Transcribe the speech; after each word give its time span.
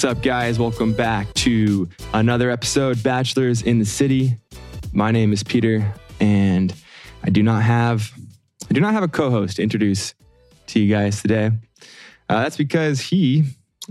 What's 0.00 0.16
up, 0.16 0.22
guys? 0.22 0.58
Welcome 0.58 0.94
back 0.94 1.30
to 1.34 1.86
another 2.14 2.48
episode, 2.48 3.02
Bachelors 3.02 3.60
in 3.60 3.78
the 3.78 3.84
City. 3.84 4.38
My 4.94 5.10
name 5.10 5.30
is 5.30 5.42
Peter, 5.42 5.92
and 6.18 6.74
I 7.22 7.28
do 7.28 7.42
not 7.42 7.62
have 7.64 8.10
I 8.70 8.72
do 8.72 8.80
not 8.80 8.94
have 8.94 9.02
a 9.02 9.08
co-host 9.08 9.56
to 9.56 9.62
introduce 9.62 10.14
to 10.68 10.80
you 10.80 10.90
guys 10.90 11.20
today. 11.20 11.50
Uh, 12.30 12.42
that's 12.42 12.56
because 12.56 12.98
he 12.98 13.44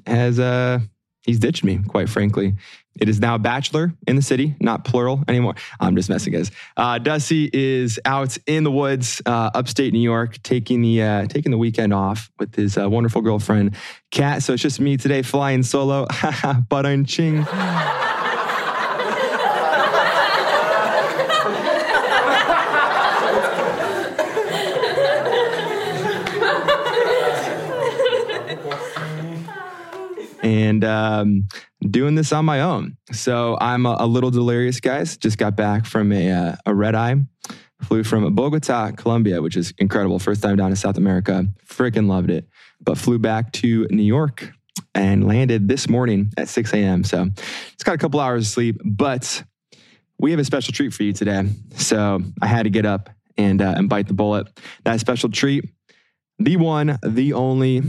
has 0.08 0.40
uh, 0.40 0.80
he's 1.28 1.38
ditched 1.38 1.64
me, 1.64 1.80
quite 1.88 2.10
frankly. 2.10 2.56
It 3.00 3.10
is 3.10 3.20
now 3.20 3.38
Bachelor 3.38 3.94
in 4.08 4.16
the 4.16 4.22
City, 4.22 4.56
not 4.60 4.84
plural 4.86 5.24
anymore. 5.28 5.56
I'm 5.80 5.96
just 5.96 6.10
messing, 6.10 6.34
guys. 6.34 6.52
Uh, 6.76 6.98
Dusty 6.98 7.50
is 7.52 8.00
out 8.06 8.38
in 8.46 8.64
the 8.64 8.72
woods, 8.72 9.22
uh, 9.26 9.52
upstate 9.54 9.94
New 9.94 10.00
York, 10.00 10.42
taking 10.44 10.82
the 10.82 11.02
uh, 11.02 11.26
taking 11.28 11.52
the 11.52 11.58
weekend 11.58 11.94
off 11.94 12.30
with 12.40 12.56
his 12.56 12.78
uh, 12.78 12.90
wonderful 12.90 13.22
girlfriend, 13.22 13.76
Kat. 14.12 14.44
So 14.44 14.54
it's 14.54 14.62
just 14.62 14.80
me 14.80 14.98
today, 14.98 15.22
flying 15.22 15.64
solo. 15.64 16.08
but 16.70 16.86
I'm 16.86 17.06
ching. 17.06 17.46
And 30.70 30.84
um, 30.84 31.48
doing 31.82 32.16
this 32.16 32.32
on 32.32 32.46
my 32.46 32.62
own. 32.62 32.96
So 33.12 33.58
I'm 33.60 33.86
a, 33.86 33.98
a, 34.00 34.08
little 34.08 34.32
delirious, 34.32 34.80
guys. 34.80 35.18
Just 35.18 35.38
got 35.38 35.56
back 35.56 35.86
from 35.86 36.12
a, 36.12 36.32
uh, 36.32 36.56
a 36.66 36.74
red 36.74 36.96
eye. 36.96 37.16
Flew 37.82 38.04
from 38.04 38.34
Bogota, 38.36 38.92
Colombia, 38.92 39.42
which 39.42 39.58
is 39.58 39.74
incredible. 39.78 40.20
First 40.20 40.44
time 40.44 40.58
down 40.58 40.70
to 40.70 40.76
South 40.76 40.98
America. 40.98 41.46
Freaking 41.66 42.08
loved 42.08 42.30
it. 42.30 42.48
But 42.82 42.98
flew 42.98 43.20
back 43.20 43.52
to 43.54 43.88
New 43.90 44.04
York 44.04 44.52
and 44.94 45.26
landed 45.26 45.68
this 45.68 45.90
morning 45.90 46.32
at 46.38 46.50
6 46.50 46.74
a.m. 46.74 47.04
So 47.04 47.28
it's 47.74 47.84
got 47.84 47.96
a 47.96 47.98
couple 47.98 48.20
hours 48.20 48.46
of 48.46 48.52
sleep, 48.52 48.82
but 48.84 49.44
we 50.20 50.32
have 50.32 50.40
a 50.40 50.46
special 50.46 50.74
treat 50.74 50.94
for 50.94 51.04
you 51.04 51.14
today. 51.14 51.44
So 51.76 52.22
I 52.42 52.48
had 52.48 52.64
to 52.64 52.70
get 52.70 52.86
up 52.86 53.10
and, 53.38 53.62
uh, 53.62 53.74
and 53.78 53.88
bite 53.88 54.08
the 54.08 54.14
bullet. 54.14 54.48
That 54.84 55.00
special 55.00 55.30
treat, 55.30 55.66
the 56.38 56.58
one, 56.58 57.00
the 57.04 57.34
only 57.34 57.82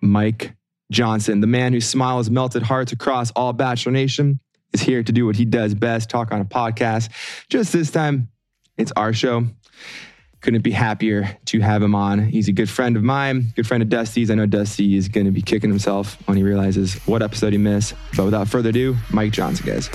Mike 0.00 0.54
Johnson, 0.90 1.40
the 1.40 1.46
man 1.46 1.72
whose 1.72 1.86
smile 1.86 2.16
has 2.18 2.30
melted 2.30 2.62
hearts 2.62 2.92
across 2.92 3.30
all 3.32 3.52
Bachelor 3.52 3.92
Nation, 3.92 4.40
is 4.72 4.80
here 4.80 5.02
to 5.02 5.12
do 5.12 5.26
what 5.26 5.36
he 5.36 5.44
does 5.44 5.74
best 5.74 6.10
talk 6.10 6.32
on 6.32 6.40
a 6.40 6.44
podcast. 6.44 7.10
Just 7.48 7.72
this 7.72 7.90
time, 7.90 8.28
it's 8.76 8.92
our 8.96 9.12
show. 9.12 9.46
Couldn't 10.40 10.62
be 10.62 10.70
happier 10.70 11.36
to 11.46 11.60
have 11.60 11.82
him 11.82 11.94
on. 11.94 12.28
He's 12.28 12.48
a 12.48 12.52
good 12.52 12.70
friend 12.70 12.96
of 12.96 13.02
mine, 13.02 13.52
good 13.56 13.66
friend 13.66 13.82
of 13.82 13.88
Dusty's. 13.88 14.30
I 14.30 14.34
know 14.34 14.46
Dusty 14.46 14.96
is 14.96 15.08
going 15.08 15.26
to 15.26 15.32
be 15.32 15.42
kicking 15.42 15.68
himself 15.68 16.16
when 16.28 16.36
he 16.36 16.44
realizes 16.44 16.94
what 17.06 17.22
episode 17.22 17.52
he 17.52 17.58
missed. 17.58 17.94
But 18.16 18.24
without 18.24 18.46
further 18.46 18.68
ado, 18.68 18.96
Mike 19.10 19.32
Johnson, 19.32 19.66
guys. 19.66 19.90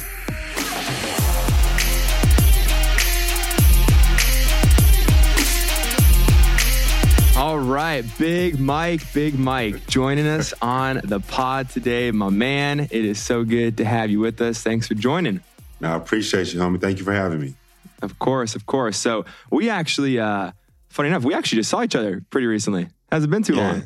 Right, 7.74 8.06
Big 8.20 8.60
Mike, 8.60 9.12
Big 9.14 9.38
Mike 9.38 9.88
joining 9.88 10.28
us 10.28 10.54
on 10.62 11.02
the 11.04 11.20
pod 11.20 11.70
today. 11.70 12.12
My 12.12 12.30
man, 12.30 12.82
it 12.82 12.92
is 12.92 13.20
so 13.20 13.44
good 13.44 13.78
to 13.78 13.86
have 13.86 14.12
you 14.12 14.20
with 14.20 14.40
us. 14.42 14.62
Thanks 14.62 14.88
for 14.88 14.94
joining. 14.94 15.42
No, 15.82 15.92
I 15.92 15.96
appreciate 15.96 16.54
you, 16.54 16.60
homie. 16.60 16.80
Thank 16.80 17.00
you 17.00 17.04
for 17.04 17.14
having 17.14 17.40
me. 17.40 17.56
Of 18.04 18.20
course, 18.20 18.56
of 18.56 18.68
course. 18.68 18.98
So 18.98 19.26
we 19.50 19.72
actually, 19.72 20.20
uh, 20.20 20.52
funny 20.90 21.10
enough, 21.10 21.24
we 21.24 21.34
actually 21.34 21.60
just 21.60 21.72
saw 21.72 21.82
each 21.82 21.96
other 21.96 22.24
pretty 22.30 22.46
recently. 22.46 22.90
Has 23.12 23.24
it 23.24 23.32
been 23.32 23.42
too 23.42 23.56
yeah, 23.56 23.72
long? 23.72 23.84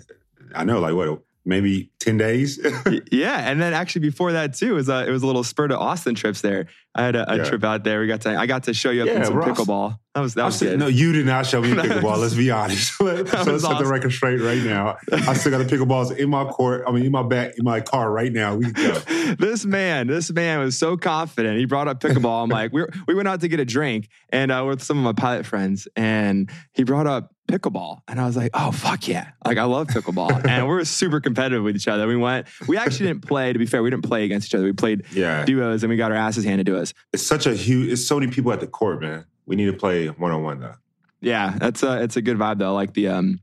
I 0.53 0.65
know, 0.65 0.79
like 0.79 0.93
what, 0.93 1.21
maybe 1.47 1.89
10 1.99 2.17
days. 2.17 2.59
yeah. 3.11 3.49
And 3.49 3.61
then 3.61 3.73
actually 3.73 4.01
before 4.01 4.33
that 4.33 4.53
too, 4.53 4.75
was 4.75 4.89
uh, 4.89 5.05
it 5.07 5.11
was 5.11 5.23
a 5.23 5.25
little 5.25 5.43
spur 5.43 5.67
to 5.69 5.77
Austin 5.77 6.13
trips 6.13 6.41
there. 6.41 6.67
I 6.93 7.03
had 7.03 7.15
a, 7.15 7.31
a 7.31 7.37
yeah. 7.37 7.43
trip 7.43 7.63
out 7.63 7.83
there. 7.83 8.01
We 8.01 8.07
got 8.07 8.21
to, 8.21 8.37
I 8.37 8.45
got 8.45 8.63
to 8.63 8.73
show 8.73 8.89
you 8.89 9.03
up 9.03 9.07
yeah, 9.07 9.17
in 9.17 9.25
some 9.25 9.35
Ross. 9.35 9.47
pickleball. 9.47 9.97
That 10.15 10.21
was, 10.21 10.33
that 10.33 10.45
was 10.45 10.59
good. 10.59 10.79
No, 10.79 10.87
you 10.87 11.13
did 11.13 11.25
not 11.25 11.45
show 11.45 11.61
me 11.61 11.69
pickleball. 11.73 12.17
let's 12.17 12.33
be 12.33 12.51
honest. 12.51 12.93
so 12.97 13.05
let's 13.05 13.33
awesome. 13.33 13.59
set 13.59 13.77
the 13.77 13.85
record 13.85 14.11
straight 14.11 14.41
right 14.41 14.61
now. 14.63 14.97
I 15.11 15.33
still 15.33 15.51
got 15.51 15.67
the 15.67 15.77
pickleballs 15.77 16.15
in 16.15 16.29
my 16.29 16.45
court. 16.45 16.83
I 16.87 16.91
mean, 16.91 17.05
in 17.05 17.11
my 17.11 17.23
back, 17.23 17.53
in 17.57 17.63
my 17.63 17.81
car 17.81 18.11
right 18.11 18.33
now. 18.33 18.55
We 18.55 18.71
go. 18.71 18.99
this 19.39 19.63
man, 19.63 20.07
this 20.07 20.31
man 20.31 20.59
was 20.59 20.77
so 20.77 20.97
confident. 20.97 21.59
He 21.59 21.65
brought 21.65 21.87
up 21.87 21.99
pickleball. 21.99 22.43
I'm 22.43 22.49
like, 22.49 22.73
we 22.73 22.83
we 23.07 23.13
went 23.13 23.27
out 23.27 23.41
to 23.41 23.47
get 23.47 23.59
a 23.59 23.65
drink 23.65 24.09
and 24.29 24.51
uh, 24.51 24.65
with 24.67 24.83
some 24.83 24.97
of 24.97 25.03
my 25.03 25.13
pilot 25.13 25.45
friends 25.45 25.87
and 25.95 26.49
he 26.73 26.83
brought 26.83 27.07
up 27.07 27.31
pickleball. 27.47 28.01
And 28.07 28.19
I 28.19 28.25
was 28.25 28.35
like, 28.35 28.51
oh, 28.53 28.71
fuck 28.71 29.07
yeah. 29.07 29.31
Like, 29.45 29.57
I 29.57 29.63
love 29.63 29.87
pickleball. 29.87 30.45
and 30.49 30.67
we 30.67 30.73
are 30.73 30.85
super 30.85 31.19
competitive 31.19 31.63
with 31.63 31.75
each 31.75 31.87
other. 31.87 32.07
We 32.07 32.15
went, 32.15 32.47
we 32.67 32.77
actually 32.77 33.07
didn't 33.07 33.27
play, 33.27 33.53
to 33.53 33.59
be 33.59 33.65
fair, 33.65 33.81
we 33.81 33.89
didn't 33.89 34.03
play 34.03 34.25
against 34.25 34.49
each 34.49 34.55
other. 34.55 34.65
We 34.65 34.73
played 34.73 35.05
yeah. 35.13 35.45
duos 35.45 35.83
and 35.83 35.89
we 35.89 35.97
got 35.97 36.11
our 36.11 36.17
asses 36.17 36.43
handed 36.43 36.65
to 36.67 36.77
us. 36.79 36.93
It's 37.13 37.23
such 37.23 37.45
a 37.45 37.53
huge, 37.55 37.91
it's 37.91 38.05
so 38.05 38.19
many 38.19 38.31
people 38.31 38.51
at 38.51 38.59
the 38.59 38.67
court, 38.67 39.01
man. 39.01 39.25
We 39.45 39.55
need 39.55 39.65
to 39.65 39.73
play 39.73 40.07
one 40.07 40.31
on 40.31 40.43
one, 40.43 40.59
though. 40.59 40.75
Yeah, 41.21 41.55
that's 41.57 41.83
a, 41.83 42.03
it's 42.03 42.17
a 42.17 42.21
good 42.21 42.37
vibe, 42.37 42.59
though. 42.59 42.73
Like 42.73 42.93
the, 42.93 43.07
um, 43.07 43.39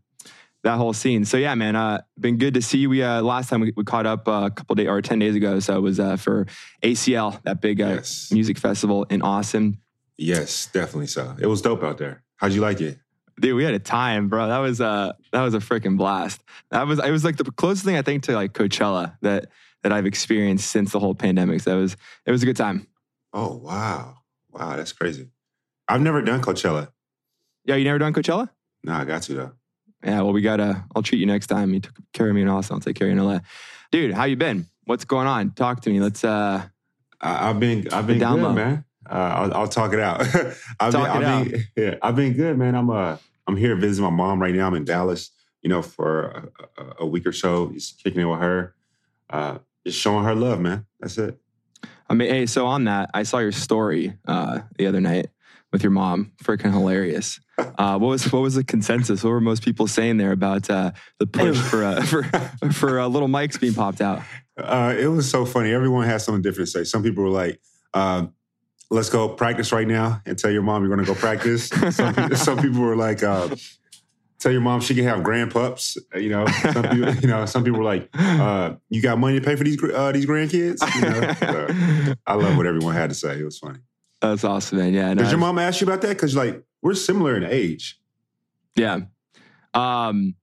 that 0.65 0.79
whole 0.79 0.93
scene. 0.93 1.25
So 1.25 1.37
yeah, 1.37 1.55
man, 1.55 1.77
uh, 1.77 2.03
been 2.19 2.39
good 2.39 2.55
to 2.55 2.63
see 2.63 2.79
you. 2.79 2.91
We 2.91 3.03
uh, 3.03 3.23
last 3.23 3.51
time 3.51 3.61
we, 3.61 3.73
we 3.77 3.85
caught 3.85 4.07
up 4.07 4.27
uh, 4.27 4.45
a 4.47 4.51
couple 4.51 4.75
days 4.75 4.89
or 4.89 5.01
ten 5.03 5.19
days 5.19 5.35
ago. 5.35 5.61
So 5.61 5.77
it 5.77 5.81
was 5.81 6.01
uh, 6.01 6.17
for 6.17 6.47
ACL, 6.83 7.43
that 7.45 7.61
big 7.61 7.81
uh, 7.81 7.97
yes. 7.97 8.33
music 8.33 8.59
festival 8.59 9.05
in 9.05 9.23
Austin. 9.23 9.79
Yes, 10.17 10.67
definitely 10.67 11.07
so. 11.09 11.37
It 11.39 11.47
was 11.47 11.63
dope 11.63 11.83
out 11.83 11.99
there. 11.99 12.23
How'd 12.37 12.53
you 12.53 12.61
like 12.61 12.81
it? 12.81 12.99
Dude, 13.41 13.57
we 13.57 13.65
had 13.65 13.75
a 13.75 13.79
time, 13.79 14.29
bro. 14.29 14.49
That 14.49 14.59
was 14.59 14.81
uh 14.81 15.13
that 15.33 15.43
was 15.43 15.55
a 15.55 15.59
freaking 15.59 15.97
blast. 15.97 16.43
That 16.71 16.87
was 16.87 16.99
it 16.99 17.11
was 17.11 17.25
like 17.25 17.37
the 17.37 17.45
closest 17.45 17.85
thing 17.85 17.97
I 17.97 18.03
think 18.03 18.25
to 18.25 18.33
like 18.33 18.53
Coachella 18.53 19.17
that 19.23 19.47
that 19.83 19.93
I've 19.93 20.07
experienced 20.07 20.71
since 20.71 20.93
the 20.93 21.01
whole 21.01 21.15
pandemic. 21.15 21.61
So 21.61 21.77
it 21.77 21.81
was 21.81 21.97
it 22.27 22.31
was 22.31 22.43
a 22.43 22.47
good 22.47 22.57
time. 22.57 22.87
Oh 23.33 23.57
wow. 23.57 24.19
Wow, 24.53 24.77
that's 24.77 24.93
crazy. 24.93 25.31
I've 25.89 26.01
never 26.01 26.23
done 26.23 26.41
Coachella. 26.41 26.89
Yeah, 27.65 27.75
you 27.77 27.85
never 27.85 27.99
done 27.99 28.13
Coachella? 28.13 28.49
No, 28.85 28.95
I 28.95 29.05
got 29.05 29.23
to 29.23 29.35
though. 29.35 29.53
Yeah, 30.05 30.21
well, 30.21 30.33
we 30.33 30.43
gotta. 30.43 30.85
I'll 30.95 31.03
treat 31.03 31.19
you 31.19 31.27
next 31.27 31.47
time. 31.47 31.73
You 31.73 31.81
took 31.81 31.95
care 32.13 32.29
of 32.29 32.35
me 32.35 32.43
in 32.43 32.49
Austin. 32.49 32.75
I'll 32.75 32.81
take 32.81 32.97
care 32.97 33.09
of 33.09 33.15
you 33.15 33.21
in 33.21 33.27
LA. 33.27 33.39
Dude, 33.91 34.13
how 34.13 34.25
you 34.25 34.37
been? 34.37 34.67
What's 34.85 35.05
going 35.05 35.27
on? 35.27 35.53
Talk 35.53 35.81
to 35.83 35.91
me. 35.91 36.01
Let's. 36.01 36.23
uh 36.25 36.63
I, 37.21 37.49
have 37.49 37.59
been. 37.59 37.89
I've 37.91 38.07
been 38.07 38.19
good, 38.19 38.55
man. 38.55 38.85
Uh, 39.09 39.15
I'll, 39.15 39.55
I'll, 39.55 39.69
talk 39.69 39.93
it 39.93 40.01
out. 40.01 40.21
I've, 40.81 40.93
talk 40.93 41.13
been, 41.13 41.23
it 41.23 41.27
I've 41.27 41.51
been, 41.51 41.65
yeah, 41.77 41.95
I've 42.03 42.17
been 42.17 42.33
good, 42.33 42.59
man. 42.59 42.75
I'm 42.75 42.91
uh, 42.91 43.17
I'm 43.47 43.57
here 43.57 43.77
visiting 43.77 44.05
my 44.05 44.17
mom 44.17 44.41
right 44.41 44.55
now. 44.55 44.67
I'm 44.67 44.75
in 44.75 44.85
Dallas, 44.85 45.31
you 45.63 45.69
know, 45.69 45.83
for 45.83 46.51
a, 46.79 46.83
a, 46.83 46.95
a 47.01 47.07
week 47.07 47.27
or 47.27 47.33
so. 47.33 47.71
Just 47.73 48.03
kicking 48.03 48.21
it 48.21 48.25
with 48.25 48.41
her, 48.41 48.75
uh, 49.31 49.59
just 49.87 49.99
showing 49.99 50.25
her 50.25 50.35
love, 50.35 50.61
man. 50.61 50.87
That's 51.01 51.19
it. 51.19 51.39
I 52.09 52.15
mean, 52.15 52.29
hey, 52.29 52.47
so 52.47 52.67
on 52.67 52.85
that, 52.85 53.11
I 53.15 53.23
saw 53.23 53.39
your 53.39 53.53
story 53.53 54.17
uh, 54.27 54.61
the 54.79 54.87
other 54.87 55.01
night 55.01 55.29
with 55.73 55.83
your 55.83 55.91
mom. 55.91 56.33
Freaking 56.43 56.73
hilarious. 56.73 57.41
Uh, 57.57 57.97
what 57.97 58.09
was 58.09 58.33
what 58.33 58.43
was 58.43 58.57
the 58.57 58.65
consensus? 58.65 59.23
What 59.23 59.31
were 59.31 59.41
most 59.41 59.63
people 59.63 59.87
saying 59.87 60.17
there 60.17 60.33
about 60.33 60.69
uh, 60.69 60.91
the 61.21 61.27
push 61.27 61.57
for 61.57 61.85
uh, 61.85 62.03
for 62.03 62.25
for 62.73 62.99
uh, 62.99 63.07
little 63.07 63.29
Mike's 63.29 63.59
being 63.59 63.75
popped 63.75 64.01
out? 64.01 64.23
Uh, 64.57 64.93
it 64.99 65.07
was 65.07 65.31
so 65.31 65.47
funny. 65.47 65.73
Everyone 65.73 66.05
had 66.05 66.21
something 66.21 66.43
different 66.43 66.67
to 66.67 66.79
say. 66.79 66.83
Some 66.83 67.05
people 67.05 67.23
were 67.23 67.31
like, 67.31 67.61
uh, 67.95 68.27
let's 68.91 69.11
go 69.11 69.29
practice 69.29 69.73
right 69.73 69.87
now 69.87 70.21
and 70.27 70.39
tell 70.39 70.51
your 70.51 70.63
mom 70.63 70.83
you're 70.83 70.95
going 70.95 71.05
to 71.05 71.13
go 71.13 71.19
practice. 71.19 71.69
some, 71.69 72.15
people, 72.15 72.37
some, 72.37 72.59
people 72.59 72.81
were 72.81 72.97
like, 72.97 73.23
uh, 73.23 73.55
tell 74.39 74.53
your 74.53 74.61
mom 74.61 74.81
she 74.81 74.95
can 74.95 75.05
have 75.05 75.21
grandpups. 75.21 75.97
You 76.15 76.31
know, 76.31 76.47
some 76.47 76.83
people, 76.83 77.15
you 77.17 77.29
know, 77.29 77.47
some 77.47 77.65
people 77.65 77.79
were 77.79 77.85
like, 77.85 78.09
uh, 78.15 78.75
you 78.91 79.03
got 79.03 79.19
money 79.19 79.41
to 79.41 79.45
pay 79.45 79.57
for 79.57 79.65
these 79.65 79.83
uh, 79.83 80.13
these 80.13 80.27
grandkids. 80.27 80.81
You 80.95 81.01
know? 81.01 81.35
so, 82.07 82.15
I 82.27 82.35
love 82.35 82.57
what 82.57 82.67
everyone 82.67 82.95
had 82.95 83.11
to 83.11 83.15
say. 83.15 83.39
It 83.39 83.45
was 83.45 83.59
funny. 83.59 83.81
That's 84.21 84.45
awesome, 84.45 84.79
man. 84.79 84.95
Yeah. 84.95 85.15
Did 85.15 85.29
your 85.29 85.39
mom 85.39 85.59
ask 85.59 85.81
you 85.81 85.87
about 85.87 86.03
that? 86.03 86.09
Because 86.09 86.37
like 86.37 86.63
we're 86.83 86.95
similar 86.95 87.37
in 87.37 87.45
age. 87.45 87.99
Yeah. 88.77 89.01
Um, 89.73 90.35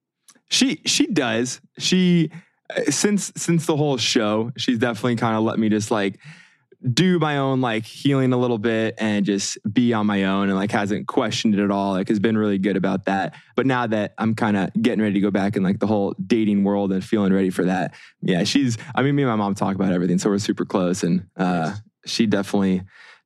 she 0.49 0.81
she 0.85 1.07
does. 1.07 1.61
She 1.77 2.31
since 2.89 3.31
since 3.35 3.65
the 3.65 3.75
whole 3.75 3.97
show, 3.97 4.51
she's 4.57 4.77
definitely 4.77 5.15
kind 5.15 5.35
of 5.35 5.43
let 5.43 5.59
me 5.59 5.69
just 5.69 5.91
like 5.91 6.19
do 6.89 7.19
my 7.19 7.37
own 7.37 7.61
like 7.61 7.85
healing 7.85 8.33
a 8.33 8.37
little 8.37 8.57
bit 8.57 8.95
and 8.97 9.25
just 9.25 9.57
be 9.71 9.93
on 9.93 10.07
my 10.07 10.23
own 10.23 10.49
and 10.49 10.57
like 10.57 10.71
hasn't 10.71 11.07
questioned 11.07 11.53
it 11.53 11.63
at 11.63 11.69
all. 11.69 11.93
Like 11.93 12.07
has 12.09 12.19
been 12.19 12.37
really 12.37 12.57
good 12.57 12.75
about 12.75 13.05
that. 13.05 13.35
But 13.55 13.65
now 13.65 13.85
that 13.87 14.13
I'm 14.17 14.33
kind 14.33 14.57
of 14.57 14.71
getting 14.81 15.01
ready 15.01 15.13
to 15.13 15.19
go 15.19 15.31
back 15.31 15.55
in 15.55 15.63
like 15.63 15.79
the 15.79 15.87
whole 15.87 16.15
dating 16.25 16.63
world 16.63 16.91
and 16.91 17.03
feeling 17.03 17.33
ready 17.33 17.49
for 17.49 17.65
that, 17.65 17.93
yeah, 18.21 18.43
she's. 18.43 18.77
I 18.95 19.03
mean, 19.03 19.15
me 19.15 19.23
and 19.23 19.29
my 19.29 19.35
mom 19.35 19.53
talk 19.53 19.75
about 19.75 19.91
everything, 19.91 20.17
so 20.17 20.29
we're 20.29 20.39
super 20.39 20.65
close, 20.65 21.03
and 21.03 21.27
uh, 21.37 21.75
she 22.05 22.25
definitely 22.25 22.81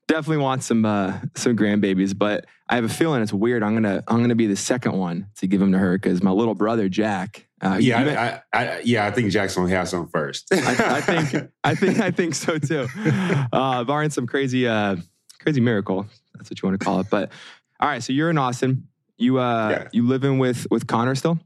definitely 0.07 0.44
wants 0.44 0.66
some 0.66 0.86
uh, 0.86 1.19
some 1.36 1.56
grandbabies. 1.56 2.18
But 2.18 2.46
I 2.69 2.75
have 2.75 2.84
a 2.84 2.90
feeling 2.90 3.22
it's 3.22 3.34
weird. 3.34 3.63
I'm 3.63 3.74
gonna 3.74 4.04
I'm 4.07 4.22
gonna 4.22 4.36
be 4.36 4.48
the 4.48 4.56
second 4.56 4.94
one 4.94 5.28
to 5.38 5.48
give 5.48 5.60
them 5.60 5.72
to 5.72 5.78
her 5.78 5.98
because 5.98 6.22
my 6.22 6.31
little 6.31 6.56
brother 6.56 6.90
Jack 6.90 7.44
uh, 7.66 7.78
yeah, 7.78 8.42
I, 8.54 8.60
I, 8.60 8.68
I, 8.68 8.82
yeah, 8.84 9.06
I 9.06 9.12
think 9.12 9.32
Jackson 9.32 9.64
will 9.64 9.70
have 9.70 9.90
some 9.90 10.08
first. 10.08 10.48
I, 10.52 10.58
I, 10.58 11.02
think, 11.02 11.52
I 11.64 11.76
think, 11.76 12.00
I 12.00 12.12
think 12.12 12.36
so 12.36 12.58
too. 12.58 12.88
Uh, 13.52 13.84
barring 13.84 14.10
some 14.10 14.28
crazy, 14.28 14.68
uh, 14.68 14.96
crazy 15.40 15.62
miracle, 15.62 16.06
that's 16.34 16.50
what 16.50 16.62
you 16.62 16.68
want 16.68 16.80
to 16.80 16.84
call 16.84 17.00
it. 17.00 17.08
But 17.10 17.32
all 17.80 17.88
right, 17.88 18.04
so 18.04 18.14
you're 18.14 18.30
in 18.30 18.38
Austin. 18.38 18.88
You, 19.18 19.40
uh, 19.40 19.70
yeah. 19.70 19.88
you 19.94 20.06
living 20.08 20.40
with 20.40 20.68
with 20.70 20.88
Connor 20.88 21.16
still? 21.16 21.40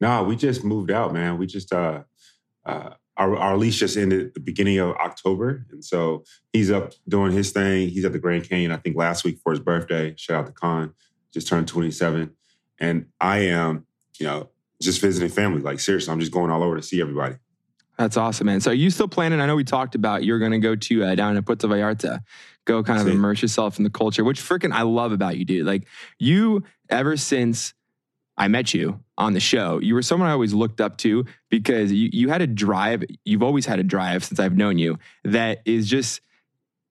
No, 0.00 0.22
we 0.24 0.36
just 0.36 0.64
moved 0.64 0.90
out, 0.90 1.12
man. 1.12 1.38
We 1.38 1.46
just, 1.46 1.72
uh, 1.72 2.02
uh, 2.64 2.90
our, 3.16 3.36
our 3.36 3.56
lease 3.56 3.76
just 3.76 3.96
ended 3.96 4.26
at 4.26 4.34
the 4.34 4.40
beginning 4.40 4.78
of 4.78 4.94
October. 4.96 5.66
And 5.70 5.84
so 5.84 6.24
he's 6.52 6.70
up 6.70 6.92
doing 7.08 7.32
his 7.32 7.50
thing. 7.50 7.88
He's 7.88 8.04
at 8.04 8.12
the 8.12 8.18
Grand 8.18 8.48
Canyon, 8.48 8.70
I 8.70 8.76
think, 8.76 8.96
last 8.96 9.24
week 9.24 9.38
for 9.42 9.50
his 9.52 9.60
birthday. 9.60 10.14
Shout 10.16 10.40
out 10.40 10.46
to 10.46 10.52
Con, 10.52 10.94
just 11.32 11.48
turned 11.48 11.66
27. 11.66 12.30
And 12.78 13.06
I 13.20 13.38
am, 13.38 13.86
you 14.20 14.26
know, 14.26 14.50
just 14.80 15.00
visiting 15.00 15.28
family. 15.28 15.60
Like, 15.60 15.80
seriously, 15.80 16.12
I'm 16.12 16.20
just 16.20 16.32
going 16.32 16.50
all 16.50 16.62
over 16.62 16.76
to 16.76 16.82
see 16.82 17.00
everybody. 17.00 17.36
That's 17.98 18.16
awesome, 18.16 18.46
man. 18.46 18.60
So 18.60 18.70
are 18.70 18.74
you 18.74 18.90
still 18.90 19.08
planning? 19.08 19.40
I 19.40 19.46
know 19.46 19.56
we 19.56 19.64
talked 19.64 19.96
about 19.96 20.22
you're 20.22 20.38
going 20.38 20.52
to 20.52 20.58
go 20.58 20.76
to 20.76 21.04
uh, 21.04 21.14
down 21.16 21.36
in 21.36 21.42
Puerto 21.42 21.66
Vallarta, 21.66 22.20
go 22.64 22.82
kind 22.84 23.00
of 23.00 23.08
immerse 23.08 23.42
yourself 23.42 23.76
in 23.78 23.84
the 23.84 23.90
culture, 23.90 24.22
which 24.22 24.40
freaking 24.40 24.72
I 24.72 24.82
love 24.82 25.10
about 25.10 25.36
you, 25.36 25.44
dude. 25.44 25.66
Like 25.66 25.88
you, 26.18 26.62
ever 26.88 27.16
since 27.16 27.74
I 28.36 28.46
met 28.46 28.72
you 28.72 29.00
on 29.16 29.32
the 29.32 29.40
show, 29.40 29.80
you 29.80 29.94
were 29.94 30.02
someone 30.02 30.28
I 30.28 30.32
always 30.32 30.54
looked 30.54 30.80
up 30.80 30.96
to 30.98 31.24
because 31.50 31.90
you, 31.90 32.08
you 32.12 32.28
had 32.28 32.40
a 32.40 32.46
drive. 32.46 33.02
You've 33.24 33.42
always 33.42 33.66
had 33.66 33.80
a 33.80 33.84
drive 33.84 34.24
since 34.24 34.38
I've 34.38 34.56
known 34.56 34.78
you 34.78 35.00
that 35.24 35.62
is 35.64 35.88
just, 35.88 36.20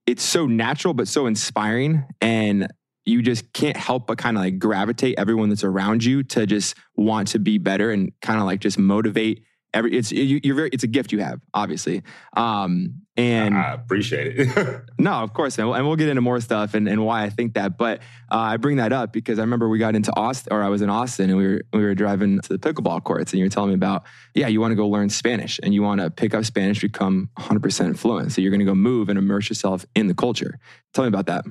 it's 0.06 0.24
so 0.24 0.46
natural, 0.46 0.94
but 0.94 1.08
so 1.08 1.26
inspiring. 1.26 2.04
And 2.20 2.68
you 3.08 3.22
just 3.22 3.52
can't 3.54 3.78
help 3.78 4.08
but 4.08 4.18
kind 4.18 4.38
of 4.38 4.44
like 4.44 4.60
gravitate 4.60 5.16
everyone 5.18 5.50
that's 5.50 5.64
around 5.64 6.04
you 6.04 6.24
to 6.24 6.46
just 6.46 6.76
want 6.96 7.30
to 7.30 7.40
be 7.40 7.58
better 7.58 7.92
and 7.92 8.12
kind 8.22 8.40
of 8.40 8.46
like 8.46 8.60
just 8.60 8.78
motivate 8.78 9.44
every 9.74 9.98
it's 9.98 10.12
you, 10.12 10.40
you're 10.44 10.56
very 10.56 10.70
it's 10.72 10.84
a 10.84 10.88
gift 10.88 11.12
you 11.12 11.20
have 11.20 11.42
obviously. 11.54 12.04
Um 12.36 13.02
and 13.16 13.58
I 13.58 13.74
appreciate 13.74 14.40
it. 14.40 14.82
no 15.00 15.14
of 15.14 15.34
course 15.34 15.58
and 15.58 15.68
we'll, 15.68 15.76
and 15.76 15.88
we'll 15.88 15.96
get 15.96 16.08
into 16.08 16.22
more 16.22 16.40
stuff 16.40 16.76
and, 16.76 16.88
and 16.88 17.04
why 17.04 17.24
i 17.24 17.30
think 17.30 17.56
that 17.56 17.76
but 17.76 18.00
uh, 18.32 18.38
i 18.38 18.58
bring 18.58 18.78
that 18.78 18.94
up 18.94 19.12
because 19.12 19.40
i 19.40 19.42
remember 19.42 19.68
we 19.68 19.80
got 19.80 19.96
into 19.96 20.16
austin 20.16 20.54
or 20.54 20.62
i 20.62 20.70
was 20.70 20.84
in 20.84 20.90
austin 20.92 21.32
and 21.32 21.38
we 21.38 21.48
were 21.48 21.62
we 21.74 21.82
were 21.82 21.96
driving 21.96 22.40
to 22.40 22.56
the 22.56 22.60
pickleball 22.60 23.04
courts 23.04 23.34
and 23.34 23.40
you 23.40 23.46
were 23.46 23.50
telling 23.50 23.70
me 23.70 23.76
about 23.76 24.04
yeah 24.36 24.48
you 24.48 24.62
want 24.62 24.72
to 24.72 24.76
go 24.76 24.88
learn 24.88 25.10
spanish 25.10 25.60
and 25.64 25.74
you 25.74 25.82
want 25.82 26.00
to 26.00 26.12
pick 26.12 26.36
up 26.36 26.46
spanish 26.46 26.80
become 26.80 27.30
100% 27.40 27.98
fluent. 27.98 28.32
So 28.32 28.42
you're 28.42 28.52
going 28.52 28.60
to 28.60 28.66
go 28.66 28.76
move 28.76 29.10
and 29.10 29.18
immerse 29.18 29.50
yourself 29.50 29.86
in 29.96 30.08
the 30.08 30.14
culture. 30.14 30.60
Tell 30.94 31.04
me 31.04 31.10
about 31.10 31.28
that 31.28 31.46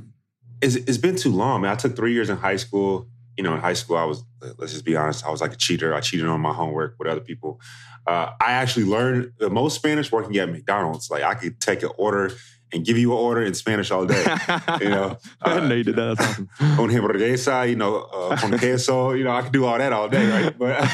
it's, 0.60 0.76
it's 0.76 0.98
been 0.98 1.16
too 1.16 1.32
long, 1.32 1.62
man. 1.62 1.72
I 1.72 1.74
took 1.74 1.96
three 1.96 2.12
years 2.12 2.30
in 2.30 2.36
high 2.36 2.56
school. 2.56 3.08
You 3.36 3.44
know, 3.44 3.54
in 3.54 3.60
high 3.60 3.74
school, 3.74 3.98
I 3.98 4.04
was, 4.04 4.24
let's 4.56 4.72
just 4.72 4.86
be 4.86 4.96
honest, 4.96 5.26
I 5.26 5.30
was 5.30 5.42
like 5.42 5.52
a 5.52 5.56
cheater. 5.56 5.94
I 5.94 6.00
cheated 6.00 6.26
on 6.26 6.40
my 6.40 6.54
homework 6.54 6.96
with 6.98 7.06
other 7.06 7.20
people. 7.20 7.60
Uh, 8.06 8.30
I 8.40 8.52
actually 8.52 8.86
learned 8.86 9.32
the 9.38 9.50
most 9.50 9.74
Spanish 9.74 10.10
working 10.10 10.36
at 10.38 10.48
McDonald's. 10.48 11.10
Like, 11.10 11.22
I 11.22 11.34
could 11.34 11.60
take 11.60 11.82
an 11.82 11.90
order 11.98 12.32
and 12.72 12.84
give 12.84 12.98
you 12.98 13.12
an 13.12 13.18
order 13.18 13.42
in 13.42 13.54
Spanish 13.54 13.90
all 13.90 14.06
day. 14.06 14.24
You 14.80 14.88
know, 14.88 15.18
i 15.42 15.60
know 15.60 15.74
you 15.74 15.84
did 15.84 15.96
that 15.96 16.16
that's 16.16 16.30
awesome 16.30 16.48
con 16.58 16.88
hamburguesa, 16.90 17.68
you 17.68 17.76
know, 17.76 18.02
uh, 18.02 18.36
con 18.36 18.58
queso, 18.58 19.12
you 19.12 19.24
know, 19.24 19.30
I 19.30 19.42
could 19.42 19.52
do 19.52 19.64
all 19.64 19.78
that 19.78 19.92
all 19.92 20.08
day, 20.08 20.28
right? 20.28 20.58
But 20.58 20.84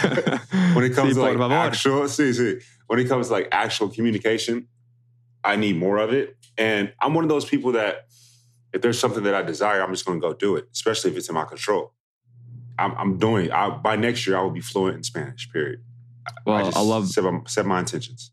when 0.75 0.85
it 0.85 0.95
comes 0.95 1.15
Sí, 1.17 1.35
to 1.35 1.39
like 1.39 1.51
actual, 1.51 2.09
see, 2.09 2.33
see, 2.33 2.61
when 2.87 2.99
it 2.99 3.09
comes 3.09 3.29
to 3.29 3.33
like 3.33 3.49
actual 3.53 3.89
communication, 3.89 4.69
I 5.45 5.57
need 5.57 5.77
more 5.77 5.99
of 5.99 6.13
it. 6.13 6.37
And 6.59 6.93
I'm 7.01 7.15
one 7.15 7.25
of 7.25 7.31
those 7.31 7.45
people 7.45 7.73
that 7.73 8.07
if 8.73 8.83
there's 8.83 8.99
something 8.99 9.23
that 9.25 9.35
I 9.35 9.43
desire, 9.43 9.83
I'm 9.83 9.91
just 9.93 10.05
going 10.07 10.21
to 10.21 10.27
go 10.27 10.33
do 10.35 10.57
it, 10.57 10.69
especially 10.73 11.11
if 11.11 11.17
it's 11.17 11.29
in 11.29 11.35
my 11.35 11.45
control. 11.45 11.93
I'm, 12.79 12.93
I'm 12.97 13.19
doing 13.19 13.47
it. 13.47 13.53
I, 13.53 13.71
by 13.71 13.97
next 13.97 14.27
year, 14.27 14.37
I 14.39 14.43
will 14.43 14.51
be 14.51 14.61
fluent 14.61 14.97
in 14.97 15.03
Spanish. 15.03 15.51
Period. 15.53 15.81
well 16.47 16.57
I, 16.57 16.63
just 16.65 16.77
I 16.77 16.81
love 16.81 17.09
set 17.09 17.25
my, 17.25 17.41
set 17.47 17.67
my 17.67 17.81
intentions. 17.81 18.33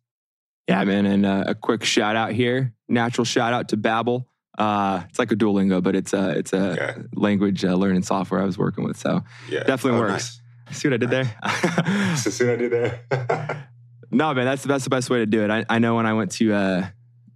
Yeah, 0.67 0.83
man. 0.83 1.05
And 1.05 1.25
uh, 1.25 1.43
a 1.47 1.55
quick 1.55 1.83
shout 1.83 2.15
out 2.15 2.31
here, 2.31 2.73
natural 2.87 3.25
shout 3.25 3.53
out 3.53 3.69
to 3.69 3.77
Babbel. 3.77 4.25
Uh, 4.57 5.03
it's 5.09 5.17
like 5.19 5.31
a 5.31 5.35
Duolingo, 5.35 5.81
but 5.81 5.95
it's 5.95 6.13
a 6.13 6.31
it's 6.31 6.53
a 6.53 6.71
Okay. 6.71 7.01
language 7.13 7.63
uh, 7.65 7.73
learning 7.75 8.03
software 8.03 8.41
I 8.41 8.45
was 8.45 8.57
working 8.57 8.83
with. 8.83 8.97
So 8.97 9.23
Yeah, 9.49 9.63
Definitely 9.63 9.99
Oh, 9.99 10.03
works. 10.03 10.41
see 10.71 10.87
what 10.89 10.93
I 10.95 10.97
did 10.97 11.09
there? 11.09 11.35
Nice. 11.43 12.23
See 12.35 12.45
what 12.45 12.53
I 12.53 12.57
did 12.57 12.71
there? 12.71 13.67
no, 14.11 14.33
man, 14.33 14.45
that's 14.45 14.63
that's 14.63 14.83
the 14.83 14.89
best 14.89 15.09
way 15.09 15.19
to 15.19 15.25
do 15.25 15.43
it. 15.43 15.49
I, 15.49 15.65
I 15.69 15.79
know 15.79 15.95
when 15.95 16.05
I 16.05 16.13
went 16.13 16.31
to 16.33 16.53
uh, 16.53 16.87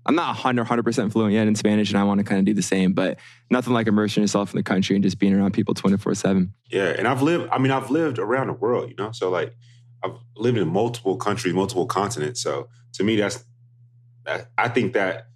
I'm 0.05 0.15
not 0.15 0.35
100 0.44 0.83
percent 0.83 1.11
fluent 1.11 1.33
yet 1.33 1.47
in 1.47 1.55
Spanish, 1.55 1.89
and 1.89 1.97
I 1.97 2.03
want 2.03 2.19
to 2.19 2.23
kind 2.23 2.39
of 2.39 2.45
do 2.45 2.53
the 2.53 2.61
same. 2.61 2.94
But 2.94 3.19
nothing 3.50 3.73
like 3.73 3.88
immersing 3.88 4.21
yourself 4.23 4.51
in 4.51 4.57
the 4.57 4.63
country 4.63 4.95
and 4.95 5.03
just 5.03 5.17
being 5.17 5.33
around 5.33 5.53
people 5.53 5.73
24 5.73 6.15
seven. 6.15 6.53
Yeah, 6.69 6.94
and 6.97 7.07
I've 7.07 7.21
lived. 7.21 7.50
I 7.51 7.57
mean, 7.57 7.71
I've 7.71 7.89
lived 7.89 8.19
around 8.19 8.47
the 8.47 8.53
world. 8.53 8.89
You 8.89 8.95
know, 8.97 9.11
so 9.11 9.29
like 9.29 9.55
I've 10.03 10.15
lived 10.35 10.57
in 10.57 10.67
multiple 10.67 11.15
countries, 11.17 11.53
multiple 11.53 11.85
continents. 11.85 12.41
So 12.41 12.67
to 12.94 13.03
me, 13.03 13.15
that's 13.15 13.44
that. 14.25 14.50
I 14.57 14.67
think 14.67 14.94
that 14.94 15.27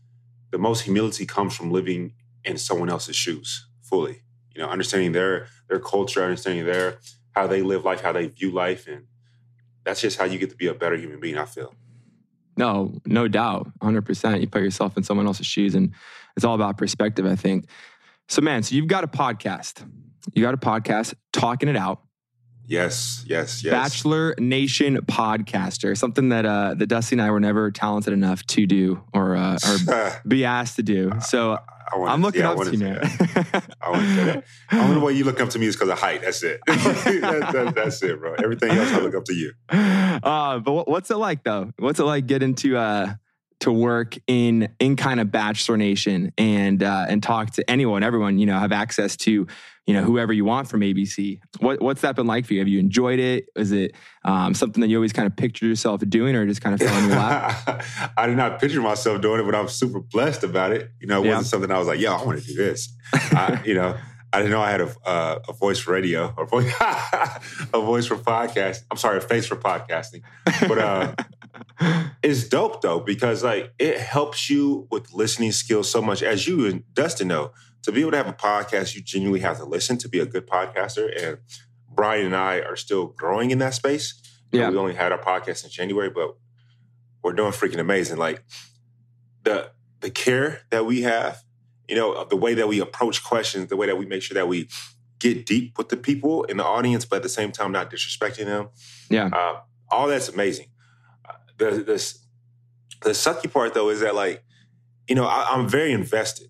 the 0.51 0.57
most 0.57 0.81
humility 0.81 1.25
comes 1.25 1.55
from 1.55 1.71
living 1.71 2.13
in 2.43 2.57
someone 2.57 2.89
else's 2.89 3.15
shoes 3.15 3.67
fully. 3.81 4.23
You 4.53 4.61
know, 4.61 4.69
understanding 4.69 5.13
their 5.13 5.47
their 5.69 5.79
culture, 5.79 6.23
understanding 6.23 6.65
their 6.65 6.99
how 7.31 7.47
they 7.47 7.61
live 7.61 7.85
life, 7.85 8.01
how 8.01 8.11
they 8.11 8.27
view 8.27 8.51
life, 8.51 8.87
and 8.87 9.05
that's 9.83 10.01
just 10.01 10.17
how 10.17 10.25
you 10.25 10.39
get 10.39 10.49
to 10.49 10.55
be 10.55 10.67
a 10.67 10.73
better 10.73 10.97
human 10.97 11.19
being. 11.19 11.37
I 11.37 11.45
feel. 11.45 11.73
No, 12.57 12.99
no 13.05 13.27
doubt, 13.27 13.65
100. 13.79 14.01
percent 14.01 14.41
You 14.41 14.47
put 14.47 14.61
yourself 14.61 14.97
in 14.97 15.03
someone 15.03 15.27
else's 15.27 15.45
shoes, 15.45 15.75
and 15.75 15.93
it's 16.35 16.43
all 16.43 16.55
about 16.55 16.77
perspective. 16.77 17.25
I 17.25 17.35
think. 17.35 17.65
So, 18.27 18.41
man, 18.41 18.63
so 18.63 18.75
you've 18.75 18.87
got 18.87 19.03
a 19.03 19.07
podcast. 19.07 19.87
You 20.33 20.43
got 20.43 20.53
a 20.53 20.57
podcast 20.57 21.13
talking 21.31 21.69
it 21.69 21.77
out. 21.77 22.01
Yes, 22.65 23.23
yes, 23.25 23.63
yes. 23.63 23.71
Bachelor 23.71 24.35
Nation 24.37 24.97
podcaster, 24.97 25.95
something 25.97 26.29
that 26.29 26.45
uh, 26.45 26.73
that 26.73 26.87
Dusty 26.87 27.15
and 27.15 27.21
I 27.21 27.31
were 27.31 27.39
never 27.39 27.71
talented 27.71 28.11
enough 28.11 28.45
to 28.47 28.65
do 28.65 29.01
or 29.13 29.37
uh, 29.37 29.57
or 29.65 30.21
be 30.27 30.43
asked 30.43 30.75
to 30.75 30.83
do. 30.83 31.13
So 31.21 31.57
I 31.91 31.97
wanna- 31.97 32.11
I'm 32.11 32.21
looking 32.21 32.41
yeah, 32.41 32.49
I 32.49 32.53
up 32.53 32.63
to 32.65 32.71
you, 32.71 32.77
that. 32.77 33.75
I 33.81 33.89
want 33.89 34.01
to 34.03 34.15
say 34.15 34.23
that. 34.25 34.43
The 34.71 34.77
only 34.79 35.01
way 35.01 35.13
you 35.13 35.23
look 35.23 35.39
up 35.39 35.49
to 35.51 35.59
me 35.59 35.67
is 35.67 35.75
because 35.75 35.89
of 35.89 35.99
height. 35.99 36.21
That's 36.21 36.43
it. 36.43 36.59
that, 36.67 37.49
that- 37.53 37.75
that's 37.75 38.01
it, 38.03 38.19
bro. 38.19 38.33
Everything 38.43 38.71
else, 38.71 38.91
I 38.91 38.99
look 38.99 39.15
up 39.15 39.23
to 39.25 39.33
you. 39.33 39.51
uh, 39.69 40.59
but 40.59 40.71
what, 40.73 40.87
what's 40.87 41.09
it 41.11 41.15
like 41.17 41.43
though? 41.43 41.71
What's 41.79 41.99
it 41.99 42.03
like 42.03 42.27
getting 42.27 42.55
to 42.55 42.77
uh, 42.77 43.13
to 43.61 43.71
work 43.71 44.17
in 44.27 44.69
in 44.79 44.95
kind 44.95 45.19
of 45.19 45.31
Bachelor 45.31 45.77
Nation 45.77 46.31
and 46.37 46.83
uh, 46.83 47.05
and 47.07 47.23
talk 47.23 47.51
to 47.51 47.69
anyone, 47.69 48.03
everyone? 48.03 48.37
You 48.37 48.45
know, 48.47 48.59
have 48.59 48.71
access 48.71 49.15
to 49.17 49.47
you 49.87 49.93
know 49.93 50.03
whoever 50.03 50.33
you 50.33 50.45
want 50.45 50.67
from 50.67 50.81
ABC. 50.81 51.39
What 51.59 51.81
what's 51.81 52.01
that 52.01 52.15
been 52.15 52.27
like 52.27 52.45
for 52.45 52.53
you? 52.53 52.59
Have 52.59 52.67
you 52.67 52.77
enjoyed 52.79 53.19
it? 53.19 53.45
Is 53.55 53.71
it 53.71 53.95
um, 54.25 54.53
something 54.53 54.81
that 54.81 54.89
you 54.89 54.97
always 54.97 55.13
kind 55.13 55.25
of 55.25 55.35
pictured 55.35 55.67
yourself 55.67 56.01
doing, 56.07 56.35
or 56.35 56.45
just 56.45 56.61
kind 56.61 56.73
of 56.79 56.85
fell 56.87 56.97
in 57.01 57.09
your 57.09 57.17
lap? 57.17 57.83
I 58.17 58.27
did 58.27 58.35
not 58.37 58.59
picture 58.59 58.81
myself 58.81 59.21
doing 59.21 59.39
it, 59.39 59.43
but 59.43 59.55
I'm 59.55 59.69
super 59.69 60.01
blessed 60.01 60.43
about 60.43 60.73
it. 60.73 60.91
You 60.99 61.07
know, 61.07 61.23
it 61.23 61.25
Yeah. 61.27 61.31
wasn't 61.35 61.47
something 61.47 61.71
I 61.71 61.79
was 61.79 61.87
like, 61.87 61.99
"Yo, 62.01 62.13
I 62.13 62.23
want 62.23 62.39
to 62.39 62.45
do 62.45 62.53
this." 62.53 62.93
I, 63.13 63.61
you 63.65 63.73
know, 63.75 63.95
I 64.33 64.37
didn't 64.39 64.51
know 64.51 64.61
I 64.61 64.71
had 64.71 64.81
a 64.81 64.93
uh, 65.05 65.39
a 65.47 65.53
voice 65.53 65.79
for 65.79 65.93
radio 65.93 66.33
or 66.37 66.45
voice, 66.45 66.71
a 66.81 67.39
voice 67.79 68.05
for 68.07 68.17
podcast. 68.17 68.79
I'm 68.91 68.97
sorry, 68.97 69.17
a 69.19 69.21
face 69.21 69.47
for 69.47 69.55
podcasting. 69.55 70.21
But 70.67 70.77
uh, 70.79 71.15
it's 72.23 72.47
dope 72.47 72.81
though 72.81 72.99
because 72.99 73.43
like 73.43 73.71
it 73.79 73.99
helps 73.99 74.49
you 74.49 74.87
with 74.91 75.13
listening 75.13 75.51
skills 75.53 75.89
so 75.89 76.01
much. 76.01 76.21
As 76.23 76.45
you 76.47 76.65
and 76.65 76.83
Dustin 76.93 77.29
know, 77.29 77.51
to 77.87 77.91
be 77.93 78.01
able 78.01 78.11
to 78.11 78.17
have 78.17 78.27
a 78.27 78.33
podcast, 78.33 78.95
you 78.95 79.01
genuinely 79.01 79.39
have 79.39 79.57
to 79.57 79.65
listen 79.65 79.97
to 79.99 80.09
be 80.09 80.19
a 80.19 80.25
good 80.25 80.45
podcaster. 80.45 81.07
And 81.23 81.37
Brian 81.89 82.25
and 82.25 82.35
I 82.35 82.59
are 82.59 82.75
still 82.75 83.07
growing 83.07 83.49
in 83.51 83.59
that 83.59 83.73
space. 83.73 84.21
You 84.51 84.59
know, 84.59 84.65
Yeah. 84.65 84.71
we 84.71 84.77
only 84.77 84.93
had 84.93 85.11
our 85.11 85.17
podcast 85.19 85.63
in 85.63 85.69
January, 85.71 86.09
but 86.09 86.35
we're 87.23 87.33
doing 87.33 87.51
freaking 87.53 87.79
amazing. 87.79 88.17
Like 88.17 88.43
the 89.43 89.71
the 90.01 90.09
care 90.11 90.61
that 90.69 90.85
we 90.85 91.01
have, 91.01 91.43
you 91.87 91.95
know, 91.95 92.23
the 92.25 92.35
way 92.35 92.53
that 92.53 92.67
we 92.67 92.79
approach 92.79 93.23
questions, 93.23 93.69
the 93.69 93.75
way 93.77 93.87
that 93.87 93.97
we 93.97 94.05
make 94.05 94.21
sure 94.21 94.35
that 94.35 94.47
we 94.47 94.69
get 95.19 95.45
deep 95.45 95.77
with 95.77 95.89
the 95.89 95.97
people 95.97 96.43
in 96.43 96.57
the 96.57 96.63
audience, 96.65 97.03
but 97.05 97.15
at 97.17 97.23
the 97.23 97.29
same 97.29 97.51
time 97.51 97.71
not 97.71 97.89
disrespecting 97.89 98.45
them. 98.45 98.69
Yeah. 99.09 99.27
Uh, 99.33 99.61
all 99.89 100.07
that's 100.07 100.29
amazing. 100.29 100.67
Uh, 101.27 101.33
the 101.57 101.71
this 101.83 102.19
the 103.01 103.11
sucky 103.11 103.51
part 103.51 103.73
though 103.73 103.89
is 103.89 104.01
that 104.01 104.13
like, 104.13 104.43
you 105.07 105.15
know, 105.15 105.25
I, 105.25 105.49
I'm 105.53 105.67
very 105.67 105.91
invested, 105.93 106.49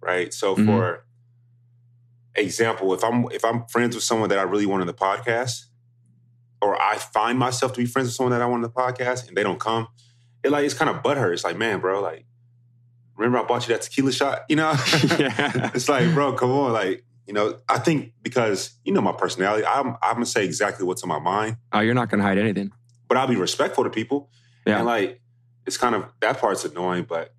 right? 0.00 0.32
So 0.34 0.56
Mhm. 0.56 0.66
for 0.66 1.04
example, 2.34 2.94
if 2.94 3.02
I'm 3.04 3.24
if 3.32 3.44
I'm 3.44 3.66
friends 3.66 3.94
with 3.94 4.04
someone 4.04 4.28
that 4.30 4.38
I 4.38 4.42
really 4.42 4.66
want 4.66 4.80
on 4.80 4.86
the 4.86 4.94
podcast, 4.94 5.66
or 6.62 6.80
I 6.80 6.96
find 6.96 7.38
myself 7.38 7.72
to 7.74 7.80
be 7.80 7.86
friends 7.86 8.08
with 8.08 8.14
someone 8.14 8.32
that 8.32 8.42
I 8.42 8.46
want 8.46 8.64
on 8.64 8.70
the 8.70 8.76
podcast 8.76 9.26
and 9.28 9.36
they 9.36 9.42
don't 9.42 9.60
come, 9.60 9.88
it 10.44 10.50
like 10.50 10.64
it's 10.64 10.74
kind 10.74 10.90
of 10.90 11.02
butthurt. 11.02 11.32
It's 11.32 11.44
like, 11.44 11.56
man, 11.56 11.80
bro, 11.80 12.00
like, 12.00 12.24
remember 13.16 13.38
I 13.38 13.44
bought 13.44 13.66
you 13.68 13.74
that 13.74 13.82
tequila 13.82 14.12
shot? 14.12 14.42
You 14.48 14.56
know? 14.56 14.72
Yeah. 15.18 15.70
it's 15.74 15.88
like, 15.88 16.12
bro, 16.14 16.32
come 16.34 16.50
on. 16.50 16.72
Like, 16.72 17.04
you 17.26 17.34
know, 17.34 17.58
I 17.68 17.78
think 17.78 18.12
because 18.22 18.72
you 18.84 18.92
know 18.92 19.00
my 19.00 19.12
personality, 19.12 19.64
I'm 19.66 19.96
I'm 20.02 20.14
gonna 20.14 20.26
say 20.26 20.44
exactly 20.44 20.84
what's 20.84 21.02
on 21.02 21.08
my 21.08 21.18
mind, 21.20 21.56
Oh, 21.72 21.80
you're 21.80 21.94
not 21.94 22.10
going 22.10 22.18
to 22.20 22.24
hide 22.26 22.38
anything. 22.38 22.72
but 23.08 23.16
I'll 23.16 23.26
be 23.28 23.36
respectful 23.36 23.84
to 23.84 23.90
people. 23.90 24.30
Yeah. 24.66 24.78
And 24.78 24.86
like 24.86 25.20
it's 25.66 25.76
kind 25.76 25.94
of 25.94 26.06
that 26.20 26.38
part's 26.40 26.64
annoying, 26.64 27.04
but 27.08 27.32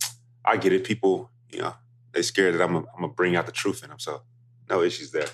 I 0.46 0.58
get 0.58 0.72
it. 0.74 0.84
People, 0.84 1.30
you 1.52 1.60
know, 1.60 1.74
they 2.14 2.22
scared 2.22 2.56
that 2.56 2.62
I'm 2.64 2.74
gonna- 2.74 3.08
bring 3.16 3.36
out 3.36 3.46
the 3.46 3.52
truth 3.52 3.84
in 3.84 3.90
them. 3.90 4.00
So 4.00 4.22
no 4.70 4.82
issues 4.82 5.12
there. 5.12 5.28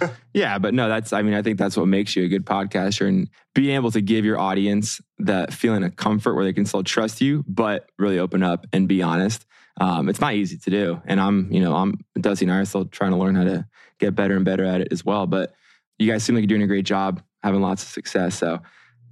Yeah, 0.32 0.58
but 0.58 0.72
no, 0.72 0.88
that's 0.88 1.12
I 1.12 1.22
mean, 1.22 1.34
I 1.34 1.42
think 1.42 1.58
that's 1.58 1.76
what 1.76 1.86
makes 1.88 2.14
you 2.14 2.24
a 2.24 2.28
good 2.28 2.46
podcaster 2.46 3.08
and 3.08 3.28
being 3.54 3.74
able 3.74 3.90
to 3.90 4.00
give 4.00 4.24
your 4.24 4.38
audience 4.38 5.00
that 5.18 5.52
feeling 5.52 5.82
of 5.82 5.96
comfort 5.96 6.34
where 6.36 6.44
they 6.44 6.52
can 6.52 6.64
still 6.64 6.84
trust 6.84 7.20
you, 7.20 7.44
but 7.48 7.90
really 7.98 8.18
open 8.20 8.42
up 8.44 8.66
and 8.72 8.86
be 8.86 9.02
honest. 9.02 9.44
Um, 9.80 10.08
it's 10.08 10.20
not 10.20 10.34
easy 10.34 10.56
to 10.58 10.70
do. 10.70 11.02
And 11.06 11.20
I'm, 11.20 11.52
you 11.52 11.60
know, 11.60 11.74
I'm 11.74 11.98
Dusty 12.20 12.44
and 12.44 12.52
I 12.52 12.58
are 12.58 12.64
still 12.64 12.84
trying 12.84 13.10
to 13.10 13.16
learn 13.16 13.34
how 13.34 13.44
to 13.44 13.66
get 13.98 14.14
better 14.14 14.36
and 14.36 14.44
better 14.44 14.64
at 14.64 14.80
it 14.80 14.88
as 14.92 15.04
well. 15.04 15.26
But 15.26 15.52
you 15.98 16.10
guys 16.10 16.22
seem 16.22 16.36
like 16.36 16.42
you're 16.42 16.46
doing 16.48 16.62
a 16.62 16.66
great 16.68 16.86
job, 16.86 17.20
having 17.42 17.60
lots 17.60 17.82
of 17.82 17.88
success. 17.88 18.36
So 18.36 18.60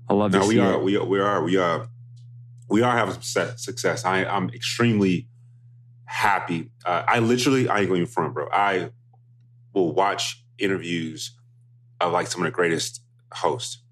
I 0.08 0.14
love 0.14 0.30
to 0.32 0.38
No, 0.38 0.44
see 0.44 0.56
we 0.56 0.60
are, 0.60 0.78
we 0.78 0.96
are, 0.96 1.04
we 1.04 1.18
are, 1.20 1.42
we 1.42 1.56
are. 1.56 1.88
we 2.70 2.82
are 2.82 2.96
having 2.96 3.20
some 3.20 3.56
success. 3.56 4.04
I, 4.04 4.24
I'm 4.24 4.48
extremely 4.50 5.26
happy. 6.08 6.70
Uh, 6.84 7.04
I 7.06 7.18
literally, 7.18 7.68
I 7.68 7.80
ain't 7.80 7.88
going 7.88 8.06
front, 8.06 8.34
bro. 8.34 8.48
I 8.50 8.90
will 9.74 9.92
watch 9.92 10.42
interviews 10.58 11.36
of 12.00 12.12
like 12.12 12.26
some 12.26 12.42
of 12.42 12.46
the 12.46 12.50
greatest 12.50 13.02
hosts 13.32 13.82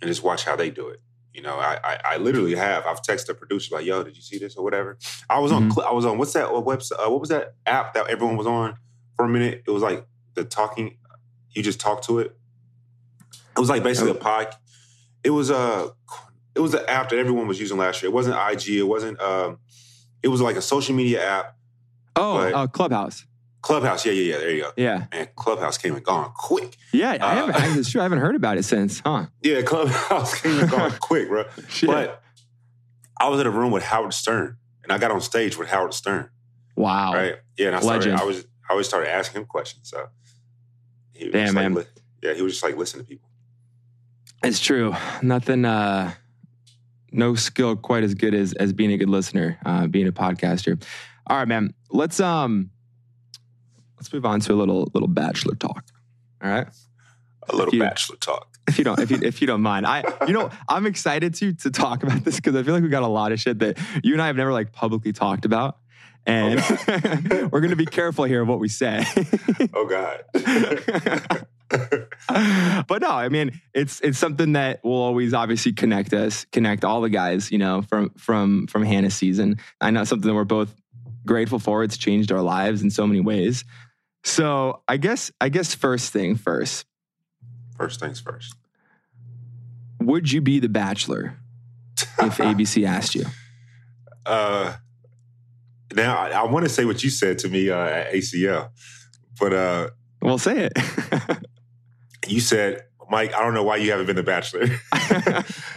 and 0.00 0.08
just 0.08 0.22
watch 0.22 0.44
how 0.44 0.56
they 0.56 0.70
do 0.70 0.88
it. 0.88 1.00
You 1.32 1.42
know, 1.42 1.56
I, 1.56 1.78
I, 1.82 1.98
I 2.04 2.16
literally 2.18 2.54
have. 2.54 2.86
I've 2.86 3.02
texted 3.02 3.30
a 3.30 3.34
producer 3.34 3.74
like, 3.74 3.84
"Yo, 3.84 4.04
did 4.04 4.16
you 4.16 4.22
see 4.22 4.38
this 4.38 4.54
or 4.54 4.62
whatever?" 4.62 4.96
I 5.28 5.40
was 5.40 5.50
on. 5.50 5.70
Mm-hmm. 5.70 5.80
I 5.80 5.92
was 5.92 6.04
on. 6.04 6.16
What's 6.16 6.32
that 6.34 6.46
website? 6.46 7.04
Uh, 7.04 7.10
what 7.10 7.20
was 7.20 7.30
that 7.30 7.54
app 7.66 7.94
that 7.94 8.06
everyone 8.06 8.36
was 8.36 8.46
on 8.46 8.76
for 9.16 9.24
a 9.24 9.28
minute? 9.28 9.64
It 9.66 9.70
was 9.72 9.82
like 9.82 10.06
the 10.34 10.44
talking. 10.44 10.98
You 11.50 11.64
just 11.64 11.80
talk 11.80 12.02
to 12.02 12.20
it. 12.20 12.36
It 13.56 13.58
was 13.58 13.68
like 13.68 13.82
basically 13.82 14.12
a 14.12 14.14
pod. 14.14 14.54
It 15.24 15.30
was 15.30 15.50
a. 15.50 15.90
It 16.54 16.60
was 16.60 16.74
an 16.74 16.84
app 16.86 17.08
that 17.08 17.18
everyone 17.18 17.48
was 17.48 17.58
using 17.58 17.78
last 17.78 18.00
year. 18.00 18.10
It 18.10 18.14
wasn't 18.14 18.36
IG. 18.36 18.76
It 18.76 18.84
wasn't. 18.84 19.20
Um, 19.20 19.58
it 20.24 20.28
was 20.28 20.40
like 20.40 20.56
a 20.56 20.62
social 20.62 20.94
media 20.94 21.22
app. 21.22 21.56
Oh, 22.16 22.38
uh, 22.38 22.66
Clubhouse. 22.66 23.26
Clubhouse, 23.60 24.06
yeah, 24.06 24.12
yeah, 24.12 24.32
yeah. 24.32 24.38
There 24.38 24.50
you 24.50 24.62
go. 24.62 24.70
Yeah, 24.76 25.06
man, 25.12 25.28
Clubhouse 25.36 25.76
came 25.78 25.94
and 25.94 26.04
gone 26.04 26.32
quick. 26.34 26.76
Yeah, 26.92 27.12
I 27.12 27.16
uh, 27.16 27.52
haven't. 27.52 27.78
It's 27.78 27.90
true. 27.90 28.00
I 28.00 28.04
haven't 28.04 28.18
heard 28.18 28.34
about 28.34 28.56
it 28.56 28.62
since, 28.62 29.00
huh? 29.00 29.26
Yeah, 29.42 29.60
Clubhouse 29.62 30.40
came 30.40 30.58
and 30.58 30.70
gone 30.70 30.92
quick, 31.00 31.28
bro. 31.28 31.44
Shit. 31.68 31.88
But 31.88 32.22
I 33.20 33.28
was 33.28 33.38
in 33.40 33.46
a 33.46 33.50
room 33.50 33.70
with 33.70 33.82
Howard 33.82 34.14
Stern, 34.14 34.56
and 34.82 34.92
I 34.92 34.98
got 34.98 35.10
on 35.10 35.20
stage 35.20 35.58
with 35.58 35.68
Howard 35.68 35.92
Stern. 35.92 36.30
Wow. 36.74 37.12
Right. 37.12 37.36
Yeah, 37.58 37.68
and 37.68 37.76
I 37.76 37.80
started. 37.80 38.10
Legend. 38.10 38.20
I 38.20 38.24
was. 38.24 38.46
I 38.68 38.72
always 38.72 38.88
started 38.88 39.10
asking 39.10 39.42
him 39.42 39.46
questions. 39.46 39.90
So. 39.90 40.06
He 41.12 41.30
Damn 41.30 41.54
man. 41.54 41.74
Like, 41.74 41.88
yeah, 42.22 42.32
he 42.32 42.40
was 42.42 42.54
just 42.54 42.64
like 42.64 42.76
listening 42.76 43.04
to 43.04 43.08
people. 43.08 43.28
It's 44.42 44.58
true. 44.58 44.94
Nothing. 45.22 45.66
uh 45.66 46.12
No 47.14 47.34
skill 47.36 47.76
quite 47.76 48.02
as 48.02 48.14
good 48.14 48.34
as 48.34 48.52
as 48.54 48.72
being 48.72 48.92
a 48.92 48.96
good 48.96 49.08
listener, 49.08 49.58
uh, 49.64 49.86
being 49.86 50.08
a 50.08 50.12
podcaster. 50.12 50.82
All 51.26 51.36
right, 51.36 51.48
man. 51.48 51.72
Let's 51.90 52.18
um 52.20 52.70
let's 53.96 54.12
move 54.12 54.26
on 54.26 54.40
to 54.40 54.52
a 54.52 54.56
little 54.56 54.90
little 54.92 55.08
bachelor 55.08 55.54
talk. 55.54 55.84
All 56.42 56.50
right, 56.50 56.66
a 57.48 57.56
little 57.56 57.72
you, 57.72 57.80
bachelor 57.80 58.16
talk. 58.16 58.58
If 58.66 58.78
you 58.78 58.84
don't, 58.84 58.98
if 58.98 59.10
you 59.10 59.18
if 59.22 59.40
you 59.40 59.46
don't 59.46 59.62
mind, 59.72 59.86
I 59.86 60.02
you 60.26 60.32
know 60.32 60.50
I'm 60.68 60.86
excited 60.86 61.34
to 61.34 61.54
to 61.54 61.70
talk 61.70 62.02
about 62.02 62.24
this 62.24 62.36
because 62.36 62.56
I 62.56 62.62
feel 62.62 62.74
like 62.74 62.82
we 62.82 62.88
got 62.88 63.04
a 63.04 63.08
lot 63.08 63.32
of 63.32 63.40
shit 63.40 63.60
that 63.60 63.78
you 64.02 64.12
and 64.12 64.20
I 64.20 64.26
have 64.26 64.36
never 64.36 64.52
like 64.52 64.72
publicly 64.72 65.12
talked 65.12 65.44
about. 65.44 65.78
And 66.26 66.58
oh 66.60 67.48
we're 67.52 67.60
going 67.60 67.70
to 67.70 67.76
be 67.76 67.84
careful 67.84 68.24
here 68.24 68.40
of 68.40 68.48
what 68.48 68.58
we 68.58 68.68
say. 68.68 69.04
oh 69.74 69.86
God. 69.86 70.24
but 71.70 73.00
no, 73.00 73.10
I 73.10 73.28
mean, 73.28 73.60
it's 73.72 74.00
it's 74.00 74.18
something 74.18 74.52
that 74.52 74.84
will 74.84 74.92
always 74.92 75.32
obviously 75.34 75.72
connect 75.72 76.12
us, 76.12 76.44
connect 76.52 76.84
all 76.84 77.00
the 77.00 77.08
guys, 77.08 77.50
you 77.50 77.58
know, 77.58 77.82
from 77.82 78.10
from 78.10 78.66
from 78.66 78.84
Hannah's 78.84 79.14
season. 79.14 79.58
I 79.80 79.90
know 79.90 80.04
something 80.04 80.28
that 80.28 80.34
we're 80.34 80.44
both 80.44 80.74
grateful 81.26 81.58
for. 81.58 81.82
It's 81.82 81.96
changed 81.96 82.30
our 82.32 82.42
lives 82.42 82.82
in 82.82 82.90
so 82.90 83.06
many 83.06 83.20
ways. 83.20 83.64
So 84.24 84.82
I 84.88 84.96
guess 84.96 85.30
I 85.40 85.48
guess 85.48 85.74
first 85.74 86.12
thing 86.12 86.36
first. 86.36 86.86
First 87.76 88.00
things 88.00 88.20
first. 88.20 88.54
Would 90.00 90.30
you 90.30 90.40
be 90.40 90.60
the 90.60 90.68
bachelor 90.68 91.36
if 92.18 92.38
ABC 92.38 92.86
asked 92.86 93.14
you? 93.14 93.26
Uh 94.26 94.74
now 95.94 96.16
I, 96.16 96.30
I 96.30 96.42
want 96.44 96.64
to 96.64 96.70
say 96.70 96.84
what 96.84 97.04
you 97.04 97.10
said 97.10 97.38
to 97.40 97.48
me 97.48 97.70
uh, 97.70 97.78
at 97.78 98.12
ACL, 98.12 98.70
but 99.38 99.52
uh 99.52 99.90
well 100.22 100.38
say 100.38 100.70
it. 100.70 101.38
you 102.26 102.40
said 102.40 102.84
Mike, 103.10 103.34
I 103.34 103.42
don't 103.42 103.54
know 103.54 103.62
why 103.62 103.76
you 103.76 103.90
haven't 103.90 104.06
been 104.06 104.16
the 104.16 104.22
bachelor. 104.22 104.62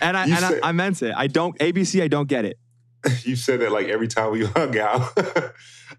and 0.01 0.18
I 0.18 0.24
and 0.24 0.34
said, 0.34 0.60
I, 0.63 0.70
I 0.70 0.72
meant 0.72 1.01
it. 1.01 1.13
I 1.16 1.27
don't 1.27 1.58
ABC, 1.60 2.01
I 2.01 2.08
don't 2.08 2.27
get 2.27 2.46
it. 2.46 2.58
You 3.24 3.36
said 3.36 3.62
that 3.62 3.72
like 3.72 3.88
every 3.88 4.08
time 4.08 4.32
we 4.32 4.46
hung 4.56 4.77
out. 4.77 5.18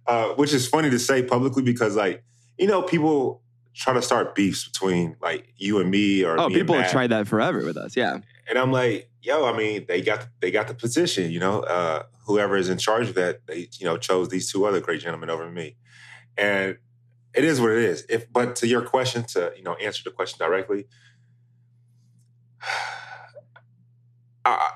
uh, 0.07 0.29
which 0.31 0.53
is 0.53 0.67
funny 0.67 0.91
to 0.91 0.99
say 0.99 1.23
publicly 1.23 1.63
because 1.63 1.97
like 1.97 2.23
you 2.59 2.67
know, 2.67 2.83
people 2.83 3.43
try 3.75 3.95
to 3.95 4.03
start 4.03 4.35
beefs 4.35 4.69
between 4.69 5.17
like 5.23 5.53
you 5.57 5.79
and 5.79 5.91
me 5.91 6.25
or 6.25 6.39
oh, 6.39 6.49
me 6.49 6.57
people 6.57 6.75
have 6.75 6.91
tried 6.91 7.11
that 7.11 7.29
forever 7.29 7.65
with 7.65 7.77
us. 7.77 7.97
Yeah, 7.97 8.19
and 8.49 8.59
I'm 8.59 8.73
like, 8.73 9.09
yo, 9.23 9.47
I 9.47 9.57
mean, 9.57 9.87
they 9.87 10.03
got 10.03 10.27
they 10.41 10.51
got 10.51 10.69
the 10.69 10.75
position. 10.75 11.31
You 11.31 11.41
know, 11.41 11.61
uh, 11.61 12.03
whoever 12.27 12.57
is 12.57 12.69
in 12.69 12.79
charge 12.79 13.09
of 13.09 13.15
that, 13.15 13.47
they 13.47 13.69
you 13.79 13.87
know 13.87 13.97
chose 13.97 14.29
these 14.29 14.51
two 14.51 14.67
other 14.67 14.81
great 14.81 15.01
gentlemen 15.01 15.31
over 15.31 15.49
me, 15.49 15.77
and 16.37 16.77
it 17.39 17.45
is 17.45 17.61
what 17.61 17.71
it 17.71 17.79
is. 17.79 18.05
If 18.09 18.33
but 18.33 18.57
to 18.57 18.67
your 18.67 18.83
question, 18.83 19.23
to 19.25 19.53
you 19.57 19.63
know 19.63 19.75
answer 19.75 20.03
the 20.03 20.11
question 20.11 20.39
directly. 20.39 20.87
I, 24.45 24.73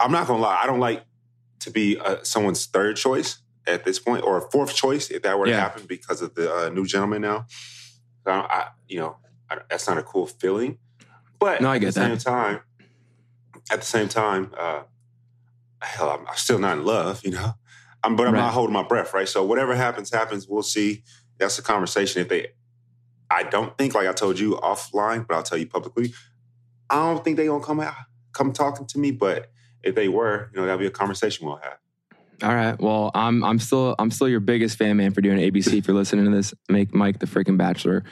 am 0.00 0.10
not 0.10 0.26
gonna 0.26 0.42
lie. 0.42 0.60
I 0.60 0.66
don't 0.66 0.80
like 0.80 1.04
to 1.60 1.70
be 1.70 1.96
uh, 1.98 2.16
someone's 2.22 2.66
third 2.66 2.96
choice 2.96 3.38
at 3.66 3.84
this 3.84 4.00
point, 4.00 4.24
or 4.24 4.36
a 4.38 4.50
fourth 4.50 4.74
choice 4.74 5.10
if 5.10 5.22
that 5.22 5.38
were 5.38 5.46
yeah. 5.46 5.56
to 5.56 5.60
happen 5.60 5.86
because 5.86 6.22
of 6.22 6.34
the 6.34 6.52
uh, 6.52 6.68
new 6.70 6.86
gentleman 6.86 7.22
now. 7.22 7.46
I, 8.26 8.32
I 8.32 8.68
you 8.88 8.98
know, 8.98 9.18
I, 9.48 9.58
that's 9.70 9.86
not 9.86 9.96
a 9.96 10.02
cool 10.02 10.26
feeling. 10.26 10.78
But 11.38 11.60
no, 11.60 11.70
I 11.70 11.78
get 11.78 11.88
at 11.88 11.94
the 11.94 12.00
that. 12.00 12.20
same 12.20 12.32
time, 12.32 12.60
at 13.70 13.80
the 13.80 13.86
same 13.86 14.08
time, 14.08 14.52
uh, 14.58 14.82
hell, 15.82 16.10
I'm, 16.10 16.26
I'm, 16.26 16.36
still 16.36 16.58
not 16.58 16.78
in 16.78 16.84
love, 16.84 17.24
you 17.24 17.30
know. 17.30 17.54
I'm, 18.02 18.16
but 18.16 18.26
I'm 18.26 18.34
right. 18.34 18.40
not 18.40 18.54
holding 18.54 18.72
my 18.72 18.82
breath, 18.82 19.12
right? 19.14 19.28
So 19.28 19.44
whatever 19.44 19.74
happens, 19.74 20.10
happens. 20.10 20.48
We'll 20.48 20.62
see. 20.62 21.04
That's 21.38 21.56
the 21.56 21.62
conversation. 21.62 22.22
If 22.22 22.28
they, 22.28 22.48
I 23.30 23.42
don't 23.44 23.76
think, 23.76 23.94
like 23.94 24.08
I 24.08 24.12
told 24.12 24.38
you 24.38 24.54
offline, 24.54 25.26
but 25.26 25.34
I'll 25.36 25.42
tell 25.42 25.58
you 25.58 25.66
publicly, 25.66 26.12
I 26.90 26.96
don't 26.96 27.24
think 27.24 27.36
they 27.36 27.46
gonna 27.46 27.64
come 27.64 27.80
out, 27.80 27.94
come 28.32 28.52
talking 28.52 28.86
to 28.86 28.98
me. 28.98 29.10
But 29.10 29.50
if 29.82 29.94
they 29.94 30.08
were, 30.08 30.50
you 30.52 30.60
know, 30.60 30.66
that'll 30.66 30.78
be 30.78 30.86
a 30.86 30.90
conversation 30.90 31.46
we'll 31.46 31.56
have. 31.56 31.78
All 32.42 32.54
right. 32.54 32.78
Well, 32.80 33.10
I'm 33.14 33.42
I'm 33.44 33.58
still 33.58 33.94
I'm 33.98 34.10
still 34.10 34.28
your 34.28 34.40
biggest 34.40 34.76
fan, 34.76 34.98
man, 34.98 35.12
for 35.12 35.20
doing 35.20 35.38
ABC. 35.38 35.78
If 35.78 35.88
you're 35.88 35.96
listening 35.96 36.26
to 36.26 36.30
this, 36.30 36.52
make 36.68 36.94
Mike 36.94 37.18
the 37.18 37.26
freaking 37.26 37.56
bachelor 37.56 38.04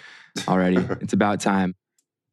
already. 0.48 0.76
it's 1.00 1.12
about 1.12 1.40
time. 1.40 1.74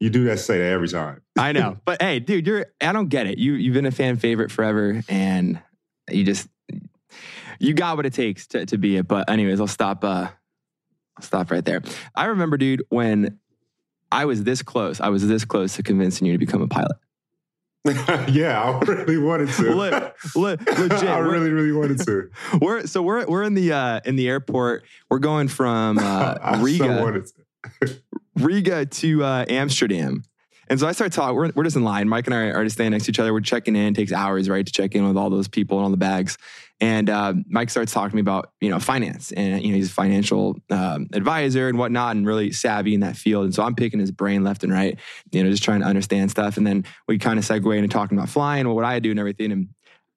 You 0.00 0.10
do 0.10 0.24
that 0.24 0.38
say 0.38 0.58
that 0.58 0.72
every 0.72 0.88
time. 0.88 1.22
I 1.38 1.52
know. 1.52 1.78
But 1.84 2.00
hey, 2.00 2.18
dude, 2.18 2.46
you're 2.46 2.66
I 2.80 2.92
don't 2.92 3.08
get 3.08 3.26
it. 3.26 3.38
You 3.38 3.54
you've 3.54 3.74
been 3.74 3.86
a 3.86 3.90
fan 3.90 4.16
favorite 4.16 4.50
forever 4.50 5.02
and 5.08 5.60
you 6.10 6.24
just 6.24 6.48
you 7.58 7.74
got 7.74 7.96
what 7.96 8.06
it 8.06 8.14
takes 8.14 8.46
to, 8.48 8.66
to 8.66 8.78
be 8.78 8.96
it. 8.96 9.06
But 9.06 9.28
anyways, 9.28 9.60
I'll 9.60 9.66
stop 9.66 10.02
uh 10.02 10.28
stop 11.22 11.50
right 11.50 11.64
there. 11.64 11.82
I 12.14 12.26
remember, 12.26 12.56
dude, 12.56 12.82
when 12.88 13.38
I 14.10 14.26
was 14.26 14.44
this 14.44 14.62
close, 14.62 15.00
I 15.00 15.08
was 15.08 15.26
this 15.26 15.44
close 15.44 15.76
to 15.76 15.82
convincing 15.82 16.26
you 16.26 16.32
to 16.34 16.38
become 16.38 16.62
a 16.62 16.68
pilot. 16.68 16.96
yeah, 18.30 18.62
I 18.62 18.78
really 18.84 19.18
wanted 19.18 19.48
to. 19.54 19.74
Le, 19.74 20.12
le, 20.36 20.56
legit, 20.78 21.08
I 21.08 21.18
really, 21.18 21.50
really 21.50 21.72
wanted 21.72 21.98
to. 22.06 22.30
We're 22.60 22.86
so 22.86 23.02
we're 23.02 23.26
we're 23.26 23.42
in 23.42 23.54
the 23.54 23.72
uh, 23.72 24.00
in 24.04 24.14
the 24.14 24.28
airport. 24.28 24.84
We're 25.10 25.18
going 25.18 25.48
from 25.48 25.98
uh, 25.98 26.58
Riga, 26.60 27.24
so 27.26 27.86
Riga 28.36 28.86
to 28.86 29.24
uh, 29.24 29.44
Amsterdam. 29.48 30.22
And 30.68 30.78
so 30.78 30.86
I 30.86 30.92
start 30.92 31.12
talking. 31.12 31.34
We're, 31.34 31.50
we're 31.56 31.64
just 31.64 31.74
in 31.74 31.82
line. 31.82 32.08
Mike 32.08 32.26
and 32.26 32.34
I 32.34 32.50
are 32.50 32.62
just 32.62 32.76
standing 32.76 32.92
next 32.92 33.06
to 33.06 33.10
each 33.10 33.18
other. 33.18 33.32
We're 33.32 33.40
checking 33.40 33.74
in. 33.74 33.86
It 33.88 33.94
takes 33.96 34.12
hours, 34.12 34.48
right, 34.48 34.64
to 34.64 34.72
check 34.72 34.94
in 34.94 35.06
with 35.06 35.16
all 35.16 35.28
those 35.28 35.48
people 35.48 35.78
and 35.78 35.84
all 35.84 35.90
the 35.90 35.96
bags. 35.96 36.38
And 36.82 37.08
uh, 37.08 37.34
Mike 37.48 37.70
starts 37.70 37.92
talking 37.92 38.10
to 38.10 38.16
me 38.16 38.22
about 38.22 38.50
you 38.60 38.68
know 38.68 38.80
finance, 38.80 39.30
and 39.30 39.62
you 39.62 39.70
know 39.70 39.76
he's 39.76 39.88
a 39.88 39.94
financial 39.94 40.56
um, 40.68 41.06
advisor 41.12 41.68
and 41.68 41.78
whatnot, 41.78 42.16
and 42.16 42.26
really 42.26 42.50
savvy 42.50 42.92
in 42.92 43.00
that 43.00 43.16
field. 43.16 43.44
And 43.44 43.54
so 43.54 43.62
I'm 43.62 43.76
picking 43.76 44.00
his 44.00 44.10
brain 44.10 44.42
left 44.42 44.64
and 44.64 44.72
right, 44.72 44.98
you 45.30 45.44
know, 45.44 45.48
just 45.48 45.62
trying 45.62 45.80
to 45.82 45.86
understand 45.86 46.32
stuff. 46.32 46.56
And 46.56 46.66
then 46.66 46.84
we 47.06 47.18
kind 47.18 47.38
of 47.38 47.44
segue 47.44 47.76
into 47.76 47.88
talking 47.88 48.18
about 48.18 48.28
flying, 48.28 48.68
what 48.68 48.84
I 48.84 48.98
do, 48.98 49.12
and 49.12 49.20
everything. 49.20 49.52
And 49.52 49.68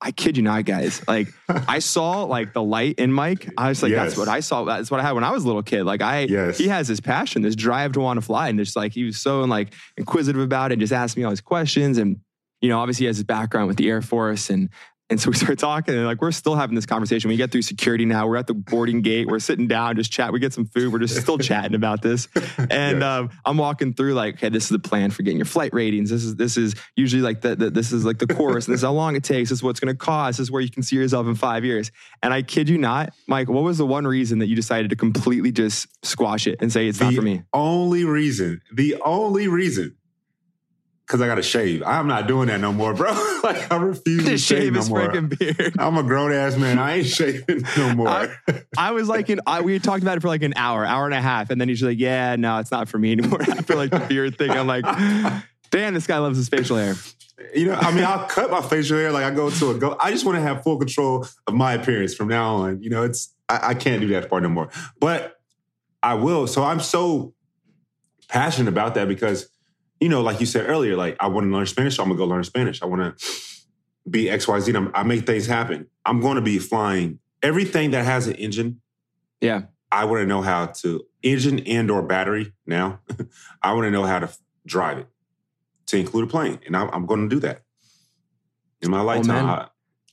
I 0.01 0.11
kid 0.11 0.37
you 0.37 0.43
not, 0.43 0.65
guys. 0.65 1.07
Like 1.07 1.27
I 1.49 1.77
saw 1.77 2.23
like 2.23 2.53
the 2.53 2.63
light 2.63 2.97
in 2.97 3.13
Mike. 3.13 3.47
I 3.59 3.69
was 3.69 3.83
like, 3.83 3.91
yes. 3.91 4.03
that's 4.03 4.17
what 4.17 4.27
I 4.27 4.39
saw. 4.39 4.63
That's 4.63 4.89
what 4.89 4.99
I 4.99 5.03
had 5.03 5.11
when 5.11 5.23
I 5.23 5.29
was 5.29 5.43
a 5.43 5.47
little 5.47 5.61
kid. 5.61 5.83
Like 5.83 6.01
I, 6.01 6.21
yes. 6.21 6.57
he 6.57 6.67
has 6.69 6.87
this 6.87 6.99
passion, 6.99 7.43
this 7.43 7.55
drive 7.55 7.91
to 7.91 7.99
want 7.99 8.17
to 8.17 8.25
fly, 8.25 8.49
and 8.49 8.57
just 8.57 8.75
like 8.75 8.91
he 8.91 9.03
was 9.03 9.17
so 9.17 9.41
like 9.41 9.71
inquisitive 9.97 10.41
about 10.41 10.71
it, 10.71 10.73
and 10.73 10.81
just 10.81 10.93
asked 10.93 11.15
me 11.15 11.23
all 11.23 11.29
these 11.29 11.41
questions. 11.41 11.99
And 11.99 12.21
you 12.59 12.69
know, 12.69 12.79
obviously 12.79 13.03
he 13.03 13.07
has 13.07 13.17
his 13.17 13.23
background 13.23 13.67
with 13.67 13.77
the 13.77 13.87
Air 13.87 14.01
Force, 14.01 14.49
and 14.49 14.69
and 15.09 15.21
so 15.21 15.29
we 15.29 15.35
start 15.35 15.59
talking, 15.59 15.93
and 15.93 16.05
like 16.05 16.19
we're 16.19 16.31
still 16.31 16.55
having 16.55 16.73
this 16.73 16.87
conversation. 16.87 17.29
We 17.29 17.37
get 17.37 17.51
through 17.51 17.61
security 17.61 18.05
now. 18.05 18.27
We're 18.27 18.37
at 18.37 18.47
the 18.47 18.55
boarding 18.55 19.01
gate. 19.01 19.27
We're 19.27 19.39
sitting 19.39 19.67
down, 19.67 19.97
just 19.97 20.11
chat. 20.11 20.33
We 20.33 20.39
get 20.39 20.51
some 20.51 20.65
food. 20.65 20.91
We're 20.91 20.99
just 20.99 21.21
still 21.21 21.37
chatting 21.37 21.75
about 21.75 22.01
this. 22.01 22.27
And 22.69 23.01
yeah. 23.01 23.17
um, 23.17 23.29
I'm 23.45 23.57
walking 23.57 23.93
through 23.93 24.13
like, 24.13 24.35
okay, 24.35 24.49
this 24.49 24.63
is 24.63 24.69
the 24.69 24.79
plan 24.79 25.11
for 25.11 25.23
getting 25.23 25.37
your 25.37 25.45
flight 25.45 25.73
ratings. 25.73 26.09
This 26.09 26.23
is 26.23 26.35
this 26.35 26.57
is 26.57 26.73
usually 26.95 27.21
like 27.21 27.41
the, 27.41 27.55
the 27.55 27.69
this 27.69 27.91
is 27.91 28.05
like 28.05 28.17
the 28.17 28.27
course. 28.27 28.65
and 28.65 28.73
this 28.73 28.79
is 28.79 28.85
how 28.85 28.93
long 28.93 29.15
it 29.15 29.23
takes. 29.23 29.49
This 29.49 29.59
is 29.59 29.63
what's 29.63 29.79
going 29.79 29.93
to 29.93 29.97
cost. 29.97 30.37
This 30.37 30.45
is 30.45 30.51
where 30.51 30.61
you 30.61 30.69
can 30.69 30.81
see 30.81 30.95
yourself 30.95 31.27
in 31.27 31.35
five 31.35 31.63
years. 31.63 31.91
And 32.23 32.33
I 32.33 32.41
kid 32.41 32.69
you 32.69 32.77
not, 32.77 33.13
Mike. 33.27 33.49
What 33.49 33.63
was 33.63 33.77
the 33.77 33.85
one 33.85 34.07
reason 34.07 34.39
that 34.39 34.47
you 34.47 34.55
decided 34.55 34.89
to 34.89 34.95
completely 34.95 35.51
just 35.51 35.87
squash 36.05 36.47
it 36.47 36.59
and 36.61 36.71
say 36.71 36.87
it's 36.87 36.97
the 36.97 37.05
not 37.05 37.13
for 37.13 37.21
me? 37.21 37.43
Only 37.53 38.05
reason. 38.05 38.61
The 38.73 38.95
only 39.03 39.47
reason 39.47 39.95
because 41.05 41.21
I 41.21 41.27
got 41.27 41.35
to 41.35 41.43
shave. 41.43 41.83
I'm 41.83 42.07
not 42.07 42.27
doing 42.27 42.47
that 42.47 42.59
no 42.59 42.73
more, 42.73 42.93
bro. 42.93 43.11
like 43.43 43.71
I 43.71 43.77
refuse 43.77 44.23
to, 44.23 44.31
to 44.31 44.37
shave, 44.37 44.63
shave 44.63 44.75
his 44.75 44.89
no 44.89 44.95
freaking 44.95 45.37
beard. 45.37 45.75
I'm 45.79 45.97
a 45.97 46.03
grown 46.03 46.31
ass 46.31 46.57
man. 46.57 46.79
I 46.79 46.97
ain't 46.97 47.07
shaving 47.07 47.63
no 47.77 47.95
more. 47.95 48.07
I, 48.07 48.29
I 48.77 48.91
was 48.91 49.07
like, 49.07 49.29
in, 49.29 49.39
I, 49.45 49.61
we 49.61 49.77
talked 49.79 50.01
about 50.01 50.17
it 50.17 50.21
for 50.21 50.27
like 50.27 50.43
an 50.43 50.53
hour, 50.55 50.85
hour 50.85 51.05
and 51.05 51.13
a 51.13 51.21
half, 51.21 51.49
and 51.49 51.61
then 51.61 51.69
he's 51.69 51.83
like, 51.83 51.99
"Yeah, 51.99 52.35
no, 52.37 52.57
it's 52.57 52.71
not 52.71 52.89
for 52.89 52.97
me 52.97 53.11
anymore." 53.11 53.41
After 53.49 53.75
like 53.75 53.91
the 53.91 53.99
beard 53.99 54.37
thing, 54.37 54.51
I'm 54.51 54.67
like, 54.67 54.85
"Damn, 55.69 55.93
this 55.93 56.07
guy 56.07 56.17
loves 56.17 56.37
his 56.37 56.49
facial 56.49 56.77
hair." 56.77 56.95
You 57.53 57.67
know, 57.67 57.75
I 57.75 57.91
mean, 57.91 58.03
I'll 58.03 58.25
cut 58.25 58.49
my 58.49 58.61
facial 58.61 58.97
hair 58.97 59.11
like 59.11 59.25
I 59.25 59.31
go 59.31 59.49
to 59.49 59.71
a 59.71 59.77
go. 59.77 59.97
I 60.01 60.11
just 60.11 60.25
want 60.25 60.37
to 60.37 60.41
have 60.41 60.63
full 60.63 60.77
control 60.77 61.27
of 61.47 61.53
my 61.53 61.73
appearance 61.73 62.15
from 62.15 62.29
now 62.29 62.55
on. 62.55 62.81
You 62.81 62.89
know, 62.89 63.03
it's 63.03 63.33
I, 63.49 63.59
I 63.69 63.73
can't 63.73 64.01
do 64.01 64.07
that 64.09 64.29
part 64.29 64.43
no 64.43 64.49
more. 64.49 64.69
But 64.99 65.35
I 66.01 66.13
will. 66.15 66.47
So 66.47 66.63
I'm 66.63 66.79
so 66.79 67.33
passionate 68.27 68.69
about 68.69 68.95
that 68.95 69.07
because, 69.07 69.49
you 69.99 70.09
know, 70.09 70.21
like 70.21 70.39
you 70.39 70.45
said 70.45 70.69
earlier, 70.69 70.95
like 70.95 71.15
I 71.19 71.27
want 71.27 71.45
to 71.45 71.51
learn 71.51 71.65
Spanish, 71.65 71.95
so 71.95 72.03
I'm 72.03 72.09
gonna 72.09 72.17
go 72.17 72.25
learn 72.25 72.43
Spanish. 72.43 72.81
I 72.81 72.85
want 72.85 73.17
to 73.17 73.25
be 74.09 74.29
X, 74.29 74.47
Y, 74.47 74.59
Z. 74.59 74.73
I 74.93 75.03
make 75.03 75.25
things 75.25 75.47
happen. 75.47 75.87
I'm 76.05 76.19
going 76.21 76.35
to 76.35 76.41
be 76.41 76.59
flying 76.59 77.19
everything 77.41 77.91
that 77.91 78.05
has 78.05 78.27
an 78.27 78.35
engine. 78.35 78.81
Yeah. 79.41 79.63
I 79.91 80.05
want 80.05 80.21
to 80.21 80.25
know 80.25 80.41
how 80.41 80.67
to 80.67 81.05
engine 81.23 81.59
and 81.59 81.89
or 81.89 82.01
battery 82.01 82.53
now. 82.65 82.99
I 83.61 83.73
want 83.73 83.85
to 83.85 83.91
know 83.91 84.03
how 84.03 84.19
to 84.19 84.29
drive 84.65 84.99
it 84.99 85.07
to 85.87 85.97
include 85.97 86.25
a 86.25 86.27
plane, 86.27 86.59
and 86.65 86.75
I'm, 86.75 86.89
I'm 86.91 87.05
going 87.05 87.29
to 87.29 87.35
do 87.35 87.39
that 87.41 87.61
in 88.81 88.91
my 88.91 89.01
lifetime. 89.01 89.47
I'm 89.47 89.67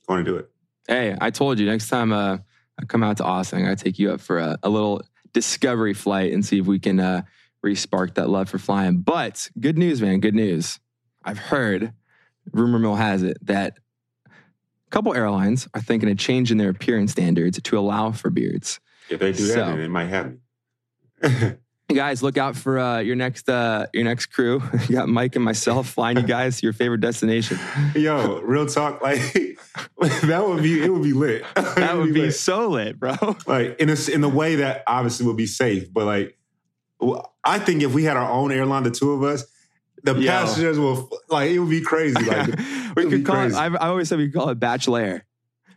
going 0.06 0.24
to 0.24 0.30
do 0.30 0.36
it. 0.36 0.50
Hey, 0.86 1.16
I 1.20 1.30
told 1.30 1.58
you 1.58 1.66
next 1.66 1.88
time 1.88 2.12
uh, 2.12 2.38
I 2.78 2.84
come 2.86 3.02
out 3.02 3.16
to 3.18 3.24
Austin, 3.24 3.66
I 3.66 3.74
take 3.74 3.98
you 3.98 4.12
up 4.12 4.20
for 4.20 4.38
a, 4.38 4.58
a, 4.62 4.68
little 4.68 5.02
discovery 5.32 5.94
flight 5.94 6.32
and 6.32 6.44
see 6.44 6.58
if 6.58 6.66
we 6.66 6.78
can 6.78 7.00
uh, 7.00 7.22
re-spark 7.62 8.14
that 8.14 8.28
love 8.28 8.48
for 8.48 8.58
flying. 8.58 8.98
But 8.98 9.48
good 9.58 9.78
news, 9.78 10.02
man. 10.02 10.20
Good 10.20 10.34
news. 10.34 10.78
I've 11.24 11.38
heard, 11.38 11.92
rumor 12.52 12.78
mill 12.78 12.96
has 12.96 13.22
it 13.22 13.38
that 13.42 13.78
a 14.26 14.90
couple 14.90 15.14
airlines 15.14 15.68
are 15.74 15.80
thinking 15.80 16.10
of 16.10 16.18
changing 16.18 16.58
their 16.58 16.70
appearance 16.70 17.12
standards 17.12 17.60
to 17.60 17.78
allow 17.78 18.12
for 18.12 18.30
beards. 18.30 18.80
If 19.08 19.20
they 19.20 19.32
do 19.32 19.46
that, 19.46 19.54
so, 19.54 19.66
then 19.66 19.80
it 19.80 19.88
might 19.88 20.06
happen. 20.06 20.40
guys, 21.94 22.22
look 22.22 22.38
out 22.38 22.56
for 22.56 22.78
uh, 22.78 22.98
your 22.98 23.16
next 23.16 23.48
uh, 23.48 23.86
your 23.92 24.04
next 24.04 24.26
crew. 24.26 24.62
you 24.88 24.94
got 24.96 25.08
Mike 25.08 25.36
and 25.36 25.44
myself 25.44 25.88
flying 25.88 26.16
you 26.16 26.22
guys 26.22 26.60
to 26.60 26.66
your 26.66 26.72
favorite 26.72 27.00
destination. 27.00 27.58
Yo, 27.94 28.40
real 28.40 28.66
talk, 28.66 29.02
like 29.02 29.20
that 30.22 30.44
would 30.46 30.62
be 30.62 30.82
it 30.82 30.92
would 30.92 31.02
be 31.02 31.12
lit. 31.12 31.44
That 31.54 31.96
would 31.96 32.14
be, 32.14 32.22
be 32.22 32.30
so 32.30 32.70
lit, 32.70 32.98
bro. 32.98 33.16
Like 33.46 33.78
in 33.80 33.90
a 33.90 33.96
in 34.12 34.20
the 34.20 34.28
way 34.28 34.56
that 34.56 34.82
obviously 34.86 35.26
would 35.26 35.36
be 35.36 35.46
safe, 35.46 35.92
but 35.92 36.06
like 36.06 36.36
I 37.44 37.58
think 37.58 37.82
if 37.82 37.92
we 37.92 38.04
had 38.04 38.16
our 38.16 38.30
own 38.30 38.52
airline, 38.52 38.84
the 38.84 38.90
two 38.90 39.12
of 39.12 39.22
us, 39.22 39.44
the 40.04 40.14
Yo. 40.14 40.30
passengers 40.30 40.78
will 40.78 41.10
like 41.28 41.50
it 41.50 41.58
would 41.58 41.70
be 41.70 41.80
crazy. 41.80 42.22
Like 42.24 42.46
we 42.96 43.08
could 43.08 43.26
call 43.26 43.36
crazy. 43.36 43.56
it. 43.56 43.58
I, 43.58 43.66
I 43.66 43.88
always 43.88 44.08
said 44.08 44.18
we 44.18 44.26
could 44.28 44.34
call 44.34 44.48
it 44.50 44.58
Bachelor. 44.58 45.24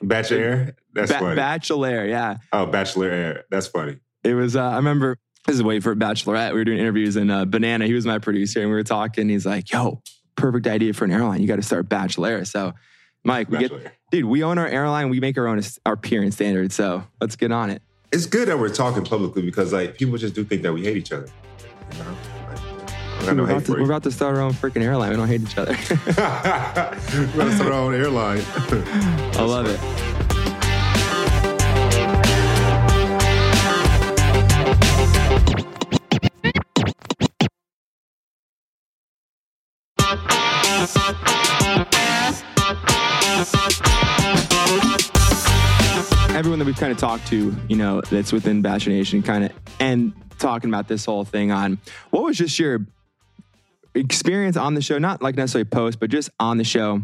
Bachelor. 0.01 0.75
That's 0.93 1.11
ba- 1.11 1.19
funny. 1.19 1.35
Bachelor, 1.35 2.05
yeah. 2.05 2.37
Oh, 2.51 2.65
Bachelor 2.65 3.09
Air. 3.09 3.43
That's 3.49 3.67
funny. 3.67 3.97
It 4.23 4.33
was. 4.33 4.55
Uh, 4.55 4.63
I 4.63 4.75
remember 4.77 5.17
this 5.45 5.55
is 5.55 5.63
way 5.63 5.79
for 5.79 5.95
Bachelorette. 5.95 6.51
We 6.51 6.59
were 6.59 6.65
doing 6.65 6.79
interviews 6.79 7.15
and 7.15 7.31
uh, 7.31 7.45
Banana, 7.45 7.85
he 7.85 7.93
was 7.93 8.05
my 8.05 8.19
producer, 8.19 8.61
and 8.61 8.69
we 8.69 8.75
were 8.75 8.83
talking. 8.83 9.29
He's 9.29 9.45
like, 9.45 9.71
"Yo, 9.71 10.01
perfect 10.35 10.67
idea 10.67 10.93
for 10.93 11.05
an 11.05 11.11
airline. 11.11 11.41
You 11.41 11.47
got 11.47 11.57
to 11.57 11.61
start 11.61 11.87
Bachelor." 11.89 12.45
So, 12.45 12.73
Mike, 13.23 13.49
we 13.49 13.59
get, 13.59 13.71
dude, 14.11 14.25
we 14.25 14.43
own 14.43 14.57
our 14.57 14.67
airline. 14.67 15.09
We 15.09 15.19
make 15.19 15.37
our 15.37 15.47
own 15.47 15.61
our 15.85 15.93
appearance 15.93 16.35
standards. 16.35 16.75
So 16.75 17.03
let's 17.21 17.35
get 17.35 17.51
on 17.51 17.69
it. 17.69 17.81
It's 18.11 18.25
good 18.25 18.47
that 18.47 18.59
we're 18.59 18.73
talking 18.73 19.03
publicly 19.03 19.41
because 19.41 19.73
like 19.73 19.97
people 19.97 20.17
just 20.17 20.35
do 20.35 20.43
think 20.43 20.61
that 20.61 20.73
we 20.73 20.83
hate 20.83 20.97
each 20.97 21.11
other. 21.11 21.27
You 21.91 21.99
know? 21.99 22.15
we're, 23.25 23.43
about 23.43 23.65
to, 23.65 23.71
we're, 23.71 23.85
about 23.85 24.03
to, 24.03 24.11
start 24.11 24.35
our 24.35 24.41
own 24.41 24.53
freaking 24.53 24.83
airline. 24.83 25.09
We 25.11 25.15
don't 25.17 25.27
hate 25.27 25.41
each 25.41 25.57
other. 25.57 25.73
we're 27.15 27.37
going 27.37 27.49
to 27.49 27.55
start 27.55 27.71
our 27.71 27.73
own 27.73 27.95
airline. 27.95 28.41
I 29.35 29.41
love 29.41 29.67
it. 29.67 30.24
That 46.65 46.69
we've 46.69 46.79
kind 46.79 46.91
of 46.91 46.97
talked 46.97 47.27
to, 47.27 47.55
you 47.69 47.75
know, 47.75 48.01
that's 48.01 48.31
within 48.31 48.61
Bachelor 48.61 48.93
Nation, 48.93 49.21
kind 49.21 49.45
of, 49.45 49.51
and 49.79 50.13
talking 50.39 50.69
about 50.69 50.87
this 50.87 51.05
whole 51.05 51.23
thing 51.23 51.51
on 51.51 51.77
what 52.09 52.23
was 52.23 52.37
just 52.37 52.57
your 52.57 52.85
experience 53.93 54.57
on 54.57 54.73
the 54.73 54.81
show, 54.81 54.97
not 54.97 55.21
like 55.21 55.35
necessarily 55.35 55.65
post, 55.65 55.99
but 55.99 56.09
just 56.09 56.29
on 56.39 56.57
the 56.57 56.63
show. 56.63 57.01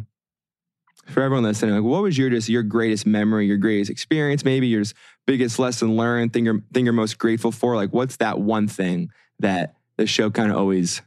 For 1.07 1.23
everyone 1.23 1.43
listening, 1.43 1.75
like 1.75 1.83
what 1.83 2.03
was 2.03 2.17
your 2.17 2.29
just 2.29 2.47
your 2.47 2.63
greatest 2.63 3.05
memory, 3.05 3.45
your 3.47 3.57
greatest 3.57 3.89
experience, 3.89 4.45
maybe 4.45 4.67
your 4.67 4.83
biggest 5.25 5.59
lesson 5.59 5.97
learned, 5.97 6.31
thing 6.31 6.45
you're 6.45 6.61
thing 6.73 6.85
you're 6.85 6.93
most 6.93 7.17
grateful 7.17 7.51
for? 7.51 7.75
Like 7.75 7.91
what's 7.91 8.17
that 8.17 8.39
one 8.39 8.67
thing 8.67 9.09
that 9.39 9.75
the 9.97 10.05
show 10.05 10.29
kind 10.29 10.51
of 10.51 10.57
always 10.57 11.01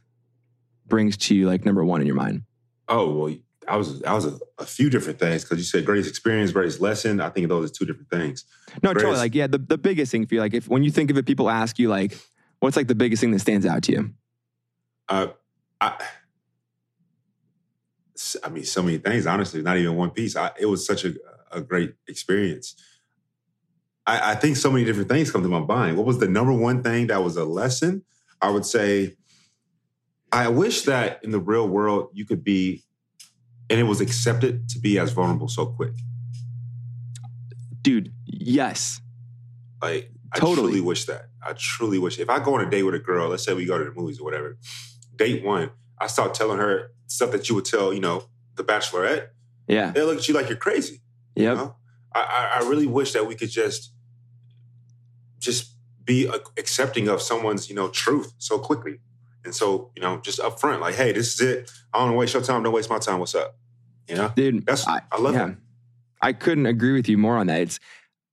brings 0.85 1.17
to 1.17 1.35
you, 1.35 1.47
like 1.47 1.65
number 1.65 1.83
one 1.83 2.01
in 2.01 2.07
your 2.07 2.15
mind? 2.15 2.43
Oh 2.87 3.13
well, 3.13 3.35
I 3.67 3.77
was 3.77 4.03
I 4.03 4.13
was 4.13 4.25
a, 4.25 4.37
a 4.59 4.65
few 4.65 4.89
different 4.89 5.19
things 5.19 5.43
because 5.43 5.57
you 5.57 5.63
said 5.63 5.85
greatest 5.85 6.09
experience, 6.09 6.51
greatest 6.51 6.81
lesson. 6.81 7.19
I 7.19 7.29
think 7.29 7.47
those 7.49 7.69
are 7.69 7.73
two 7.73 7.85
different 7.85 8.09
things. 8.09 8.45
No, 8.81 8.93
greatest, 8.93 9.05
totally. 9.05 9.17
Like 9.17 9.35
yeah, 9.35 9.47
the, 9.47 9.57
the 9.57 9.77
biggest 9.77 10.11
thing 10.11 10.25
for 10.25 10.35
you, 10.35 10.41
like 10.41 10.53
if 10.53 10.67
when 10.67 10.83
you 10.83 10.91
think 10.91 11.11
of 11.11 11.17
it, 11.17 11.25
people 11.25 11.49
ask 11.49 11.79
you 11.79 11.89
like, 11.89 12.17
what's 12.59 12.75
like 12.75 12.87
the 12.87 12.95
biggest 12.95 13.21
thing 13.21 13.31
that 13.31 13.39
stands 13.39 13.65
out 13.65 13.83
to 13.83 13.91
you? 13.91 14.13
Uh, 15.07 15.27
I, 15.81 16.03
I 18.43 18.49
mean, 18.49 18.63
so 18.63 18.81
many 18.81 18.97
things. 18.97 19.27
Honestly, 19.27 19.61
not 19.61 19.77
even 19.77 19.95
one 19.95 20.11
piece. 20.11 20.35
I, 20.35 20.51
it 20.59 20.65
was 20.65 20.85
such 20.85 21.05
a 21.05 21.13
a 21.51 21.61
great 21.61 21.95
experience. 22.07 22.75
I, 24.05 24.31
I 24.31 24.35
think 24.35 24.57
so 24.57 24.71
many 24.71 24.85
different 24.85 25.09
things 25.09 25.31
come 25.31 25.41
to 25.43 25.49
my 25.49 25.59
mind. 25.59 25.97
What 25.97 26.05
was 26.05 26.19
the 26.19 26.27
number 26.27 26.53
one 26.53 26.83
thing 26.83 27.07
that 27.07 27.23
was 27.23 27.37
a 27.37 27.45
lesson? 27.45 28.03
I 28.41 28.49
would 28.49 28.65
say 28.65 29.15
I 30.31 30.49
wish 30.49 30.81
that 30.83 31.23
in 31.23 31.31
the 31.31 31.39
real 31.39 31.67
world 31.67 32.09
you 32.13 32.25
could 32.25 32.43
be, 32.43 32.83
and 33.69 33.79
it 33.79 33.83
was 33.83 34.01
accepted 34.01 34.69
to 34.69 34.79
be 34.79 34.99
as 34.99 35.11
vulnerable 35.11 35.47
so 35.47 35.65
quick. 35.65 35.93
Dude, 37.81 38.11
yes. 38.25 39.01
Like, 39.81 40.11
I 40.33 40.39
totally. 40.39 40.67
truly 40.67 40.81
wish 40.81 41.05
that. 41.05 41.29
I 41.41 41.53
truly 41.53 41.99
wish. 41.99 42.19
If 42.19 42.29
I 42.29 42.43
go 42.43 42.55
on 42.55 42.65
a 42.65 42.69
date 42.69 42.83
with 42.83 42.95
a 42.95 42.99
girl, 42.99 43.29
let's 43.29 43.43
say 43.43 43.53
we 43.53 43.65
go 43.65 43.77
to 43.77 43.85
the 43.85 43.91
movies 43.91 44.19
or 44.19 44.23
whatever, 44.23 44.57
date 45.15 45.43
one, 45.43 45.69
I 45.99 46.07
start 46.07 46.33
telling 46.33 46.57
her 46.57 46.91
stuff 47.07 47.31
that 47.31 47.47
you 47.47 47.55
would 47.55 47.65
tell, 47.65 47.93
you 47.93 47.99
know, 47.99 48.25
the 48.55 48.63
bachelorette. 48.63 49.27
Yeah. 49.67 49.91
They 49.91 50.01
look 50.01 50.17
at 50.17 50.27
you 50.27 50.33
like 50.33 50.49
you're 50.49 50.57
crazy. 50.57 51.01
Yeah. 51.35 51.51
You 51.51 51.57
know? 51.57 51.75
I, 52.13 52.59
I 52.61 52.67
really 52.67 52.87
wish 52.87 53.13
that 53.13 53.27
we 53.27 53.35
could 53.35 53.49
just, 53.49 53.91
just 55.39 55.75
be 56.03 56.27
accepting 56.57 57.07
of 57.07 57.21
someone's, 57.21 57.69
you 57.69 57.75
know, 57.75 57.89
truth 57.89 58.33
so 58.37 58.57
quickly. 58.57 58.99
And 59.45 59.55
so, 59.55 59.91
you 59.95 60.01
know, 60.01 60.17
just 60.17 60.39
up 60.39 60.59
front, 60.59 60.81
like, 60.81 60.95
hey, 60.95 61.11
this 61.11 61.33
is 61.33 61.41
it. 61.41 61.71
I 61.93 61.99
don't 61.99 62.07
want 62.07 62.13
to 62.13 62.17
waste 62.17 62.33
your 62.33 62.43
time. 62.43 62.63
Don't 62.63 62.73
waste 62.73 62.89
my 62.89 62.99
time. 62.99 63.19
What's 63.19 63.35
up? 63.35 63.57
You 64.07 64.15
know, 64.15 64.31
dude. 64.35 64.65
That's 64.65 64.87
I, 64.87 65.01
I 65.11 65.19
love 65.19 65.35
yeah. 65.35 65.49
it. 65.49 65.57
I 66.21 66.33
couldn't 66.33 66.65
agree 66.65 66.93
with 66.93 67.07
you 67.07 67.17
more 67.17 67.37
on 67.37 67.47
that. 67.47 67.61
It's 67.61 67.79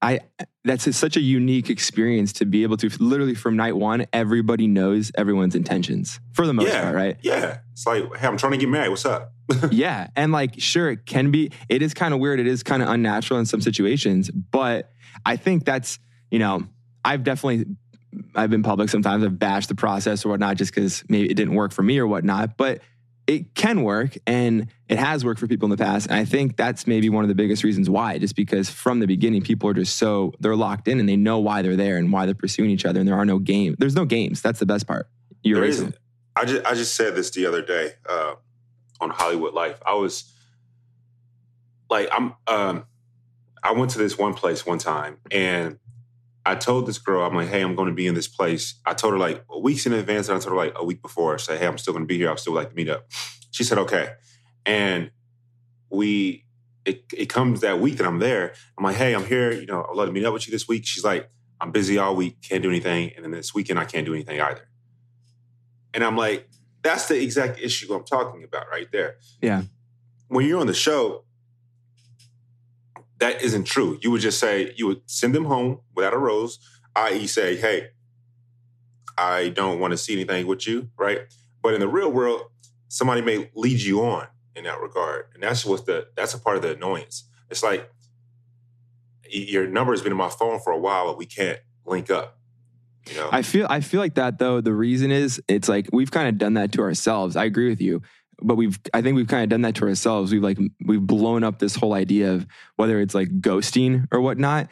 I 0.02 0.20
that's 0.64 0.86
a, 0.86 0.92
such 0.92 1.16
a 1.16 1.20
unique 1.20 1.70
experience 1.70 2.32
to 2.34 2.44
be 2.44 2.62
able 2.62 2.76
to 2.78 2.90
literally 3.00 3.34
from 3.34 3.56
night 3.56 3.76
one, 3.76 4.06
everybody 4.12 4.66
knows 4.66 5.10
everyone's 5.16 5.54
intentions 5.54 6.20
for 6.32 6.46
the 6.46 6.52
most 6.52 6.68
yeah, 6.68 6.82
part, 6.82 6.94
right? 6.94 7.16
Yeah. 7.22 7.58
It's 7.72 7.86
like, 7.86 8.04
hey, 8.16 8.26
I'm 8.26 8.36
trying 8.36 8.52
to 8.52 8.58
get 8.58 8.68
married. 8.68 8.88
What's 8.88 9.04
up? 9.04 9.32
yeah. 9.70 10.08
And 10.14 10.32
like, 10.32 10.54
sure, 10.58 10.90
it 10.90 11.06
can 11.06 11.30
be, 11.30 11.50
it 11.68 11.82
is 11.82 11.94
kind 11.94 12.14
of 12.14 12.20
weird. 12.20 12.38
It 12.38 12.46
is 12.46 12.62
kind 12.62 12.82
of 12.82 12.88
unnatural 12.88 13.40
in 13.40 13.46
some 13.46 13.60
situations, 13.60 14.30
but 14.30 14.92
I 15.26 15.36
think 15.36 15.64
that's, 15.64 15.98
you 16.30 16.38
know, 16.38 16.64
I've 17.04 17.24
definitely 17.24 17.66
I've 18.34 18.50
been 18.50 18.62
public 18.62 18.88
sometimes. 18.88 19.24
I've 19.24 19.38
bashed 19.38 19.68
the 19.68 19.74
process 19.74 20.24
or 20.24 20.30
whatnot 20.30 20.56
just 20.56 20.74
because 20.74 21.04
maybe 21.08 21.30
it 21.30 21.34
didn't 21.34 21.54
work 21.54 21.72
for 21.72 21.82
me 21.82 21.98
or 21.98 22.06
whatnot. 22.06 22.56
But 22.56 22.80
it 23.26 23.54
can 23.54 23.82
work 23.82 24.16
and 24.26 24.66
it 24.88 24.98
has 24.98 25.24
worked 25.24 25.40
for 25.40 25.46
people 25.46 25.66
in 25.66 25.70
the 25.70 25.76
past. 25.76 26.08
And 26.08 26.16
I 26.16 26.24
think 26.24 26.56
that's 26.56 26.86
maybe 26.86 27.08
one 27.08 27.24
of 27.24 27.28
the 27.28 27.34
biggest 27.34 27.62
reasons 27.62 27.88
why, 27.88 28.18
just 28.18 28.34
because 28.34 28.68
from 28.68 29.00
the 29.00 29.06
beginning, 29.06 29.42
people 29.42 29.68
are 29.68 29.74
just 29.74 29.96
so 29.96 30.32
they're 30.40 30.56
locked 30.56 30.88
in 30.88 30.98
and 30.98 31.08
they 31.08 31.16
know 31.16 31.38
why 31.38 31.62
they're 31.62 31.76
there 31.76 31.96
and 31.96 32.12
why 32.12 32.26
they're 32.26 32.34
pursuing 32.34 32.70
each 32.70 32.84
other. 32.84 33.00
And 33.00 33.08
there 33.08 33.16
are 33.16 33.24
no 33.24 33.38
games. 33.38 33.76
There's 33.78 33.94
no 33.94 34.04
games. 34.04 34.42
That's 34.42 34.58
the 34.58 34.66
best 34.66 34.86
part. 34.86 35.08
You're 35.42 35.66
there. 35.68 35.92
I 36.34 36.44
just 36.44 36.66
I 36.66 36.74
just 36.74 36.94
said 36.94 37.14
this 37.14 37.30
the 37.30 37.46
other 37.46 37.62
day 37.62 37.92
uh, 38.08 38.34
on 39.00 39.10
Hollywood 39.10 39.54
Life. 39.54 39.80
I 39.86 39.94
was 39.94 40.32
like, 41.90 42.08
I'm 42.10 42.34
um, 42.46 42.86
I 43.62 43.72
went 43.72 43.92
to 43.92 43.98
this 43.98 44.18
one 44.18 44.34
place 44.34 44.66
one 44.66 44.78
time 44.78 45.18
and 45.30 45.78
I 46.44 46.56
told 46.56 46.86
this 46.86 46.98
girl, 46.98 47.24
I'm 47.24 47.34
like, 47.34 47.48
hey, 47.48 47.62
I'm 47.62 47.76
going 47.76 47.88
to 47.88 47.94
be 47.94 48.06
in 48.06 48.14
this 48.14 48.28
place. 48.28 48.74
I 48.84 48.94
told 48.94 49.12
her 49.12 49.18
like 49.18 49.44
weeks 49.60 49.86
in 49.86 49.92
advance, 49.92 50.28
and 50.28 50.36
I 50.36 50.40
told 50.40 50.52
her 50.52 50.56
like 50.56 50.72
a 50.76 50.84
week 50.84 51.00
before, 51.00 51.34
I 51.34 51.36
say, 51.36 51.56
hey, 51.56 51.66
I'm 51.66 51.78
still 51.78 51.92
going 51.92 52.04
to 52.04 52.08
be 52.08 52.16
here. 52.16 52.30
I 52.30 52.34
still 52.36 52.52
like 52.52 52.70
to 52.70 52.74
meet 52.74 52.88
up. 52.88 53.06
She 53.52 53.64
said, 53.64 53.78
okay. 53.78 54.14
And 54.66 55.10
we, 55.90 56.46
it, 56.84 57.04
it 57.16 57.26
comes 57.26 57.60
that 57.60 57.78
week 57.78 57.98
that 57.98 58.06
I'm 58.06 58.18
there. 58.18 58.54
I'm 58.76 58.84
like, 58.84 58.96
hey, 58.96 59.14
I'm 59.14 59.24
here. 59.24 59.52
You 59.52 59.66
know, 59.66 59.86
I'd 59.88 59.94
love 59.94 60.06
to 60.06 60.12
meet 60.12 60.24
up 60.24 60.32
with 60.32 60.48
you 60.48 60.50
this 60.50 60.66
week. 60.66 60.84
She's 60.84 61.04
like, 61.04 61.30
I'm 61.60 61.70
busy 61.70 61.96
all 61.96 62.16
week, 62.16 62.42
can't 62.42 62.62
do 62.62 62.68
anything. 62.68 63.12
And 63.14 63.24
then 63.24 63.30
this 63.30 63.54
weekend, 63.54 63.78
I 63.78 63.84
can't 63.84 64.04
do 64.04 64.14
anything 64.14 64.40
either. 64.40 64.68
And 65.94 66.02
I'm 66.02 66.16
like, 66.16 66.48
that's 66.82 67.06
the 67.06 67.22
exact 67.22 67.60
issue 67.60 67.94
I'm 67.94 68.04
talking 68.04 68.42
about 68.42 68.66
right 68.68 68.90
there. 68.90 69.16
Yeah. 69.40 69.62
When 70.26 70.44
you're 70.44 70.58
on 70.60 70.66
the 70.66 70.74
show, 70.74 71.24
that 73.22 73.40
isn't 73.40 73.64
true. 73.64 74.00
You 74.02 74.10
would 74.10 74.20
just 74.20 74.40
say, 74.40 74.74
you 74.76 74.88
would 74.88 75.02
send 75.06 75.32
them 75.32 75.44
home 75.44 75.78
without 75.94 76.12
a 76.12 76.18
rose, 76.18 76.58
i.e., 76.96 77.28
say, 77.28 77.54
hey, 77.54 77.90
I 79.16 79.50
don't 79.50 79.78
want 79.78 79.92
to 79.92 79.96
see 79.96 80.14
anything 80.14 80.48
with 80.48 80.66
you, 80.66 80.88
right? 80.98 81.20
But 81.62 81.74
in 81.74 81.80
the 81.80 81.86
real 81.86 82.10
world, 82.10 82.42
somebody 82.88 83.22
may 83.22 83.48
lead 83.54 83.80
you 83.80 84.04
on 84.04 84.26
in 84.56 84.64
that 84.64 84.80
regard, 84.80 85.26
and 85.34 85.42
that's 85.42 85.64
what 85.64 85.86
the 85.86 86.08
that's 86.16 86.34
a 86.34 86.38
part 86.38 86.56
of 86.56 86.62
the 86.62 86.72
annoyance. 86.72 87.28
It's 87.48 87.62
like 87.62 87.88
your 89.30 89.68
number 89.68 89.92
has 89.92 90.02
been 90.02 90.10
in 90.10 90.18
my 90.18 90.28
phone 90.28 90.58
for 90.58 90.72
a 90.72 90.78
while, 90.78 91.06
but 91.06 91.16
we 91.16 91.26
can't 91.26 91.60
link 91.86 92.10
up. 92.10 92.40
You 93.08 93.16
know? 93.18 93.28
I 93.30 93.42
feel 93.42 93.68
I 93.70 93.82
feel 93.82 94.00
like 94.00 94.14
that 94.14 94.40
though. 94.40 94.60
The 94.60 94.74
reason 94.74 95.12
is 95.12 95.40
it's 95.46 95.68
like 95.68 95.88
we've 95.92 96.10
kind 96.10 96.28
of 96.28 96.38
done 96.38 96.54
that 96.54 96.72
to 96.72 96.82
ourselves. 96.82 97.36
I 97.36 97.44
agree 97.44 97.68
with 97.68 97.80
you, 97.80 98.02
but 98.44 98.56
we've 98.56 98.78
I 98.92 99.02
think 99.02 99.16
we've 99.16 99.28
kind 99.28 99.42
of 99.42 99.48
done 99.48 99.62
that 99.62 99.74
to 99.76 99.86
ourselves. 99.86 100.32
We've 100.32 100.42
like 100.42 100.58
we've 100.84 101.00
blown 101.00 101.44
up 101.44 101.58
this 101.58 101.74
whole 101.76 101.94
idea 101.94 102.32
of 102.32 102.46
whether 102.76 103.00
it's 103.00 103.14
like 103.14 103.28
ghosting 103.40 104.06
or 104.12 104.20
whatnot. 104.20 104.68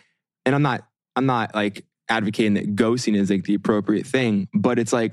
And 0.46 0.54
I'm 0.54 0.62
not 0.62 0.86
I'm 1.16 1.26
not 1.26 1.54
like 1.54 1.84
advocating 2.08 2.54
that 2.54 2.74
ghosting 2.76 3.16
is 3.16 3.30
like 3.30 3.44
the 3.44 3.54
appropriate 3.54 4.06
thing, 4.06 4.48
but 4.54 4.78
it's 4.78 4.92
like 4.92 5.12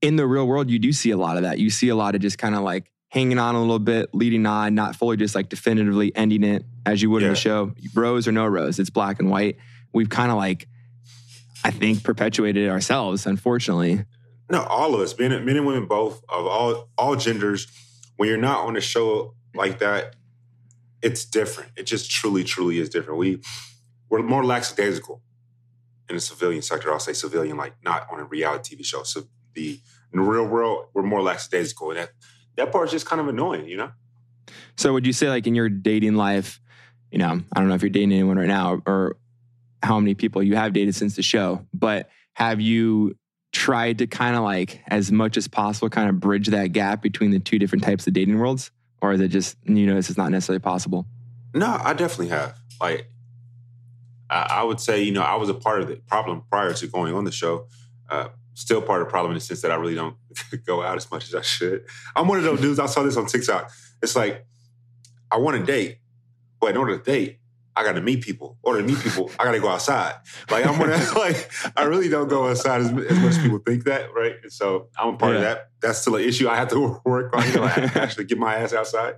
in 0.00 0.16
the 0.16 0.26
real 0.26 0.46
world 0.46 0.70
you 0.70 0.78
do 0.78 0.92
see 0.92 1.10
a 1.10 1.16
lot 1.16 1.36
of 1.36 1.42
that. 1.44 1.58
You 1.58 1.70
see 1.70 1.88
a 1.88 1.96
lot 1.96 2.14
of 2.14 2.20
just 2.20 2.38
kind 2.38 2.54
of 2.54 2.62
like 2.62 2.90
hanging 3.08 3.38
on 3.38 3.54
a 3.54 3.60
little 3.60 3.78
bit, 3.78 4.08
leading 4.14 4.46
on, 4.46 4.74
not 4.74 4.96
fully 4.96 5.16
just 5.16 5.34
like 5.34 5.48
definitively 5.48 6.14
ending 6.16 6.42
it 6.44 6.64
as 6.86 7.02
you 7.02 7.10
would 7.10 7.22
in 7.22 7.28
Yeah. 7.28 7.34
the 7.34 7.38
show. 7.40 7.72
Rose 7.94 8.26
or 8.26 8.32
no 8.32 8.46
rose, 8.46 8.78
it's 8.78 8.90
black 8.90 9.20
and 9.20 9.28
white. 9.30 9.56
We've 9.92 10.08
kind 10.08 10.30
of 10.30 10.36
like 10.38 10.66
I 11.64 11.70
think 11.70 12.02
perpetuated 12.02 12.64
it 12.64 12.70
ourselves, 12.70 13.26
unfortunately. 13.26 14.04
No, 14.52 14.64
all 14.64 14.94
of 14.94 15.00
us, 15.00 15.18
men, 15.18 15.30
men 15.46 15.56
and 15.56 15.66
women 15.66 15.86
both, 15.86 16.22
of 16.28 16.46
all 16.46 16.90
all 16.98 17.16
genders, 17.16 17.66
when 18.16 18.28
you're 18.28 18.36
not 18.36 18.66
on 18.66 18.76
a 18.76 18.82
show 18.82 19.34
like 19.54 19.78
that, 19.78 20.14
it's 21.00 21.24
different. 21.24 21.72
It 21.74 21.84
just 21.84 22.10
truly, 22.10 22.44
truly 22.44 22.78
is 22.78 22.90
different. 22.90 23.18
We 23.18 23.40
we're 24.10 24.22
more 24.22 24.44
lackadaisical 24.44 25.22
in 26.10 26.16
the 26.16 26.20
civilian 26.20 26.60
sector. 26.60 26.92
I'll 26.92 27.00
say 27.00 27.14
civilian, 27.14 27.56
like 27.56 27.76
not 27.82 28.06
on 28.12 28.20
a 28.20 28.24
reality 28.24 28.76
TV 28.76 28.84
show. 28.84 29.04
So 29.04 29.22
the 29.54 29.80
in 30.12 30.20
the 30.20 30.30
real 30.30 30.44
world, 30.44 30.88
we're 30.92 31.02
more 31.02 31.22
lackadaisical, 31.22 31.92
and 31.92 32.00
that 32.00 32.10
that 32.56 32.72
part's 32.72 32.92
just 32.92 33.06
kind 33.06 33.22
of 33.22 33.28
annoying, 33.28 33.66
you 33.66 33.78
know. 33.78 33.92
So 34.76 34.92
would 34.92 35.06
you 35.06 35.14
say 35.14 35.30
like 35.30 35.46
in 35.46 35.54
your 35.54 35.70
dating 35.70 36.16
life, 36.16 36.60
you 37.10 37.16
know, 37.16 37.40
I 37.54 37.58
don't 37.58 37.68
know 37.68 37.74
if 37.74 37.80
you're 37.80 37.88
dating 37.88 38.12
anyone 38.12 38.36
right 38.36 38.48
now 38.48 38.82
or 38.86 39.16
how 39.82 39.98
many 39.98 40.12
people 40.12 40.42
you 40.42 40.56
have 40.56 40.74
dated 40.74 40.94
since 40.94 41.16
the 41.16 41.22
show, 41.22 41.66
but 41.72 42.10
have 42.34 42.60
you 42.60 43.16
tried 43.52 43.98
to 43.98 44.06
kind 44.06 44.34
of 44.34 44.42
like 44.42 44.82
as 44.88 45.12
much 45.12 45.36
as 45.36 45.46
possible 45.46 45.88
kind 45.88 46.08
of 46.08 46.18
bridge 46.18 46.48
that 46.48 46.68
gap 46.68 47.02
between 47.02 47.30
the 47.30 47.38
two 47.38 47.58
different 47.58 47.84
types 47.84 48.06
of 48.06 48.12
dating 48.12 48.38
worlds? 48.38 48.70
Or 49.00 49.12
is 49.12 49.20
it 49.20 49.28
just 49.28 49.56
you 49.64 49.86
know 49.86 49.94
this 49.94 50.10
is 50.10 50.16
not 50.16 50.30
necessarily 50.30 50.60
possible? 50.60 51.06
No, 51.54 51.66
I 51.66 51.92
definitely 51.92 52.28
have. 52.28 52.56
Like, 52.80 53.10
I, 54.30 54.46
I 54.50 54.62
would 54.62 54.80
say, 54.80 55.02
you 55.02 55.12
know, 55.12 55.22
I 55.22 55.34
was 55.36 55.48
a 55.48 55.54
part 55.54 55.82
of 55.82 55.88
the 55.88 55.96
problem 55.96 56.42
prior 56.50 56.72
to 56.72 56.86
going 56.86 57.14
on 57.14 57.24
the 57.24 57.32
show. 57.32 57.66
Uh, 58.08 58.28
still 58.54 58.82
part 58.82 59.00
of 59.00 59.08
the 59.08 59.10
problem 59.10 59.32
in 59.32 59.36
the 59.36 59.40
sense 59.40 59.62
that 59.62 59.70
I 59.70 59.76
really 59.76 59.94
don't 59.94 60.16
go 60.66 60.82
out 60.82 60.96
as 60.96 61.10
much 61.10 61.28
as 61.28 61.34
I 61.34 61.42
should. 61.42 61.84
I'm 62.16 62.28
one 62.28 62.38
of 62.38 62.44
those 62.44 62.60
dudes. 62.60 62.78
I 62.78 62.86
saw 62.86 63.02
this 63.02 63.16
on 63.16 63.26
TikTok. 63.26 63.70
It's 64.02 64.16
like 64.16 64.46
I 65.30 65.38
want 65.38 65.58
to 65.58 65.64
date, 65.64 65.98
but 66.60 66.70
in 66.70 66.76
order 66.76 66.96
to 66.96 67.02
date, 67.02 67.38
I 67.74 67.84
got 67.84 67.92
to 67.92 68.00
meet 68.00 68.22
people. 68.22 68.58
Or 68.62 68.76
to 68.76 68.82
meet 68.82 68.98
people, 68.98 69.30
I 69.38 69.44
got 69.44 69.52
to 69.52 69.60
go 69.60 69.68
outside. 69.68 70.14
Like 70.50 70.66
I'm 70.66 70.78
gonna 70.78 71.02
like 71.16 71.50
I 71.76 71.84
really 71.84 72.08
don't 72.08 72.28
go 72.28 72.48
outside 72.48 72.80
as, 72.82 72.88
as 72.88 73.18
much 73.18 73.30
as 73.30 73.38
people 73.38 73.58
think 73.58 73.84
that, 73.84 74.12
right? 74.14 74.34
And 74.42 74.52
so 74.52 74.88
I'm 74.98 75.14
a 75.14 75.16
part 75.16 75.36
of 75.36 75.42
that. 75.42 75.70
That's 75.80 75.98
still 75.98 76.16
an 76.16 76.22
issue 76.22 76.48
I 76.48 76.56
have 76.56 76.68
to 76.68 77.00
work 77.04 77.34
on. 77.36 77.46
You 77.48 77.54
know, 77.56 77.64
I 77.64 77.74
to 77.74 78.00
actually 78.00 78.24
get 78.24 78.38
my 78.38 78.54
ass 78.56 78.72
outside. 78.72 79.14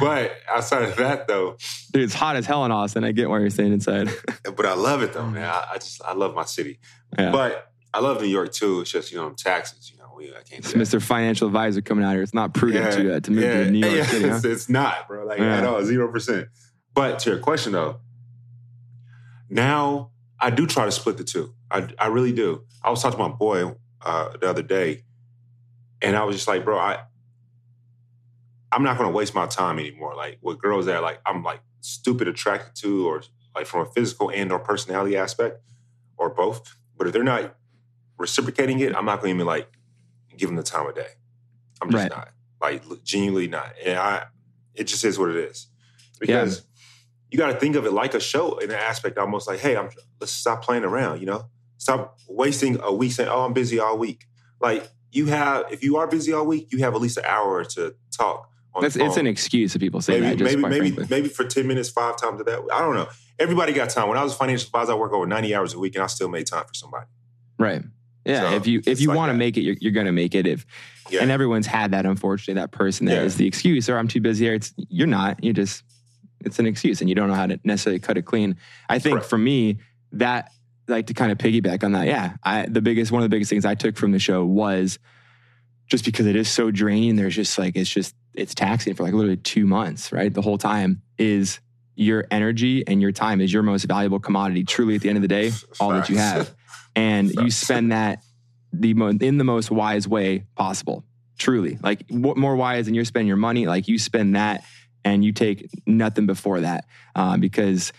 But 0.00 0.32
outside 0.48 0.82
of 0.82 0.96
that, 0.96 1.28
though, 1.28 1.56
Dude, 1.92 2.02
it's 2.02 2.14
hot 2.14 2.36
as 2.36 2.46
hell 2.46 2.64
in 2.64 2.72
Austin. 2.72 3.04
I 3.04 3.12
get 3.12 3.28
why 3.28 3.38
you're 3.40 3.50
staying 3.50 3.72
inside. 3.72 4.08
but 4.56 4.66
I 4.66 4.74
love 4.74 5.02
it 5.02 5.12
though, 5.12 5.26
man. 5.26 5.44
I, 5.44 5.66
I 5.72 5.78
just 5.78 6.02
I 6.02 6.14
love 6.14 6.34
my 6.34 6.44
city. 6.44 6.80
Yeah. 7.18 7.30
But 7.32 7.70
I 7.92 8.00
love 8.00 8.20
New 8.22 8.28
York 8.28 8.52
too. 8.52 8.80
It's 8.80 8.90
just 8.90 9.12
you 9.12 9.18
know 9.18 9.30
taxes. 9.30 9.90
You 9.92 9.98
know 9.98 10.10
we 10.16 10.30
I 10.30 10.42
can't. 10.42 10.64
It's. 10.64 10.72
Mr. 10.72 11.00
Financial 11.02 11.46
Advisor 11.46 11.80
coming 11.82 12.04
out 12.04 12.12
here. 12.12 12.22
It's 12.22 12.34
not 12.34 12.54
prudent 12.54 12.92
to 12.94 13.16
uh, 13.16 13.20
to 13.20 13.30
move 13.30 13.42
to 13.44 13.70
New 13.70 13.78
York 13.80 13.94
yeah, 13.94 14.06
City. 14.06 14.28
huh? 14.28 14.36
It's, 14.36 14.44
it's 14.44 14.68
not, 14.68 15.06
bro. 15.06 15.26
Like 15.26 15.38
Yeah. 15.38 15.58
at 15.58 15.64
all, 15.64 15.84
zero 15.84 16.10
percent. 16.10 16.48
But 16.94 17.18
to 17.20 17.30
your 17.30 17.38
question 17.38 17.72
though, 17.72 18.00
now 19.48 20.10
I 20.38 20.50
do 20.50 20.66
try 20.66 20.84
to 20.84 20.92
split 20.92 21.16
the 21.16 21.24
two. 21.24 21.54
I 21.70 21.88
I 21.98 22.06
really 22.08 22.32
do. 22.32 22.64
I 22.82 22.90
was 22.90 23.02
talking 23.02 23.18
to 23.18 23.28
my 23.28 23.34
boy 23.34 23.74
uh, 24.02 24.36
the 24.40 24.48
other 24.48 24.62
day, 24.62 25.04
and 26.02 26.16
I 26.16 26.24
was 26.24 26.36
just 26.36 26.48
like, 26.48 26.64
bro, 26.64 26.78
I 26.78 27.00
I'm 28.72 28.82
not 28.82 28.96
gonna 28.98 29.10
waste 29.10 29.34
my 29.34 29.46
time 29.46 29.78
anymore. 29.78 30.14
Like 30.16 30.38
with 30.42 30.60
girls 30.60 30.86
that 30.86 31.02
like 31.02 31.20
I'm 31.26 31.42
like 31.42 31.60
stupid 31.80 32.28
attracted 32.28 32.74
to, 32.82 33.06
or 33.08 33.22
like 33.54 33.66
from 33.66 33.80
a 33.86 33.86
physical 33.86 34.30
and 34.30 34.52
or 34.52 34.58
personality 34.58 35.16
aspect, 35.16 35.60
or 36.16 36.30
both. 36.30 36.76
But 36.96 37.06
if 37.06 37.12
they're 37.12 37.24
not 37.24 37.56
reciprocating 38.18 38.80
it, 38.80 38.94
I'm 38.94 39.04
not 39.04 39.20
gonna 39.20 39.32
even 39.34 39.46
like 39.46 39.70
give 40.36 40.48
them 40.48 40.56
the 40.56 40.62
time 40.62 40.86
of 40.86 40.94
day. 40.94 41.08
I'm 41.82 41.90
just 41.90 42.02
Right. 42.02 42.10
not 42.10 42.28
like 42.60 43.04
genuinely 43.04 43.48
not. 43.48 43.72
And 43.84 43.98
I, 43.98 44.26
it 44.74 44.84
just 44.84 45.04
is 45.04 45.18
what 45.18 45.30
it 45.30 45.36
is 45.36 45.66
because 46.20 46.62
you 47.30 47.38
got 47.38 47.48
to 47.52 47.58
think 47.58 47.76
of 47.76 47.86
it 47.86 47.92
like 47.92 48.14
a 48.14 48.20
show 48.20 48.58
in 48.58 48.70
an 48.70 48.76
aspect, 48.76 49.18
almost 49.18 49.48
like, 49.48 49.58
hey, 49.58 49.76
I'm 49.76 49.90
let's 50.20 50.32
stop 50.32 50.62
playing 50.62 50.84
around. 50.84 51.20
You 51.20 51.26
know, 51.26 51.44
stop 51.78 52.18
wasting 52.28 52.78
a 52.82 52.92
week 52.92 53.12
saying, 53.12 53.28
oh, 53.28 53.44
I'm 53.44 53.52
busy 53.52 53.78
all 53.80 53.98
week. 53.98 54.26
Like 54.60 54.88
you 55.10 55.26
have, 55.26 55.72
if 55.72 55.82
you 55.82 55.96
are 55.96 56.06
busy 56.06 56.32
all 56.32 56.46
week, 56.46 56.68
you 56.70 56.78
have 56.78 56.94
at 56.94 57.00
least 57.00 57.16
an 57.16 57.24
hour 57.26 57.64
to 57.64 57.94
talk. 58.16 58.48
On 58.74 58.82
That's, 58.82 58.94
it's 58.94 59.16
an 59.16 59.26
excuse 59.26 59.72
that 59.72 59.80
people 59.80 60.00
say 60.00 60.20
maybe 60.20 60.26
that. 60.26 60.36
Just 60.36 60.56
maybe 60.58 60.68
maybe 60.68 60.90
frankly. 60.94 61.16
maybe 61.16 61.28
for 61.28 61.44
ten 61.44 61.66
minutes, 61.66 61.88
five 61.88 62.16
times 62.16 62.40
a 62.40 62.44
day. 62.44 62.52
I 62.72 62.80
don't 62.80 62.94
know. 62.94 63.08
Everybody 63.38 63.72
got 63.72 63.90
time. 63.90 64.08
When 64.08 64.16
I 64.18 64.22
was 64.22 64.32
a 64.34 64.36
financial 64.36 64.66
advisor, 64.66 64.92
I 64.92 64.94
work 64.94 65.12
over 65.12 65.26
ninety 65.26 65.54
hours 65.54 65.74
a 65.74 65.78
week, 65.80 65.94
and 65.96 66.04
I 66.04 66.06
still 66.06 66.28
made 66.28 66.46
time 66.46 66.64
for 66.66 66.74
somebody. 66.74 67.06
Right. 67.58 67.82
Yeah. 68.24 68.50
So, 68.50 68.56
if 68.56 68.66
you 68.68 68.82
if 68.86 69.00
you 69.00 69.08
like 69.08 69.16
want 69.16 69.30
to 69.30 69.34
make 69.34 69.56
it, 69.56 69.62
you're, 69.62 69.76
you're 69.80 69.92
going 69.92 70.06
to 70.06 70.12
make 70.12 70.34
it. 70.36 70.46
If 70.46 70.66
Yeah. 71.10 71.22
and 71.22 71.30
everyone's 71.32 71.66
had 71.66 71.90
that, 71.92 72.06
unfortunately, 72.06 72.60
that 72.60 72.70
person 72.70 73.06
that 73.06 73.24
is 73.24 73.34
Yeah. 73.34 73.38
the 73.38 73.46
excuse, 73.48 73.88
or 73.88 73.98
I'm 73.98 74.06
too 74.08 74.20
busy. 74.20 74.48
Or 74.48 74.54
it's 74.54 74.72
you're 74.76 75.06
not. 75.08 75.42
You're 75.42 75.54
just 75.54 75.82
it's 76.40 76.58
an 76.58 76.66
excuse, 76.66 77.00
and 77.00 77.08
you 77.08 77.14
don't 77.14 77.28
know 77.28 77.34
how 77.34 77.46
to 77.46 77.60
necessarily 77.64 77.98
cut 77.98 78.16
it 78.16 78.22
clean. 78.22 78.56
I 78.88 78.98
think 78.98 79.14
Correct. 79.14 79.30
for 79.30 79.38
me, 79.38 79.78
that 80.12 80.50
like 80.88 81.06
to 81.06 81.14
kind 81.14 81.30
of 81.30 81.38
piggyback 81.38 81.84
on 81.84 81.92
that. 81.92 82.06
Yeah, 82.06 82.36
I 82.42 82.66
the 82.66 82.82
biggest 82.82 83.12
one 83.12 83.22
of 83.22 83.24
the 83.24 83.34
biggest 83.34 83.50
things 83.50 83.64
I 83.64 83.74
took 83.74 83.96
from 83.96 84.12
the 84.12 84.18
show 84.18 84.44
was 84.44 84.98
just 85.86 86.04
because 86.04 86.26
it 86.26 86.36
is 86.36 86.48
so 86.48 86.70
draining. 86.70 87.16
There's 87.16 87.36
just 87.36 87.58
like 87.58 87.76
it's 87.76 87.90
just 87.90 88.14
it's 88.34 88.54
taxing 88.54 88.94
for 88.94 89.02
like 89.02 89.12
literally 89.12 89.36
two 89.36 89.66
months, 89.66 90.12
right? 90.12 90.32
The 90.32 90.42
whole 90.42 90.58
time 90.58 91.02
is 91.18 91.60
your 91.94 92.26
energy 92.30 92.86
and 92.86 93.02
your 93.02 93.12
time 93.12 93.40
is 93.40 93.52
your 93.52 93.62
most 93.62 93.84
valuable 93.84 94.20
commodity. 94.20 94.64
Truly, 94.64 94.94
at 94.94 95.02
the 95.02 95.08
end 95.08 95.18
of 95.18 95.22
the 95.22 95.28
day, 95.28 95.52
all 95.78 95.90
that 95.90 96.08
you 96.08 96.16
have 96.16 96.54
and 96.96 97.30
you 97.30 97.50
spend 97.50 97.92
that 97.92 98.22
the 98.72 98.94
mo- 98.94 99.08
in 99.08 99.38
the 99.38 99.44
most 99.44 99.70
wise 99.70 100.06
way 100.06 100.44
possible. 100.54 101.04
Truly, 101.38 101.78
like 101.82 102.04
what 102.10 102.36
more 102.36 102.54
wise 102.56 102.86
than 102.86 102.94
you're 102.94 103.04
spending 103.04 103.28
your 103.28 103.36
money? 103.36 103.66
Like 103.66 103.88
you 103.88 103.98
spend 103.98 104.36
that 104.36 104.64
and 105.04 105.24
you 105.24 105.32
take 105.32 105.68
nothing 105.86 106.26
before 106.26 106.60
that 106.60 106.86
um, 107.14 107.40
because 107.40 107.92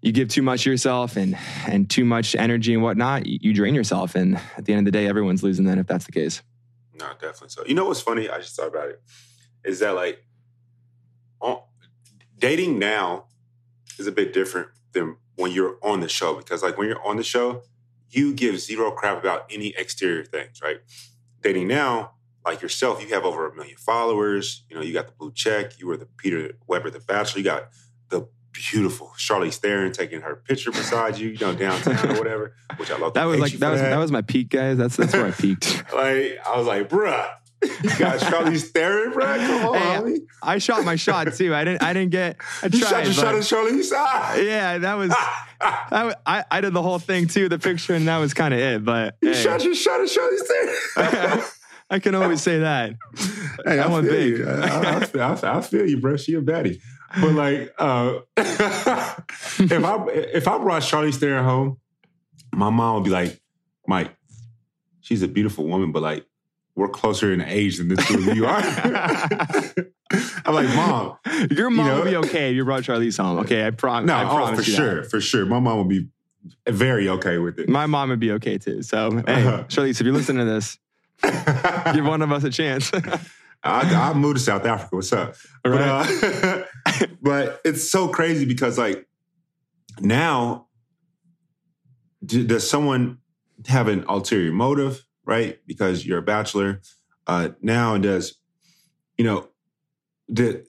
you 0.00 0.12
give 0.12 0.28
too 0.28 0.42
much 0.42 0.64
yourself 0.64 1.16
and 1.16 1.36
and 1.66 1.90
too 1.90 2.04
much 2.04 2.34
energy 2.36 2.74
and 2.74 2.82
whatnot. 2.82 3.26
You, 3.26 3.38
you 3.40 3.54
drain 3.54 3.74
yourself, 3.74 4.14
and 4.14 4.36
at 4.56 4.64
the 4.64 4.72
end 4.72 4.80
of 4.80 4.84
the 4.92 4.96
day, 4.98 5.06
everyone's 5.06 5.42
losing 5.42 5.64
then 5.64 5.78
if 5.78 5.86
that's 5.86 6.06
the 6.06 6.12
case. 6.12 6.42
No, 6.94 7.06
definitely 7.20 7.48
so. 7.50 7.64
You 7.66 7.74
know 7.74 7.86
what's 7.86 8.00
funny? 8.00 8.28
I 8.28 8.38
just 8.38 8.56
thought 8.56 8.68
about 8.68 8.88
it. 8.88 9.02
Is 9.64 9.80
that 9.80 9.94
like 9.94 10.24
on, 11.40 11.60
dating 12.38 12.78
now 12.78 13.24
is 13.98 14.06
a 14.06 14.12
bit 14.12 14.32
different 14.32 14.68
than 14.92 15.16
when 15.36 15.52
you're 15.52 15.78
on 15.82 16.00
the 16.00 16.08
show 16.08 16.34
because 16.34 16.62
like 16.62 16.78
when 16.78 16.88
you're 16.88 17.04
on 17.04 17.16
the 17.16 17.24
show, 17.24 17.62
you 18.10 18.34
give 18.34 18.58
zero 18.58 18.90
crap 18.90 19.18
about 19.18 19.46
any 19.50 19.68
exterior 19.76 20.24
things, 20.24 20.60
right? 20.62 20.78
Dating 21.42 21.68
now, 21.68 22.12
like 22.44 22.62
yourself, 22.62 23.02
you 23.02 23.08
have 23.14 23.24
over 23.24 23.48
a 23.48 23.54
million 23.54 23.76
followers. 23.76 24.64
You 24.70 24.76
know, 24.76 24.82
you 24.82 24.92
got 24.92 25.06
the 25.06 25.12
blue 25.12 25.32
check. 25.32 25.78
You 25.78 25.86
were 25.88 25.96
the 25.96 26.06
Peter 26.06 26.52
Weber, 26.66 26.90
the 26.90 27.00
Bachelor. 27.00 27.38
You 27.38 27.44
got 27.44 27.68
the 28.08 28.26
beautiful 28.52 29.12
Charlize 29.18 29.56
Theron 29.56 29.92
taking 29.92 30.20
her 30.22 30.34
picture 30.36 30.70
beside 30.72 31.18
you, 31.18 31.28
you 31.28 31.38
know, 31.38 31.54
downtown 31.54 32.10
or 32.10 32.18
whatever. 32.18 32.54
Which 32.76 32.90
I 32.90 32.98
love. 32.98 33.14
That 33.14 33.24
was 33.24 33.40
like 33.40 33.52
that 33.54 33.70
was 33.70 33.80
that 33.80 33.96
was 33.98 34.10
my 34.12 34.22
peak, 34.22 34.48
guys. 34.50 34.78
That's 34.78 34.96
that's 34.96 35.12
where 35.12 35.26
I 35.26 35.30
peaked. 35.38 35.84
Like 35.92 36.38
I 36.46 36.56
was 36.56 36.66
like, 36.66 36.88
bruh, 36.88 37.28
you 37.62 37.90
got 37.98 38.18
Charlize 38.20 38.68
Theron, 38.70 39.12
bruh. 39.12 39.36
Come 39.46 39.68
on, 39.68 39.74
Hey, 39.74 39.80
homie. 39.98 40.18
I 40.42 40.58
shot 40.58 40.84
my 40.84 40.96
shot 40.96 41.32
too. 41.34 41.54
I 41.54 41.64
didn't 41.64 41.82
I 41.82 41.92
didn't 41.92 42.10
get. 42.10 42.36
I 42.62 42.66
You 42.72 42.78
tried. 42.80 42.88
shot 42.90 43.04
your 43.04 43.12
shot 43.14 43.34
at 43.34 43.42
Charlize. 43.42 43.90
Ah. 43.94 44.36
yeah, 44.36 44.78
that 44.78 44.94
was. 44.94 45.14
I, 45.60 46.04
wa- 46.04 46.14
I, 46.24 46.44
I 46.52 46.60
did 46.60 46.72
the 46.72 46.82
whole 46.82 47.00
thing 47.00 47.26
too, 47.26 47.48
the 47.48 47.58
picture, 47.58 47.94
and 47.94 48.06
that 48.06 48.18
was 48.18 48.32
kind 48.32 48.54
of 48.54 48.60
it. 48.60 48.84
But 48.84 49.16
You 49.20 49.32
hey, 49.32 49.42
shot 49.42 49.64
your 49.64 49.74
shot 49.74 50.00
at 50.00 50.08
Charlize 50.08 50.46
Theron. 50.46 51.42
I 51.90 51.98
can 52.00 52.14
always 52.14 52.42
say 52.42 52.58
that. 52.58 52.94
hey, 53.64 53.78
I 53.78 53.84
I 53.84 53.86
went 53.88 54.06
feel 54.08 54.16
big. 54.16 54.38
you. 54.38 54.48
I, 54.48 55.06
I, 55.20 55.56
I 55.58 55.60
feel, 55.62 55.88
you, 55.88 55.98
bro. 56.00 56.16
She 56.16 56.34
a 56.34 56.40
baddie. 56.42 56.80
But 57.20 57.32
like, 57.32 57.74
uh, 57.78 58.18
if 58.36 59.84
I 59.84 60.06
if 60.10 60.46
I 60.48 60.58
brought 60.58 60.82
Charlize 60.82 61.16
Theron 61.16 61.44
home, 61.44 61.78
my 62.52 62.68
mom 62.70 62.96
would 62.96 63.04
be 63.04 63.10
like, 63.10 63.40
Mike, 63.86 64.14
she's 65.00 65.22
a 65.22 65.28
beautiful 65.28 65.66
woman, 65.66 65.90
but 65.92 66.02
like, 66.02 66.26
we're 66.74 66.88
closer 66.88 67.32
in 67.32 67.40
age 67.40 67.78
than 67.78 67.88
the 67.88 67.96
two 67.96 68.14
of 68.28 68.36
you 68.36 68.46
are. 68.46 68.60
I'm 70.46 70.54
like, 70.54 70.68
mom, 70.74 71.16
Your 71.50 71.70
mom 71.70 71.86
know- 71.86 71.96
will 71.98 72.04
be 72.04 72.16
okay 72.28 72.50
if 72.50 72.56
you 72.56 72.64
brought 72.64 72.82
Charlize 72.82 73.16
home. 73.18 73.38
Okay, 73.40 73.66
I, 73.66 73.70
prom- 73.70 74.06
no, 74.06 74.14
I 74.14 74.24
oh, 74.24 74.34
promise 74.36 74.64
for 74.64 74.70
you 74.70 74.76
that. 74.76 74.82
sure, 74.82 75.04
for 75.04 75.20
sure. 75.20 75.46
My 75.46 75.58
mom 75.60 75.78
would 75.78 75.88
be 75.88 76.08
very 76.68 77.08
okay 77.08 77.38
with 77.38 77.58
it. 77.58 77.68
My 77.68 77.86
mom 77.86 78.10
would 78.10 78.20
be 78.20 78.32
okay 78.32 78.58
too. 78.58 78.82
So, 78.82 79.10
hey, 79.26 79.46
Uh-huh. 79.46 79.64
Charlize, 79.68 80.00
if 80.00 80.06
you're 80.06 80.14
listening 80.14 80.46
to 80.46 80.52
this, 80.52 80.78
give 81.94 82.04
one 82.04 82.22
of 82.22 82.32
us 82.32 82.44
a 82.44 82.50
chance. 82.50 82.90
I, 83.64 84.10
I 84.10 84.14
moved 84.14 84.36
to 84.36 84.42
South 84.42 84.64
Africa. 84.64 84.94
What's 84.94 85.12
up? 85.12 85.34
But, 85.64 85.80
uh, 85.80 86.64
but 87.22 87.60
it's 87.64 87.90
so 87.90 88.08
crazy 88.08 88.44
because 88.44 88.78
like 88.78 89.06
now, 90.00 90.68
does 92.24 92.68
someone 92.68 93.18
have 93.66 93.88
an 93.88 94.04
ulterior 94.08 94.52
motive, 94.52 95.04
right? 95.24 95.58
Because 95.66 96.06
you're 96.06 96.18
a 96.18 96.22
bachelor. 96.22 96.80
Uh, 97.26 97.50
now 97.60 97.98
does 97.98 98.38
you 99.16 99.24
know 99.24 99.48
the 100.28 100.64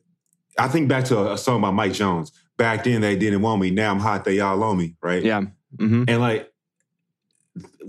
I 0.57 0.67
think 0.67 0.89
back 0.89 1.05
to 1.05 1.17
a, 1.17 1.33
a 1.33 1.37
song 1.37 1.61
by 1.61 1.71
Mike 1.71 1.93
Jones. 1.93 2.31
Back 2.57 2.83
then 2.83 3.01
they 3.01 3.15
didn't 3.15 3.41
want 3.41 3.61
me. 3.61 3.71
Now 3.71 3.91
I'm 3.91 3.99
hot. 3.99 4.25
They 4.25 4.39
all 4.39 4.61
on 4.63 4.77
me, 4.77 4.95
right? 5.01 5.23
Yeah. 5.23 5.41
Mm-hmm. 5.77 6.03
And 6.07 6.19
like, 6.19 6.48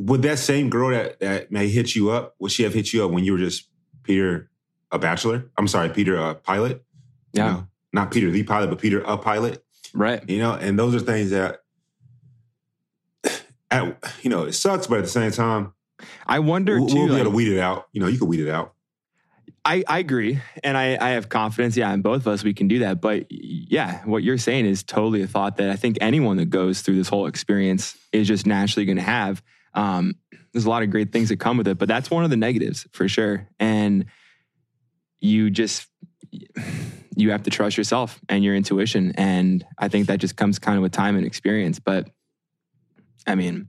would 0.07 0.23
that 0.23 0.39
same 0.39 0.71
girl 0.71 0.91
that 0.91 1.21
that 1.21 1.51
may 1.53 1.69
hit 1.69 1.95
you 1.95 2.11
up, 2.11 2.35
would 2.39 2.51
she 2.53 2.63
have 2.63 2.75
hit 2.75 2.93
you 2.93 3.05
up 3.05 3.11
when 3.11 3.25
you 3.25 3.33
were 3.33 3.39
just 3.39 3.69
Peter, 4.03 4.51
a 4.91 4.99
bachelor? 4.99 5.51
I'm 5.59 5.69
sorry, 5.69 5.89
Peter, 5.91 6.17
a 6.17 6.35
pilot. 6.35 6.85
You 7.33 7.43
Yeah. 7.43 7.47
know, 7.53 7.67
not 7.93 8.11
Peter 8.11 8.31
the 8.31 8.43
pilot, 8.43 8.71
but 8.71 8.79
Peter, 8.81 9.01
a 9.03 9.17
pilot. 9.19 9.65
Right. 9.95 10.29
You 10.29 10.39
know, 10.39 10.55
and 10.55 10.79
those 10.79 10.95
are 10.95 11.01
things 11.01 11.31
that, 11.31 11.61
at, 13.71 13.97
you 14.23 14.31
know, 14.31 14.45
it 14.45 14.53
sucks, 14.53 14.87
but 14.87 14.99
at 14.99 15.05
the 15.05 15.11
same 15.11 15.31
time, 15.33 15.73
I 16.27 16.39
wonder 16.39 16.79
we'll, 16.81 16.89
too. 16.89 16.95
we'll 16.97 17.07
be 17.07 17.13
like- 17.13 17.21
able 17.23 17.31
to 17.33 17.37
weed 17.37 17.53
it 17.53 17.61
out. 17.61 17.89
You 17.93 18.01
know, 18.01 18.07
you 18.07 18.19
can 18.19 18.29
weed 18.29 18.41
it 18.41 18.49
out. 18.49 18.75
I, 19.63 19.85
I 19.87 19.99
agree. 19.99 20.41
And 20.65 20.77
I, 20.77 20.97
I 20.99 21.11
have 21.11 21.29
confidence, 21.29 21.77
yeah, 21.77 21.93
in 21.93 22.01
both 22.01 22.23
of 22.23 22.29
us, 22.29 22.43
we 22.43 22.55
can 22.55 22.67
do 22.67 22.79
that. 22.79 23.03
But 23.03 23.27
yeah, 23.31 24.03
what 24.07 24.23
you're 24.23 24.39
saying 24.39 24.65
is 24.65 24.83
totally 24.83 25.21
a 25.23 25.27
thought 25.27 25.59
that 25.59 25.69
I 25.69 25.77
think 25.77 25.99
anyone 26.01 26.39
that 26.39 26.49
goes 26.49 26.81
through 26.81 26.97
this 26.97 27.09
whole 27.09 27.27
experience 27.27 27.95
is 28.13 28.27
just 28.27 28.47
naturally 28.47 28.87
going 28.87 28.97
to 28.97 29.03
have. 29.03 29.43
Um, 29.75 30.17
there's 30.53 30.65
a 30.65 30.71
lot 30.71 30.83
of 30.83 30.91
great 30.91 31.13
things 31.13 31.29
that 31.29 31.39
come 31.39 31.57
with 31.57 31.69
it, 31.69 31.79
but 31.79 31.89
that's 31.89 32.11
one 32.11 32.25
of 32.25 32.31
the 32.31 32.37
negatives 32.37 32.87
for 32.93 33.09
sure. 33.09 33.49
And 33.61 34.07
you 35.21 35.51
just, 35.51 35.87
you 37.17 37.31
have 37.31 37.43
to 37.45 37.51
trust 37.51 37.77
yourself 37.77 38.21
and 38.29 38.43
your 38.43 38.55
intuition. 38.55 39.13
And 39.17 39.65
I 39.79 39.89
think 39.89 40.07
that 40.09 40.19
just 40.19 40.37
comes 40.37 40.59
kind 40.59 40.77
of 40.77 40.83
with 40.83 40.93
time 40.93 41.17
and 41.17 41.25
experience. 41.27 41.79
But 41.79 42.09
I 43.27 43.35
mean, 43.35 43.69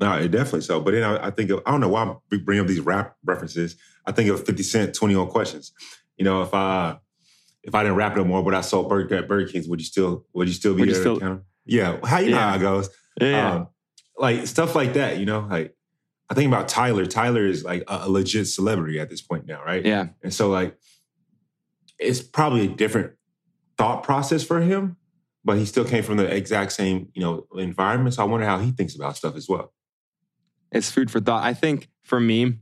No, 0.00 0.12
it 0.18 0.30
definitely 0.30 0.62
so. 0.62 0.80
But 0.80 0.92
then 0.92 1.04
I, 1.04 1.26
I 1.28 1.30
think 1.30 1.50
of, 1.50 1.62
I 1.66 1.70
don't 1.70 1.80
know 1.80 1.88
why 1.88 2.14
we 2.30 2.38
bring 2.38 2.60
up 2.60 2.66
these 2.66 2.80
rap 2.80 3.16
references. 3.24 3.76
I 4.06 4.12
think 4.12 4.28
of 4.30 4.44
Fifty 4.44 4.62
Cent, 4.62 4.94
Twenty 4.94 5.14
One 5.16 5.28
Questions. 5.28 5.72
You 6.16 6.24
know, 6.24 6.42
if 6.42 6.52
I 6.54 6.98
if 7.62 7.74
I 7.74 7.82
didn't 7.82 7.96
rap 7.96 8.16
no 8.16 8.24
more, 8.24 8.42
but 8.42 8.54
I 8.54 8.60
sold 8.62 8.88
Burger 8.88 9.16
at 9.16 9.28
Burger 9.28 9.50
King's, 9.50 9.68
would 9.68 9.80
you 9.80 9.86
still 9.86 10.24
would 10.32 10.48
you 10.48 10.54
still 10.54 10.74
be 10.74 10.80
Would 10.80 10.88
there? 10.90 10.94
still- 11.00 11.14
at 11.14 11.20
the 11.20 11.26
counter? 11.26 11.42
yeah, 11.66 11.98
how 12.04 12.18
you 12.18 12.30
know 12.30 12.36
Yeah. 12.38 12.50
how 12.50 12.56
it 12.56 12.60
goes? 12.60 12.90
yeah. 13.20 13.52
Um, 13.54 13.68
like 14.18 14.46
stuff 14.46 14.74
like 14.74 14.94
that. 14.94 15.18
You 15.18 15.26
know, 15.26 15.46
like 15.48 15.74
I 16.30 16.34
think 16.34 16.48
about 16.52 16.68
Tyler. 16.68 17.06
Tyler 17.06 17.46
is 17.46 17.64
like 17.64 17.84
a, 17.88 18.00
a 18.02 18.10
legit 18.10 18.48
celebrity 18.48 19.00
at 19.00 19.08
this 19.08 19.22
point 19.22 19.46
now, 19.46 19.62
right? 19.64 19.84
yeah. 19.84 20.08
And 20.22 20.32
so 20.32 20.50
like 20.50 20.76
it's 21.98 22.20
probably 22.22 22.66
a 22.66 22.68
different 22.68 23.12
thought 23.76 24.02
process 24.02 24.44
for 24.44 24.60
him, 24.60 24.96
but 25.44 25.56
he 25.56 25.64
still 25.66 25.84
came 25.84 26.02
from 26.02 26.16
the 26.16 26.26
exact 26.26 26.72
same 26.72 27.08
you 27.14 27.22
know 27.22 27.46
environment. 27.56 28.14
So 28.14 28.22
I 28.22 28.26
wonder 28.26 28.46
how 28.46 28.58
he 28.58 28.70
thinks 28.70 28.94
about 28.94 29.16
stuff 29.16 29.36
as 29.36 29.48
well. 29.48 29.72
it's 30.72 30.90
food 30.90 31.10
for 31.10 31.20
thought. 31.20 31.42
I 31.42 31.54
think 31.54 31.88
for 32.02 32.20
me, 32.20 32.58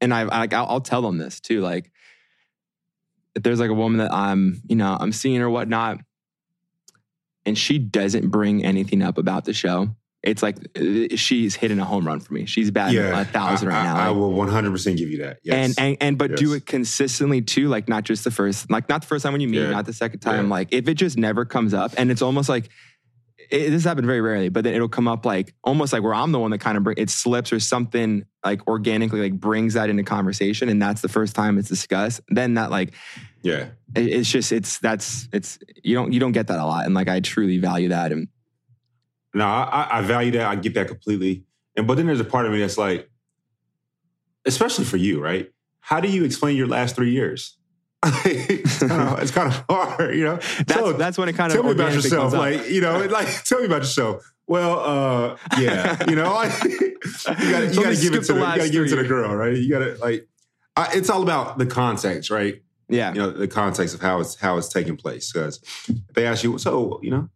and 0.00 0.12
I 0.12 0.24
like 0.24 0.52
I'll, 0.52 0.66
I'll 0.66 0.80
tell 0.80 1.02
them 1.02 1.18
this 1.18 1.40
too. 1.40 1.60
Like, 1.60 1.90
if 3.34 3.42
there's 3.42 3.60
like 3.60 3.70
a 3.70 3.74
woman 3.74 3.98
that 3.98 4.12
I'm, 4.12 4.60
you 4.68 4.76
know, 4.76 4.96
I'm 4.98 5.12
seeing 5.12 5.40
or 5.40 5.50
whatnot, 5.50 6.00
and 7.46 7.56
she 7.56 7.78
doesn't 7.78 8.28
bring 8.28 8.64
anything 8.64 9.02
up 9.02 9.18
about 9.18 9.44
the 9.44 9.52
show, 9.52 9.88
it's 10.24 10.42
like 10.42 10.56
uh, 10.76 11.14
she's 11.16 11.54
hitting 11.54 11.78
a 11.78 11.84
home 11.84 12.06
run 12.06 12.18
for 12.20 12.32
me. 12.34 12.46
She's 12.46 12.70
batting 12.70 12.98
a 12.98 13.24
thousand 13.24 13.68
I, 13.68 13.70
right 13.72 13.80
I- 13.80 13.84
now. 13.84 13.96
I, 13.96 14.08
Like, 14.08 14.16
will 14.16 14.32
100 14.32 14.70
percent 14.70 14.96
give 14.98 15.10
you 15.10 15.18
that. 15.18 15.38
Yes. 15.44 15.76
and 15.78 15.86
and 15.86 15.96
and 16.00 16.18
but 16.18 16.36
do 16.36 16.54
it 16.54 16.66
consistently 16.66 17.42
too, 17.42 17.68
like 17.68 17.88
not 17.88 18.04
just 18.04 18.24
the 18.24 18.30
first, 18.30 18.70
like 18.70 18.88
not 18.88 19.02
the 19.02 19.06
first 19.06 19.22
time 19.22 19.32
when 19.32 19.40
you 19.40 19.48
meet, 19.48 19.60
Yeah. 19.60 19.70
not 19.70 19.86
the 19.86 19.92
second 19.92 20.20
time. 20.20 20.46
Yeah. 20.46 20.50
Like 20.50 20.68
if 20.72 20.88
it 20.88 20.94
just 20.94 21.16
never 21.18 21.44
comes 21.44 21.74
up, 21.74 21.92
and 21.98 22.10
it's 22.10 22.22
almost 22.22 22.48
like 22.48 22.70
it, 23.50 23.68
this 23.70 23.84
happened 23.84 24.06
very 24.06 24.22
rarely, 24.22 24.48
but 24.48 24.64
then 24.64 24.72
it'll 24.74 24.88
come 24.88 25.06
up 25.06 25.26
like 25.26 25.54
almost 25.62 25.92
like 25.92 26.02
where 26.02 26.14
I'm 26.14 26.32
the 26.32 26.38
one 26.38 26.50
that 26.52 26.58
kind 26.58 26.78
of 26.78 26.84
bring 26.84 26.96
it 26.98 27.10
slips 27.10 27.52
or 27.52 27.60
something 27.60 28.24
like 28.44 28.66
organically 28.66 29.20
like 29.20 29.38
brings 29.38 29.74
that 29.74 29.90
into 29.90 30.02
conversation, 30.04 30.68
and 30.70 30.80
that's 30.80 31.02
the 31.02 31.08
first 31.08 31.34
time 31.36 31.58
it's 31.58 31.68
discussed. 31.68 32.22
Then 32.28 32.54
that 32.54 32.70
like 32.70 32.94
yeah, 33.42 33.66
it- 33.94 34.08
it's 34.08 34.30
just 34.30 34.52
it's 34.52 34.78
that's 34.78 35.28
it's 35.32 35.58
you 35.82 35.94
don't 35.94 36.12
you 36.14 36.20
don't 36.20 36.32
get 36.32 36.46
that 36.46 36.58
a 36.58 36.64
lot, 36.64 36.86
and 36.86 36.94
like 36.94 37.08
I 37.08 37.20
truly 37.20 37.58
value 37.58 37.90
that, 37.90 38.12
and 38.12 38.28
no, 39.34 39.44
I, 39.46 39.62
I- 39.90 39.98
I 39.98 40.02
value 40.02 40.30
that. 40.32 40.46
I 40.46 40.54
get 40.56 40.74
that 40.74 40.88
completely. 40.88 41.44
And 41.76 41.86
but 41.86 41.96
then 41.96 42.06
there's 42.06 42.20
a 42.20 42.24
part 42.24 42.46
of 42.46 42.52
me 42.52 42.60
that's 42.60 42.78
like, 42.78 43.10
especially 44.46 44.84
for 44.84 44.96
you, 44.96 45.20
right? 45.22 45.50
How 45.80 46.00
do 46.00 46.08
you 46.08 46.24
explain 46.24 46.56
your 46.56 46.66
last 46.68 46.96
three 46.96 47.10
years? 47.10 47.58
it's, 48.24 48.78
kind 48.80 48.92
of, 48.92 49.18
it's 49.20 49.30
kind 49.38 49.48
of 49.52 49.64
hard, 49.68 50.14
you 50.14 50.24
know. 50.24 50.36
that's 50.36 50.74
So, 50.74 50.92
that's 50.92 51.18
when 51.18 51.28
it 51.28 51.34
kind 51.34 51.50
of 51.52 51.56
tell 51.56 51.64
me 51.64 51.72
about 51.72 51.92
yourself, 51.92 52.32
like 52.32 52.68
you 52.68 52.80
know, 52.80 52.98
like 53.10 53.44
tell 53.44 53.60
me 53.60 53.66
about 53.66 53.82
yourself. 53.82 54.22
Well, 54.46 54.80
uh, 54.80 55.36
yeah, 55.58 55.96
you 56.06 56.16
know, 56.16 56.34
like, 56.34 56.52
you 56.64 56.70
got 56.70 57.26
you 57.26 57.46
Let 57.46 57.68
me 57.70 57.74
got 57.82 57.94
to 57.94 58.00
give 58.00 58.14
it 58.14 58.24
to 58.24 58.32
the 58.34 58.34
the, 58.34 58.40
you 58.40 58.40
got 58.40 58.56
to 58.56 58.70
give 58.70 58.84
it 58.84 58.88
to 58.90 58.96
the 58.96 59.04
girl, 59.08 59.34
right? 59.34 59.56
You 59.56 59.70
got 59.70 59.78
to 59.78 59.96
like, 60.02 60.28
I, 60.76 60.90
it's 60.92 61.08
all 61.08 61.22
about 61.22 61.56
the 61.58 61.64
context, 61.66 62.30
right? 62.30 62.60
yeah, 62.90 63.14
you 63.14 63.18
know 63.18 63.30
the 63.30 63.48
context 63.48 63.94
of 63.94 64.02
how 64.02 64.20
it's 64.20 64.38
how 64.38 64.58
it's 64.58 64.68
taking 64.68 64.96
place. 64.98 65.32
Because 65.32 65.60
if 65.88 66.14
they 66.14 66.26
ask 66.26 66.44
you, 66.44 66.58
so 66.58 67.00
you 67.02 67.10
know, 67.10 67.30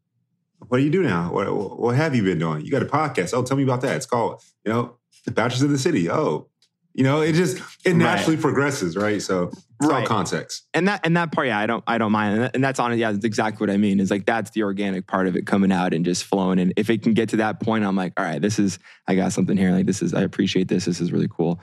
what 0.67 0.79
do 0.79 0.85
you 0.85 0.91
do 0.91 1.03
now? 1.03 1.33
What 1.33 1.79
what 1.79 1.97
have 1.97 2.15
you 2.15 2.23
been 2.23 2.39
doing? 2.39 2.65
You 2.65 2.71
got 2.71 2.83
a 2.83 2.87
podcast? 2.87 3.33
Oh, 3.35 3.43
tell 3.43 3.57
me 3.57 3.63
about 3.63 3.81
that. 3.83 3.97
It's 3.97 4.07
called 4.07 4.43
you 4.65 4.73
know, 4.73 4.97
the 5.25 5.31
Bachelors 5.31 5.63
of 5.63 5.71
the 5.71 5.79
City. 5.79 6.11
Oh, 6.11 6.49
you 6.95 7.05
know, 7.05 7.21
it 7.21 7.35
just 7.35 7.63
it 7.85 7.95
naturally 7.95 8.37
progresses, 8.37 8.97
right? 8.97 9.23
So 9.23 9.45
it's 9.45 9.65
all 9.83 9.91
Right. 9.91 10.07
context. 10.07 10.67
and 10.75 10.89
that 10.89 11.01
and 11.05 11.17
that 11.17 11.31
part, 11.31 11.47
yeah, 11.47 11.59
I 11.59 11.67
don't 11.67 11.85
I 11.87 11.97
don't 11.99 12.11
mind, 12.11 12.35
and, 12.35 12.43
that, 12.43 12.55
and 12.57 12.65
that's 12.65 12.81
on 12.81 12.99
yeah, 12.99 13.13
that's 13.13 13.25
exactly 13.25 13.65
what 13.65 13.73
I 13.73 13.77
mean. 13.77 14.01
Is 14.01 14.11
like 14.11 14.27
that's 14.27 14.51
the 14.51 14.65
organic 14.65 15.07
part 15.07 15.29
of 15.29 15.37
it 15.37 15.47
coming 15.47 15.71
out 15.71 15.95
and 15.95 16.05
just 16.05 16.25
flowing. 16.25 16.59
And 16.59 16.73
if 16.77 16.91
it 16.91 17.03
can 17.03 17.15
get 17.15 17.29
to 17.29 17.37
that 17.37 17.61
point, 17.61 17.85
I'm 17.85 17.95
like, 17.95 18.19
all 18.19 18.25
right, 18.25 18.43
this 18.43 18.59
is 18.59 18.81
I 19.07 19.15
got 19.15 19.33
something 19.33 19.57
here. 19.57 19.71
Like 19.71 19.87
this 19.87 20.03
is 20.03 20.13
I 20.13 20.23
appreciate 20.23 20.67
this. 20.67 20.87
This 20.87 21.01
is 21.01 21.13
really 21.13 21.29
cool. 21.31 21.61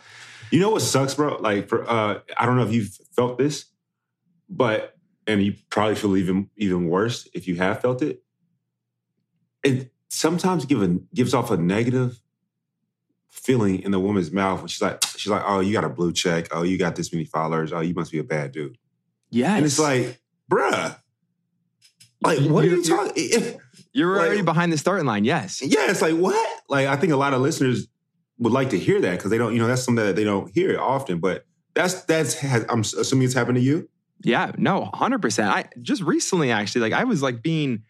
You 0.52 0.62
know 0.62 0.70
what 0.70 0.82
sucks, 0.84 1.16
bro? 1.16 1.36
Like 1.42 1.68
for 1.68 1.84
uh, 1.90 2.20
I 2.38 2.46
don't 2.46 2.56
know 2.56 2.64
if 2.64 2.72
you've 2.72 2.98
felt 3.14 3.38
this, 3.38 3.66
but 4.50 4.96
and 5.28 5.44
you 5.44 5.56
probably 5.70 5.96
feel 5.96 6.16
even 6.16 6.50
even 6.56 6.88
worse 6.88 7.28
if 7.34 7.48
you 7.48 7.56
have 7.58 7.82
felt 7.82 8.02
it. 8.02 8.22
It 9.66 9.92
sometimes 10.10 10.66
give 10.66 10.82
a, 10.82 10.88
gives 11.14 11.34
off 11.34 11.52
a 11.52 11.58
negative 11.58 12.22
feeling 13.30 13.82
in 13.82 13.92
the 13.92 14.00
woman's 14.00 14.32
mouth 14.32 14.60
when 14.60 14.68
she's 14.68 14.82
like, 14.82 15.04
she's 15.18 15.30
like, 15.32 15.44
oh, 15.46 15.60
you 15.60 15.74
got 15.74 15.84
a 15.84 15.90
blue 15.90 16.14
check. 16.14 16.48
Oh, 16.52 16.64
you 16.64 16.78
got 16.78 16.96
this 16.96 17.12
many 17.12 17.26
followers. 17.26 17.74
Oh, 17.74 17.82
you 17.82 17.94
must 17.94 18.12
be 18.12 18.20
a 18.20 18.24
bad 18.24 18.52
dude. 18.52 18.78
Yeah, 19.30 19.56
And 19.56 19.66
it's 19.66 19.80
like, 19.80 20.22
bruh, 20.50 20.98
like 22.22 22.40
what 22.50 22.64
are 22.64 22.68
you 22.68 22.84
talking? 22.84 23.30
you're 23.92 24.16
like- 24.16 24.26
already 24.28 24.42
behind 24.42 24.72
the 24.72 24.78
starting 24.78 25.06
line. 25.06 25.26
Yes, 25.26 25.62
Yeah, 25.62 25.90
it's 25.92 26.02
like 26.02 26.16
what? 26.16 26.50
Like 26.70 26.88
I 26.88 26.96
think 26.96 27.12
a 27.12 27.18
lot 27.18 27.34
of 27.34 27.42
listeners 27.42 27.88
would 28.40 28.54
like 28.54 28.70
to 28.72 28.80
hear 28.80 29.02
that 29.02 29.12
because 29.18 29.32
they 29.32 29.38
don't, 29.38 29.54
you 29.54 29.60
know, 29.60 29.68
that's 29.68 29.84
something 29.84 30.06
that 30.06 30.16
they 30.16 30.24
don't 30.24 30.50
hear 30.52 30.80
often. 30.80 31.20
But 31.20 31.46
that's 31.74 32.04
that's 32.06 32.36
has, 32.36 32.66
I'm 32.70 32.82
assuming 32.82 33.26
it's 33.26 33.34
happened 33.34 33.58
to 33.58 33.62
you. 33.62 33.90
Yeah, 34.24 34.52
no, 34.58 34.86
hundred 34.94 35.22
percent. 35.22 35.50
I 35.52 35.66
just 35.82 36.02
recently 36.02 36.50
actually, 36.52 36.82
like, 36.82 36.94
I 36.94 37.04
was 37.04 37.22
like 37.22 37.42
being, 37.44 37.84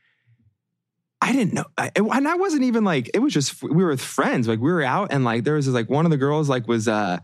I 1.21 1.31
didn't 1.31 1.53
know, 1.53 1.65
I, 1.77 1.91
and 1.95 2.27
I 2.27 2.35
wasn't 2.35 2.63
even 2.63 2.83
like, 2.83 3.09
it 3.13 3.19
was 3.19 3.33
just 3.33 3.63
we 3.63 3.69
were 3.83 3.89
with 3.89 4.01
friends, 4.01 4.47
like 4.47 4.59
we 4.59 4.71
were 4.71 4.83
out, 4.83 5.11
and 5.11 5.23
like 5.23 5.43
there 5.43 5.55
was 5.55 5.65
this, 5.65 5.73
like 5.73 5.89
one 5.89 6.05
of 6.05 6.11
the 6.11 6.17
girls 6.17 6.49
like 6.49 6.67
was 6.67 6.87
uh 6.87 7.17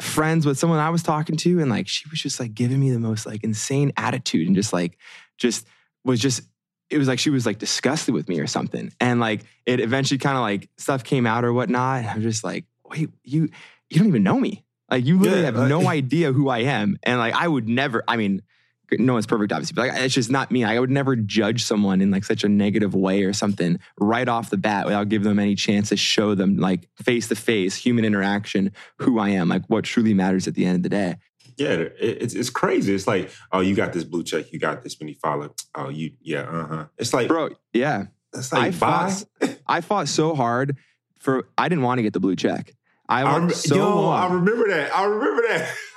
friends 0.00 0.46
with 0.46 0.58
someone 0.58 0.78
I 0.78 0.90
was 0.90 1.02
talking 1.02 1.36
to, 1.38 1.60
and 1.60 1.70
like 1.70 1.86
she 1.88 2.08
was 2.08 2.20
just 2.20 2.40
like 2.40 2.54
giving 2.54 2.80
me 2.80 2.90
the 2.90 2.98
most 2.98 3.26
like 3.26 3.44
insane 3.44 3.92
attitude, 3.96 4.46
and 4.46 4.56
just 4.56 4.72
like 4.72 4.98
just 5.38 5.66
was 6.04 6.20
just. 6.20 6.42
It 6.88 6.98
was 6.98 7.06
like 7.06 7.20
she 7.20 7.30
was 7.30 7.46
like 7.46 7.58
disgusted 7.58 8.14
with 8.14 8.28
me 8.28 8.40
or 8.40 8.48
something, 8.48 8.92
and 8.98 9.20
like 9.20 9.42
it 9.64 9.78
eventually 9.78 10.18
kind 10.18 10.36
of 10.36 10.42
like 10.42 10.68
stuff 10.76 11.04
came 11.04 11.24
out 11.24 11.44
or 11.44 11.52
whatnot. 11.52 11.98
And 12.00 12.08
I'm 12.08 12.22
just 12.22 12.42
like, 12.42 12.64
wait, 12.84 13.10
you 13.22 13.48
you 13.88 13.98
don't 13.98 14.08
even 14.08 14.24
know 14.24 14.40
me. 14.40 14.64
Like 14.90 15.04
you 15.04 15.16
literally 15.16 15.42
Yeah, 15.42 15.46
have 15.46 15.56
like- 15.56 15.68
no 15.68 15.86
idea 15.88 16.32
who 16.32 16.48
I 16.48 16.62
am, 16.62 16.98
and 17.04 17.20
like 17.20 17.32
I 17.34 17.46
would 17.46 17.68
never. 17.68 18.02
I 18.08 18.16
mean, 18.16 18.42
no 18.98 19.12
one's 19.14 19.26
perfect, 19.26 19.52
obviously, 19.52 19.74
but 19.74 19.88
like 19.88 20.00
it's 20.02 20.14
just 20.14 20.30
not 20.30 20.50
me. 20.50 20.64
Like, 20.64 20.76
I 20.76 20.80
would 20.80 20.90
never 20.90 21.14
judge 21.16 21.62
someone 21.62 22.00
in 22.00 22.10
like 22.10 22.24
such 22.24 22.42
a 22.44 22.48
negative 22.48 22.94
way 22.94 23.22
or 23.24 23.32
something 23.32 23.78
right 23.98 24.28
off 24.28 24.50
the 24.50 24.56
bat 24.56 24.86
without 24.86 25.08
giving 25.08 25.28
them 25.28 25.38
any 25.38 25.54
chance 25.54 25.90
to 25.90 25.96
show 25.96 26.34
them 26.34 26.56
like 26.56 26.88
face 27.02 27.28
to 27.28 27.36
face, 27.36 27.76
human 27.76 28.04
interaction, 28.04 28.72
who 28.98 29.18
I 29.18 29.30
am, 29.30 29.48
like 29.48 29.64
what 29.68 29.84
truly 29.84 30.14
matters 30.14 30.48
at 30.48 30.54
the 30.54 30.64
end 30.64 30.76
of 30.76 30.82
the 30.82 30.88
day. 30.88 31.16
Yeah, 31.56 31.84
it's 32.00 32.34
it's 32.34 32.48
crazy. 32.48 32.94
It's 32.94 33.06
like, 33.06 33.30
oh, 33.52 33.60
you 33.60 33.74
got 33.74 33.92
this 33.92 34.04
blue 34.04 34.24
check, 34.24 34.50
you 34.52 34.58
got 34.58 34.82
this 34.82 34.98
many 35.00 35.12
followers. 35.14 35.50
Oh, 35.74 35.90
you, 35.90 36.12
yeah, 36.22 36.40
uh 36.42 36.66
huh. 36.66 36.84
It's 36.96 37.12
like, 37.12 37.28
Bro, 37.28 37.50
yeah, 37.74 38.06
it's 38.34 38.50
I 38.52 38.68
like, 38.68 38.80
bye. 38.80 39.10
fought, 39.10 39.58
I 39.66 39.80
fought 39.82 40.08
so 40.08 40.34
hard 40.34 40.76
for. 41.18 41.48
I 41.58 41.68
didn't 41.68 41.84
want 41.84 41.98
to 41.98 42.02
get 42.02 42.14
the 42.14 42.20
blue 42.20 42.34
check. 42.34 42.74
I 43.10 43.22
I, 43.24 43.36
rem- 43.36 43.50
so 43.50 43.76
yo, 43.76 44.00
long. 44.02 44.18
I 44.18 44.34
remember 44.34 44.68
that. 44.68 44.96
I 44.96 45.04
remember 45.04 45.42
that. 45.48 45.74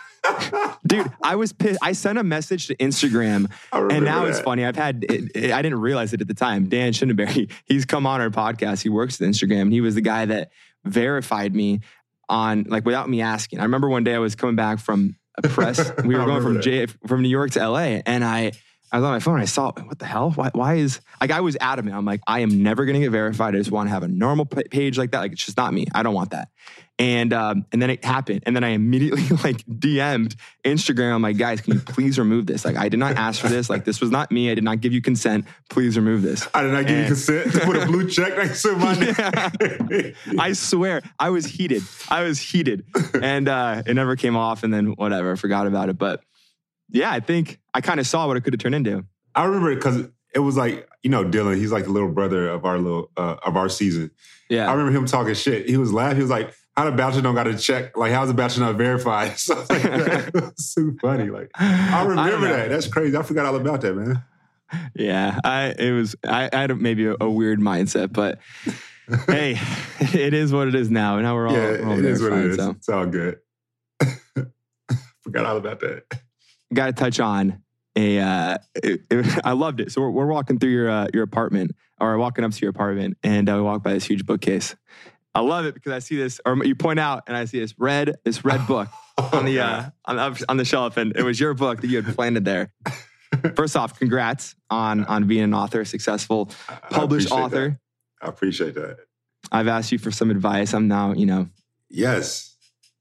Dude, 0.85 1.11
I 1.21 1.35
was 1.35 1.53
pissed. 1.53 1.79
I 1.81 1.93
sent 1.93 2.17
a 2.17 2.23
message 2.23 2.67
to 2.67 2.75
Instagram 2.77 3.51
and 3.71 4.05
now 4.05 4.25
it's 4.25 4.39
funny. 4.39 4.65
I've 4.65 4.75
had, 4.75 5.03
it, 5.09 5.31
it- 5.35 5.51
I 5.51 5.61
didn't 5.61 5.79
realize 5.81 6.13
it 6.13 6.21
at 6.21 6.27
the 6.27 6.33
time. 6.33 6.69
Dan 6.69 6.93
Schindenberry, 6.93 7.51
he's 7.65 7.85
come 7.85 8.05
on 8.05 8.21
our 8.21 8.29
podcast. 8.29 8.83
He 8.83 8.89
works 8.89 9.21
at 9.21 9.27
Instagram. 9.27 9.61
And 9.63 9.73
he 9.73 9.81
was 9.81 9.95
the 9.95 10.01
guy 10.01 10.25
that 10.25 10.51
verified 10.85 11.55
me 11.55 11.81
on, 12.29 12.63
like, 12.69 12.85
without 12.85 13.09
me 13.09 13.21
asking. 13.21 13.59
I 13.59 13.63
remember 13.63 13.89
one 13.89 14.03
day 14.03 14.15
I 14.15 14.19
was 14.19 14.35
coming 14.35 14.55
back 14.55 14.79
from 14.79 15.15
a 15.43 15.47
press. 15.47 15.91
We 16.05 16.15
were 16.15 16.25
going 16.25 16.41
from 16.41 16.61
J 16.61 16.85
from 17.07 17.21
New 17.21 17.29
York 17.29 17.51
to 17.51 17.67
LA, 17.69 18.01
and 18.05 18.23
I 18.23 18.51
I 18.93 18.97
was 18.97 19.05
on 19.05 19.11
my 19.11 19.19
phone. 19.19 19.39
I 19.39 19.45
saw 19.45 19.71
what 19.71 19.97
the 19.97 20.05
hell? 20.05 20.29
Why, 20.29 20.51
why 20.53 20.75
is 20.75 21.01
like 21.19 21.31
I 21.31 21.41
was 21.41 21.57
adamant. 21.59 21.95
I'm 21.95 22.05
like 22.05 22.21
I 22.27 22.41
am 22.41 22.61
never 22.61 22.85
going 22.85 22.93
to 22.93 22.99
get 22.99 23.09
verified. 23.09 23.55
I 23.55 23.57
just 23.57 23.71
want 23.71 23.87
to 23.87 23.91
have 23.91 24.03
a 24.03 24.07
normal 24.07 24.45
page 24.45 24.99
like 24.99 25.11
that. 25.11 25.19
Like 25.19 25.31
it's 25.31 25.43
just 25.43 25.57
not 25.57 25.73
me. 25.73 25.87
I 25.95 26.03
don't 26.03 26.13
want 26.13 26.29
that. 26.29 26.49
And 26.99 27.33
um, 27.33 27.65
and 27.71 27.81
then 27.81 27.89
it 27.89 28.05
happened, 28.05 28.43
and 28.45 28.55
then 28.55 28.63
I 28.63 28.69
immediately 28.69 29.23
like 29.43 29.65
DM'd 29.65 30.35
Instagram. 30.63 31.15
I'm 31.15 31.23
like, 31.23 31.37
guys, 31.37 31.59
can 31.59 31.73
you 31.73 31.79
please 31.79 32.19
remove 32.19 32.45
this? 32.45 32.63
Like 32.65 32.77
I 32.77 32.87
did 32.87 32.99
not 32.99 33.15
ask 33.15 33.41
for 33.41 33.49
this. 33.49 33.67
Like 33.67 33.83
this 33.83 33.99
was 33.99 34.11
not 34.11 34.31
me. 34.31 34.51
I 34.51 34.53
did 34.53 34.63
not 34.63 34.79
give 34.79 34.93
you 34.93 35.01
consent. 35.01 35.45
Please 35.71 35.97
remove 35.97 36.21
this. 36.21 36.47
I 36.53 36.61
did 36.61 36.71
not 36.71 36.85
give 36.85 36.99
you 36.99 37.05
consent 37.05 37.51
to 37.51 37.59
put 37.61 37.77
a 37.77 37.87
blue 37.87 38.07
check 38.07 38.37
next 38.37 38.61
to 38.61 38.75
my 38.75 38.93
name. 39.89 40.15
I 40.39 40.53
swear, 40.53 41.01
I 41.19 41.31
was 41.31 41.47
heated. 41.47 41.81
I 42.09 42.21
was 42.21 42.39
heated, 42.39 42.85
and 43.19 43.49
uh, 43.49 43.81
it 43.87 43.95
never 43.95 44.15
came 44.15 44.35
off. 44.35 44.61
And 44.61 44.71
then 44.71 44.91
whatever, 44.91 45.31
I 45.31 45.35
forgot 45.35 45.65
about 45.65 45.89
it. 45.89 45.97
But 45.97 46.23
yeah, 46.93 47.11
I 47.11 47.19
think 47.19 47.59
I 47.73 47.81
kind 47.81 47.99
of 47.99 48.07
saw 48.07 48.27
what 48.27 48.37
it 48.37 48.41
could 48.41 48.53
have 48.53 48.59
turned 48.61 48.75
into. 48.75 49.03
I 49.35 49.43
remember 49.43 49.71
it 49.71 49.75
because 49.75 50.07
it 50.33 50.39
was 50.39 50.55
like 50.55 50.87
you 51.01 51.09
know 51.09 51.25
Dylan. 51.25 51.57
He's 51.57 51.71
like 51.71 51.83
the 51.83 51.89
little 51.91 52.09
brother 52.09 52.47
of 52.47 52.63
our 52.63 52.77
little 52.77 53.11
uh, 53.17 53.35
of 53.45 53.57
our 53.57 53.67
season. 53.67 54.11
Yeah, 54.49 54.69
I 54.69 54.73
remember 54.73 54.97
him 54.97 55.05
talking 55.05 55.33
shit. 55.33 55.67
He 55.67 55.75
was 55.75 55.91
laughing. 55.91 56.17
He 56.17 56.21
was 56.21 56.31
like, 56.31 56.53
"How 56.77 56.85
the 56.85 56.91
Bachelor 56.91 57.21
don't 57.23 57.35
got 57.35 57.43
to 57.43 57.57
check? 57.57 57.97
Like, 57.97 58.11
how's 58.13 58.29
the 58.29 58.33
Bachelor 58.33 58.67
not 58.67 58.75
verified?" 58.75 59.37
Stuff 59.39 59.69
like 59.69 59.81
that. 59.83 60.53
So 60.57 60.91
funny. 61.01 61.29
Like, 61.29 61.49
I 61.55 62.03
remember 62.05 62.47
know. 62.47 62.53
that. 62.55 62.69
That's 62.69 62.87
crazy. 62.87 63.17
I 63.17 63.23
forgot 63.23 63.45
all 63.45 63.55
about 63.55 63.81
that, 63.81 63.95
man. 63.95 64.23
Yeah, 64.95 65.39
I 65.43 65.73
it 65.77 65.91
was 65.91 66.15
I, 66.23 66.49
I 66.51 66.61
had 66.61 66.79
maybe 66.79 67.05
a, 67.05 67.15
a 67.19 67.29
weird 67.29 67.59
mindset, 67.59 68.11
but 68.13 68.39
hey, 69.27 69.59
it 69.99 70.33
is 70.33 70.51
what 70.53 70.67
it 70.67 70.75
is 70.75 70.89
now. 70.89 71.19
Now 71.19 71.35
we're 71.35 71.47
all, 71.47 71.53
yeah, 71.53 71.59
we're 71.71 71.85
all 71.85 71.99
it 71.99 72.05
is 72.05 72.21
what 72.21 72.33
it 72.33 72.45
is. 72.45 72.55
So 72.57 72.69
It's 72.71 72.89
all 72.89 73.05
good. 73.05 73.39
forgot 75.21 75.45
all 75.45 75.57
about 75.57 75.79
that. 75.81 76.03
Got 76.73 76.87
to 76.87 76.93
touch 76.93 77.19
on 77.19 77.61
a. 77.95 78.19
Uh, 78.19 78.57
it- 78.75 79.01
it- 79.11 79.41
I 79.45 79.51
loved 79.53 79.79
it. 79.79 79.91
So 79.91 80.01
we're, 80.01 80.09
we're 80.11 80.27
walking 80.27 80.59
through 80.59 80.71
your 80.71 80.89
uh, 80.89 81.07
your 81.13 81.23
apartment, 81.23 81.71
or 81.99 82.17
walking 82.17 82.43
up 82.45 82.51
to 82.51 82.59
your 82.61 82.69
apartment, 82.71 83.17
and 83.23 83.49
uh, 83.49 83.55
we 83.55 83.61
walk 83.61 83.83
by 83.83 83.93
this 83.93 84.05
huge 84.05 84.25
bookcase. 84.25 84.75
I 85.35 85.39
love 85.41 85.65
it 85.65 85.73
because 85.73 85.91
I 85.93 85.99
see 85.99 86.15
this, 86.15 86.39
or 86.45 86.63
you 86.63 86.75
point 86.75 86.99
out, 86.99 87.23
and 87.27 87.35
I 87.35 87.45
see 87.45 87.59
this 87.59 87.73
red 87.79 88.15
this 88.23 88.45
red 88.45 88.67
book 88.67 88.87
on 89.17 89.45
the 89.45 89.59
uh, 89.59 89.83
on, 90.05 90.15
the- 90.33 90.45
on 90.49 90.57
the 90.57 90.65
shelf, 90.65 90.97
and 90.97 91.15
it 91.15 91.23
was 91.23 91.39
your 91.39 91.53
book 91.53 91.81
that 91.81 91.87
you 91.87 92.01
had 92.01 92.15
planted 92.15 92.45
there. 92.45 92.71
First 93.55 93.75
off, 93.75 93.97
congrats 93.97 94.55
on 94.69 95.05
on 95.05 95.25
being 95.27 95.43
an 95.43 95.53
author, 95.55 95.83
successful 95.85 96.51
published 96.91 97.27
appreciate 97.27 97.45
author. 97.45 97.69
that. 98.21 98.25
I 98.27 98.29
appreciate 98.29 98.75
that. 98.75 98.97
I've 99.51 99.67
asked 99.67 99.91
you 99.91 99.97
for 99.97 100.11
some 100.11 100.29
advice. 100.31 100.73
I'm 100.73 100.87
now, 100.87 101.13
you 101.13 101.25
know, 101.25 101.49
Yes. 101.89 102.52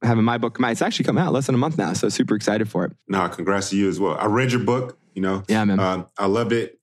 Having 0.02 0.24
my 0.24 0.38
book 0.38 0.54
come 0.54 0.64
out. 0.64 0.72
It's 0.72 0.82
actually 0.82 1.04
come 1.04 1.18
out 1.18 1.32
less 1.32 1.46
than 1.46 1.54
a 1.54 1.58
month 1.58 1.78
now, 1.78 1.92
so 1.92 2.08
super 2.08 2.34
excited 2.34 2.68
for 2.68 2.84
it. 2.84 2.92
No, 3.08 3.28
congrats 3.28 3.70
to 3.70 3.76
you 3.76 3.88
as 3.88 3.98
well. 4.00 4.16
I 4.18 4.26
read 4.26 4.52
your 4.52 4.62
book. 4.62 4.98
You 5.14 5.22
know, 5.22 5.42
Yeah, 5.48 5.64
man. 5.64 5.78
Um, 5.78 6.06
I 6.18 6.26
loved 6.26 6.52
it. 6.52 6.78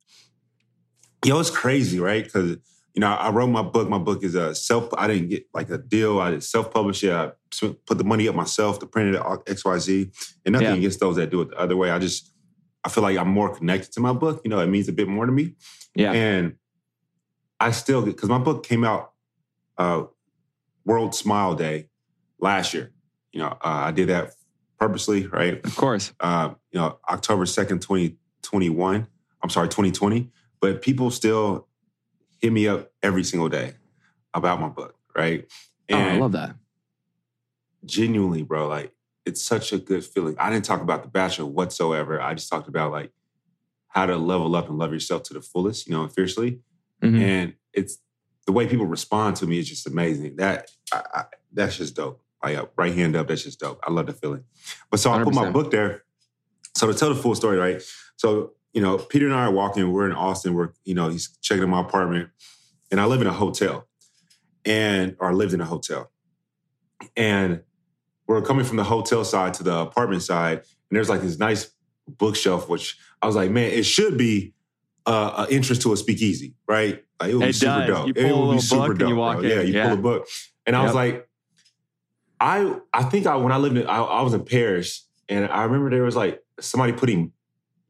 Yo, 1.26 1.40
it's 1.40 1.50
crazy, 1.50 2.00
right? 2.00 2.24
Because 2.24 2.58
you 2.94 3.02
know, 3.02 3.08
I 3.08 3.30
wrote 3.30 3.48
my 3.48 3.62
book. 3.62 3.88
My 3.90 3.98
book 3.98 4.24
is 4.24 4.36
a 4.36 4.54
self. 4.56 4.90
I 4.98 5.08
didn't 5.08 5.30
get 5.30 5.46
like 5.54 5.70
a 5.70 5.78
deal. 5.78 6.20
I 6.20 6.32
did 6.32 6.44
self 6.44 6.72
published 6.74 7.04
it. 7.04 7.12
I 7.12 7.32
put 7.86 7.98
the 7.98 8.04
money 8.04 8.28
up 8.28 8.36
myself 8.36 8.80
to 8.80 8.86
print 8.86 9.16
it 9.16 9.20
at 9.20 9.40
X 9.48 9.64
Y 9.66 9.78
Z. 9.80 10.12
And 10.46 10.54
nothing 10.54 10.68
Yeah. 10.70 10.74
against 10.76 11.00
those 11.00 11.16
that 11.18 11.30
do 11.30 11.42
it 11.42 11.50
the 11.50 11.60
other 11.60 11.76
way. 11.78 11.92
I 11.92 12.00
just 12.00 12.32
I 12.84 12.90
feel 12.90 13.04
like 13.04 13.18
I'm 13.18 13.30
more 13.30 13.54
connected 13.56 13.92
to 13.94 14.00
my 14.00 14.14
book. 14.14 14.42
You 14.44 14.50
know, 14.50 14.60
it 14.60 14.68
means 14.68 14.88
a 14.88 14.94
bit 14.94 15.08
more 15.08 15.26
to 15.26 15.32
me. 15.32 15.56
yeah, 15.96 16.14
And 16.14 16.56
I 17.60 17.72
still 17.72 18.02
because 18.02 18.30
my 18.30 18.38
book 18.40 18.66
came 18.66 18.84
out 18.84 19.12
uh, 19.78 20.04
World 20.86 21.14
Smile 21.16 21.56
Day 21.56 21.90
last 22.40 22.74
year. 22.74 22.92
You 23.32 23.40
know, 23.42 23.48
uh, 23.48 23.58
I 23.62 23.92
did 23.92 24.10
that 24.10 24.34
purposely, 24.80 25.28
right? 25.28 25.64
of 25.66 25.76
course. 25.76 26.14
uh, 26.20 26.54
you 26.72 26.80
know, 26.80 27.00
October 27.10 27.46
2nd, 27.46 27.82
2021. 27.82 29.08
I'm 29.44 29.50
sorry, 29.50 29.68
2020. 29.68 30.30
But 30.62 30.82
people 30.82 31.12
still 31.12 31.68
hit 32.42 32.52
me 32.52 32.68
up 32.68 32.92
every 33.04 33.24
single 33.24 33.50
day 33.50 33.74
about 34.34 34.60
my 34.60 34.68
book, 34.70 34.96
right? 35.16 35.46
Oh, 35.92 35.98
I 35.98 36.18
love 36.18 36.34
that. 36.34 36.56
genuinely, 37.86 38.44
bro, 38.44 38.68
like 38.68 38.94
it's 39.26 39.42
such 39.42 39.72
a 39.74 39.78
good 39.78 40.04
feeling. 40.04 40.36
I 40.40 40.50
didn't 40.50 40.66
talk 40.66 40.82
about 40.82 41.04
the 41.04 41.10
bachelor 41.10 41.46
whatsoever. 41.46 42.22
I 42.22 42.34
just 42.34 42.50
talked 42.50 42.68
about 42.68 42.92
like 42.92 43.12
how 43.88 44.06
to 44.06 44.16
level 44.18 44.56
up 44.56 44.70
and 44.70 44.78
love 44.78 44.94
yourself 44.94 45.24
to 45.24 45.34
the 45.34 45.42
fullest, 45.42 45.88
you 45.88 45.94
know, 45.94 46.04
and 46.04 46.14
fiercely. 46.14 46.60
Mhm. 47.04 47.20
And 47.22 47.54
it's 47.74 48.00
the 48.46 48.52
way 48.52 48.68
people 48.68 48.86
respond 48.86 49.36
to 49.38 49.48
me 49.48 49.60
is 49.60 49.68
just 49.70 49.88
amazing. 49.88 50.36
That 50.38 50.70
I, 50.94 51.04
I, 51.14 51.24
that's 51.52 51.78
just 51.78 51.96
dope. 51.96 52.22
Like 52.44 52.58
uh, 52.58 52.66
right 52.78 52.94
hand 52.96 53.16
up, 53.16 53.28
that's 53.28 53.44
just 53.44 53.60
dope. 53.60 53.80
I 53.86 53.92
love 53.92 54.06
the 54.08 54.14
feeling. 54.14 54.44
But 54.90 55.00
so 55.00 55.12
I 55.12 55.24
put 55.24 55.34
my 55.34 55.46
100%. 55.46 55.54
book 55.54 55.72
there. 55.72 56.04
So 56.76 56.88
to 56.88 56.94
tell 56.94 57.10
the 57.14 57.22
full 57.22 57.36
story, 57.36 57.58
right? 57.58 57.82
So 58.18 58.54
you 58.74 58.82
know, 58.82 58.98
Peter 58.98 59.26
and 59.26 59.34
I 59.36 59.46
are 59.46 59.52
walking. 59.52 59.92
We're 59.92 60.06
in 60.06 60.14
Austin. 60.16 60.54
We're 60.54 60.70
you 60.86 60.94
know, 60.96 61.10
he's 61.10 61.36
checking 61.42 61.64
in 61.64 61.70
my 61.70 61.82
apartment, 61.82 62.30
and 62.92 63.02
I 63.02 63.06
live 63.06 63.20
in 63.22 63.28
a 63.28 63.34
hotel, 63.34 63.88
and 64.66 65.16
or 65.20 65.30
I 65.30 65.34
lived 65.34 65.54
in 65.54 65.60
a 65.62 65.66
hotel, 65.66 66.12
and 67.18 67.62
we're 68.28 68.42
coming 68.42 68.66
from 68.66 68.78
the 68.78 68.84
hotel 68.84 69.24
side 69.26 69.54
to 69.56 69.64
the 69.64 69.76
apartment 69.76 70.22
side, 70.22 70.58
and 70.60 70.66
there's 70.98 71.10
like 71.10 71.22
this 71.22 71.40
nice 71.40 71.72
bookshelf, 72.08 72.70
which 72.70 72.98
I 73.22 73.28
was 73.28 73.36
like, 73.36 73.50
man, 73.52 73.72
it 73.72 73.84
should 73.84 74.18
be 74.18 74.54
uh, 75.06 75.46
an 75.48 75.54
entrance 75.54 75.82
to 75.84 75.94
a 75.94 75.98
speakeasy, 75.98 76.56
right? 76.68 77.04
Like 77.20 77.32
it 77.32 77.36
would 77.36 77.42
be 77.44 77.50
It 77.50 77.56
super 77.56 77.72
does. 77.80 77.88
dope. 77.88 78.08
You 78.08 78.14
it 78.16 78.30
pull 78.30 78.44
a 78.44 78.48
would 78.48 78.56
be 78.56 78.62
super 78.62 78.94
dope. 78.94 79.10
you 79.10 79.16
walk 79.16 79.40
bro. 79.40 79.46
in. 79.46 79.50
Yeah, 79.58 79.62
you 79.64 79.74
Yeah. 79.74 79.90
pull 79.90 79.94
a 79.98 80.02
book, 80.02 80.28
and 80.66 80.76
I 80.76 80.84
was 80.84 80.94
like, 80.94 81.28
I 82.40 82.76
I 82.94 83.04
think 83.04 83.28
I 83.28 83.36
when 83.36 83.52
I 83.52 83.58
lived 83.58 83.78
in 83.78 83.88
I, 83.88 84.02
I 84.02 84.22
was 84.22 84.34
in 84.34 84.46
Paris, 84.46 85.08
and 85.28 85.46
I 85.46 85.64
remember 85.64 85.90
there 85.90 86.04
was 86.04 86.16
like 86.16 86.42
somebody 86.60 86.94
putting 86.94 87.34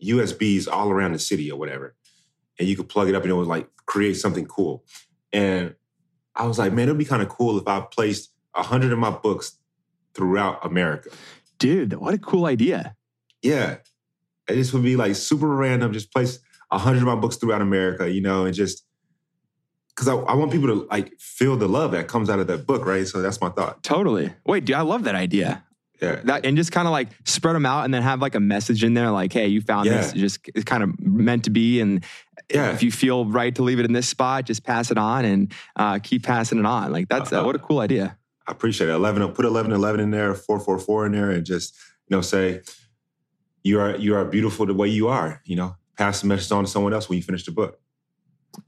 USBs 0.03 0.67
all 0.71 0.89
around 0.89 1.13
the 1.13 1.19
city 1.19 1.51
or 1.51 1.59
whatever, 1.59 1.95
and 2.57 2.67
you 2.67 2.75
could 2.75 2.89
plug 2.89 3.09
it 3.09 3.15
up 3.15 3.23
and 3.23 3.31
it 3.31 3.35
would 3.35 3.47
like 3.47 3.69
create 3.85 4.15
something 4.15 4.45
cool. 4.45 4.83
And 5.31 5.75
I 6.35 6.45
was 6.45 6.57
like, 6.57 6.73
man, 6.73 6.87
it'd 6.87 6.97
be 6.97 7.05
kind 7.05 7.21
of 7.21 7.29
cool 7.29 7.57
if 7.57 7.67
I 7.67 7.81
placed 7.81 8.31
a 8.55 8.63
hundred 8.63 8.91
of 8.91 8.99
my 8.99 9.11
books 9.11 9.57
throughout 10.13 10.65
America. 10.65 11.09
Dude, 11.57 11.93
what 11.93 12.13
a 12.13 12.17
cool 12.17 12.45
idea. 12.45 12.95
Yeah. 13.41 13.77
And 14.47 14.57
this 14.57 14.73
would 14.73 14.83
be 14.83 14.95
like 14.95 15.15
super 15.15 15.47
random, 15.47 15.93
just 15.93 16.11
place 16.13 16.39
a 16.71 16.77
hundred 16.77 16.99
of 16.99 17.05
my 17.05 17.15
books 17.15 17.35
throughout 17.35 17.61
America, 17.61 18.09
you 18.09 18.21
know, 18.21 18.45
and 18.45 18.53
just 18.53 18.85
because 19.99 20.07
I, 20.07 20.15
I 20.31 20.33
want 20.35 20.49
people 20.49 20.67
to 20.69 20.87
like 20.89 21.19
feel 21.19 21.57
the 21.57 21.67
love 21.67 21.91
that 21.91 22.07
comes 22.07 22.29
out 22.29 22.39
of 22.39 22.47
that 22.47 22.65
book, 22.65 22.85
right? 22.85 23.05
So 23.05 23.21
that's 23.21 23.41
my 23.41 23.49
thought. 23.49 23.83
Totally. 23.83 24.31
Wait, 24.45 24.63
dude, 24.63 24.77
I 24.77 24.81
love 24.81 25.03
that 25.03 25.15
idea. 25.15 25.61
Yeah. 26.01 26.21
That 26.23 26.45
and 26.45 26.55
just 26.55 26.71
kind 26.71 26.87
of 26.87 26.93
like 26.93 27.09
spread 27.25 27.53
them 27.53 27.65
out 27.65 27.83
and 27.83 27.93
then 27.93 28.01
have 28.01 28.21
like 28.21 28.33
a 28.33 28.39
message 28.39 28.85
in 28.85 28.93
there 28.93 29.11
like, 29.11 29.33
hey, 29.33 29.47
you 29.47 29.59
found 29.59 29.87
Yeah. 29.87 29.97
this. 29.97 30.13
Just 30.13 30.39
it's 30.55 30.63
kind 30.63 30.83
of 30.83 30.97
meant 31.01 31.43
to 31.43 31.49
be. 31.49 31.81
And 31.81 32.05
Yeah. 32.49 32.71
if 32.71 32.81
you 32.81 32.93
feel 32.93 33.25
right 33.25 33.53
to 33.55 33.61
leave 33.63 33.77
it 33.79 33.85
in 33.85 33.91
this 33.91 34.07
spot, 34.07 34.45
just 34.45 34.63
pass 34.63 34.89
it 34.89 34.97
on 34.97 35.25
and 35.25 35.51
uh, 35.75 35.99
keep 36.01 36.23
passing 36.23 36.59
it 36.59 36.65
on. 36.65 36.93
Like 36.93 37.09
that's 37.09 37.33
uh, 37.33 37.41
Uh, 37.41 37.45
what 37.45 37.55
a 37.57 37.59
cool 37.59 37.79
idea. 37.79 38.17
I 38.47 38.53
appreciate 38.53 38.89
it. 38.89 38.93
11, 38.93 39.27
put 39.33 39.43
11, 39.43 39.73
11 39.73 39.99
in 39.99 40.11
there, 40.11 40.33
444 40.33 41.07
in 41.07 41.11
there, 41.11 41.29
and 41.31 41.45
just, 41.45 41.75
you 42.07 42.15
know, 42.15 42.21
say, 42.21 42.61
you 43.63 43.81
are, 43.81 43.97
you 43.97 44.15
are 44.15 44.23
beautiful 44.23 44.65
the 44.65 44.73
way 44.73 44.87
you 44.87 45.09
are, 45.09 45.41
you 45.43 45.57
know, 45.57 45.75
pass 45.97 46.21
the 46.21 46.27
message 46.27 46.51
on 46.53 46.63
to 46.63 46.69
someone 46.69 46.93
else 46.93 47.09
when 47.09 47.17
you 47.17 47.23
finish 47.23 47.43
the 47.43 47.51
book. 47.51 47.77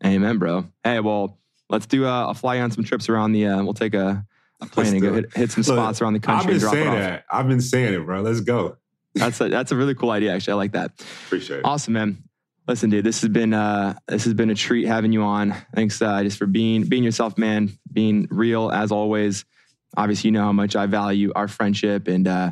Amen, 0.06 0.38
bro. 0.38 0.66
Hey, 0.84 1.00
well, 1.00 1.38
let's 1.70 1.86
do 1.86 2.06
a, 2.06 2.30
a 2.30 2.34
fly 2.34 2.60
on 2.60 2.72
some 2.72 2.84
trips 2.84 3.10
around 3.10 3.32
the. 3.32 3.48
Uh, 3.48 3.64
we'll 3.64 3.74
take 3.74 3.94
a, 3.94 4.26
a 4.62 4.66
plane 4.68 4.94
and 4.94 5.02
go 5.02 5.14
hit, 5.14 5.34
hit 5.36 5.52
some 5.52 5.64
Look, 5.64 5.76
spots 5.78 6.02
around 6.02 6.14
the 6.14 6.20
country. 6.20 6.40
I've 6.40 6.46
been 6.48 6.54
and 6.54 6.62
drop 6.62 6.74
it 6.74 6.78
saying 6.78 6.88
off. 6.90 6.96
that. 6.96 7.26
I've 7.32 7.48
been 7.48 7.62
saying 7.62 7.94
it, 7.94 8.06
bro. 8.06 8.22
Let's 8.22 8.42
go. 8.42 8.78
That's 9.16 9.42
a, 9.42 9.50
that's 9.50 9.74
a 9.74 9.76
really 9.76 9.94
cool 9.94 10.10
idea. 10.10 10.34
Actually, 10.34 10.54
I 10.54 10.56
like 10.56 10.72
that. 10.72 10.94
Appreciate 11.26 11.58
it. 11.58 11.66
Awesome, 11.66 11.96
man. 11.96 12.24
Listen, 12.66 12.90
dude, 12.90 13.04
this 13.04 13.20
has 13.20 13.30
been 13.30 13.54
uh, 13.54 14.00
this 14.08 14.24
has 14.24 14.34
been 14.34 14.50
a 14.50 14.56
treat 14.56 14.88
having 14.88 15.12
you 15.12 15.24
on. 15.24 15.54
Thanks 15.76 16.02
uh, 16.02 16.24
just 16.24 16.38
for 16.38 16.46
being 16.46 16.86
being 16.86 17.04
yourself, 17.04 17.38
man. 17.38 17.78
Being 17.92 18.30
real 18.32 18.72
as 18.72 18.90
always. 18.90 19.44
Obviously, 19.98 20.30
you 20.30 20.32
know 20.32 20.44
how 20.44 20.54
much 20.54 20.78
I 20.78 20.86
value 20.86 21.34
our 21.36 21.50
friendship, 21.50 22.08
and 22.08 22.26
uh, 22.26 22.52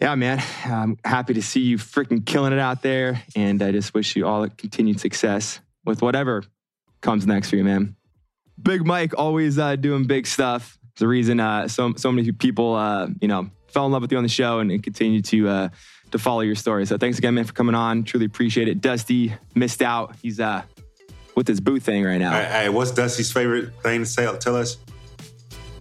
yeah, 0.00 0.14
man, 0.14 0.42
I'm 0.64 0.96
happy 1.04 1.34
to 1.34 1.42
see 1.42 1.60
you 1.60 1.76
freaking 1.76 2.24
killing 2.24 2.52
it 2.52 2.58
out 2.58 2.82
there. 2.82 3.22
And 3.36 3.62
I 3.62 3.70
just 3.70 3.92
wish 3.92 4.16
you 4.16 4.26
all 4.26 4.48
continued 4.48 4.98
success 4.98 5.60
with 5.84 6.02
whatever 6.02 6.44
comes 7.00 7.26
next 7.26 7.50
for 7.50 7.56
you, 7.56 7.64
man. 7.64 7.96
Big 8.62 8.84
Mike 8.84 9.14
always 9.16 9.58
uh, 9.58 9.76
doing 9.76 10.04
big 10.04 10.26
stuff. 10.26 10.78
It's 10.92 11.00
the 11.00 11.08
reason 11.08 11.40
uh, 11.40 11.68
so 11.68 11.94
so 11.96 12.12
many 12.12 12.30
people 12.32 12.74
uh, 12.74 13.08
you 13.20 13.28
know 13.28 13.50
fell 13.68 13.86
in 13.86 13.92
love 13.92 14.02
with 14.02 14.12
you 14.12 14.18
on 14.18 14.24
the 14.24 14.28
show 14.28 14.58
and, 14.58 14.70
and 14.70 14.82
continue 14.82 15.22
to 15.22 15.48
uh, 15.48 15.68
to 16.10 16.18
follow 16.18 16.40
your 16.40 16.56
story. 16.56 16.84
So 16.86 16.98
thanks 16.98 17.18
again, 17.18 17.34
man, 17.34 17.44
for 17.44 17.52
coming 17.52 17.74
on. 17.74 18.04
Truly 18.04 18.26
appreciate 18.26 18.68
it. 18.68 18.80
Dusty 18.80 19.32
missed 19.54 19.82
out. 19.82 20.16
He's 20.20 20.40
uh 20.40 20.62
with 21.36 21.48
his 21.48 21.60
boot 21.60 21.82
thing 21.82 22.04
right 22.04 22.18
now. 22.18 22.32
Hey, 22.32 22.62
hey, 22.64 22.68
what's 22.68 22.90
Dusty's 22.90 23.32
favorite 23.32 23.72
thing 23.82 24.00
to 24.00 24.06
say? 24.06 24.30
Tell 24.38 24.56
us. 24.56 24.76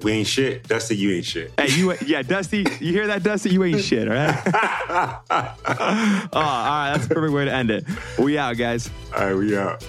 We 0.02 0.14
ain't 0.14 0.28
shit. 0.28 0.66
Dusty, 0.68 0.96
you 0.96 1.12
ain't 1.12 1.26
shit. 1.26 1.52
Hey, 1.58 1.68
you 1.78 1.94
yeah, 2.06 2.22
Dusty. 2.22 2.60
You 2.80 2.94
hear 2.94 3.08
that, 3.08 3.22
Dusty? 3.22 3.50
You 3.50 3.64
ain't 3.66 3.82
shit, 3.82 4.08
all 4.08 4.14
right? 4.14 4.42
oh, 5.30 6.30
all 6.34 6.42
right. 6.42 6.94
That's 6.94 7.06
a 7.06 7.10
perfect 7.10 7.34
way 7.34 7.46
to 7.46 7.54
end 7.54 7.70
it. 7.70 7.86
We 8.18 8.38
out, 8.38 8.58
guys. 8.58 8.90
All 9.14 9.26
right, 9.26 9.36
we 9.36 9.58
out. 9.58 9.84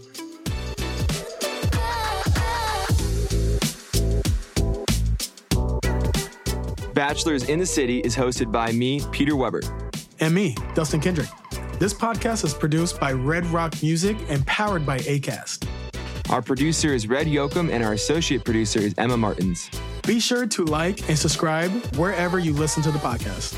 Bachelors 6.94 7.48
in 7.48 7.60
the 7.60 7.66
City 7.66 8.00
is 8.00 8.16
hosted 8.16 8.52
by 8.52 8.72
me, 8.72 9.02
Peter 9.12 9.36
Weber. 9.36 9.62
And 10.20 10.34
me, 10.34 10.56
Dustin 10.74 11.00
Kendrick. 11.00 11.30
This 11.80 11.94
podcast 11.94 12.44
is 12.44 12.56
produced 12.56 13.00
by 13.00 13.14
Red 13.14 13.46
Rock 13.48 13.76
Music 13.84 14.18
and 14.30 14.46
powered 14.48 14.84
by 14.84 14.98
ACAST. 15.00 15.68
Our 16.30 16.42
producer 16.42 16.94
is 16.94 17.08
Red 17.08 17.28
Yoakum, 17.28 17.72
and 17.72 17.82
our 17.84 17.94
associate 17.94 18.44
producer 18.44 18.80
is 18.80 18.94
Emma 18.98 19.16
Martins. 19.16 19.70
Be 20.06 20.20
sure 20.20 20.46
to 20.48 20.66
like 20.66 21.08
and 21.10 21.18
subscribe 21.18 21.72
wherever 21.96 22.38
you 22.40 22.52
listen 22.54 22.84
to 22.84 22.92
the 22.92 23.00
podcast. 23.00 23.56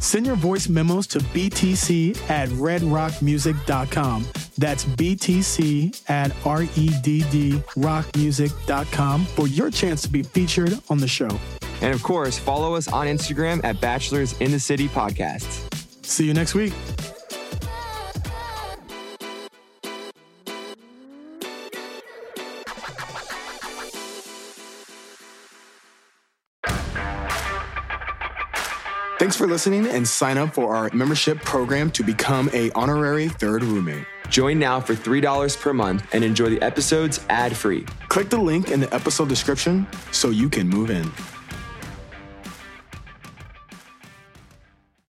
Send 0.00 0.24
your 0.26 0.36
voice 0.36 0.68
memos 0.68 1.08
to 1.08 1.18
btc 1.18 2.16
at 2.28 2.48
redrockmusic.com. 2.50 4.26
That's 4.58 4.84
btc 4.84 6.10
at 6.10 6.30
redrockmusic.com 6.30 9.24
for 9.24 9.48
your 9.48 9.70
chance 9.70 10.02
to 10.02 10.10
be 10.10 10.22
featured 10.22 10.78
on 10.90 10.98
the 10.98 11.08
show. 11.08 11.30
And 11.80 11.94
of 11.94 12.02
course, 12.02 12.38
follow 12.38 12.74
us 12.74 12.86
on 12.86 13.06
Instagram 13.06 13.64
at 13.64 13.80
Bachelors 13.80 14.38
in 14.40 14.50
the 14.52 14.60
City 14.60 14.88
Podcasts. 14.88 15.66
See 16.04 16.26
you 16.26 16.34
next 16.34 16.54
week. 16.54 16.74
Thanks 29.24 29.36
for 29.36 29.46
listening 29.46 29.86
and 29.86 30.06
sign 30.06 30.36
up 30.36 30.52
for 30.52 30.76
our 30.76 30.90
membership 30.92 31.38
program 31.38 31.90
to 31.92 32.04
become 32.04 32.50
a 32.52 32.70
honorary 32.72 33.30
third 33.30 33.64
roommate. 33.64 34.04
Join 34.28 34.58
now 34.58 34.82
for 34.82 34.92
$3 34.94 35.60
per 35.62 35.72
month 35.72 36.06
and 36.12 36.22
enjoy 36.22 36.50
the 36.50 36.60
episodes 36.60 37.24
ad-free. 37.30 37.86
Click 38.08 38.28
the 38.28 38.36
link 38.36 38.70
in 38.70 38.80
the 38.80 38.94
episode 38.94 39.30
description 39.30 39.86
so 40.12 40.28
you 40.28 40.50
can 40.50 40.68
move 40.68 40.90
in. 40.90 41.10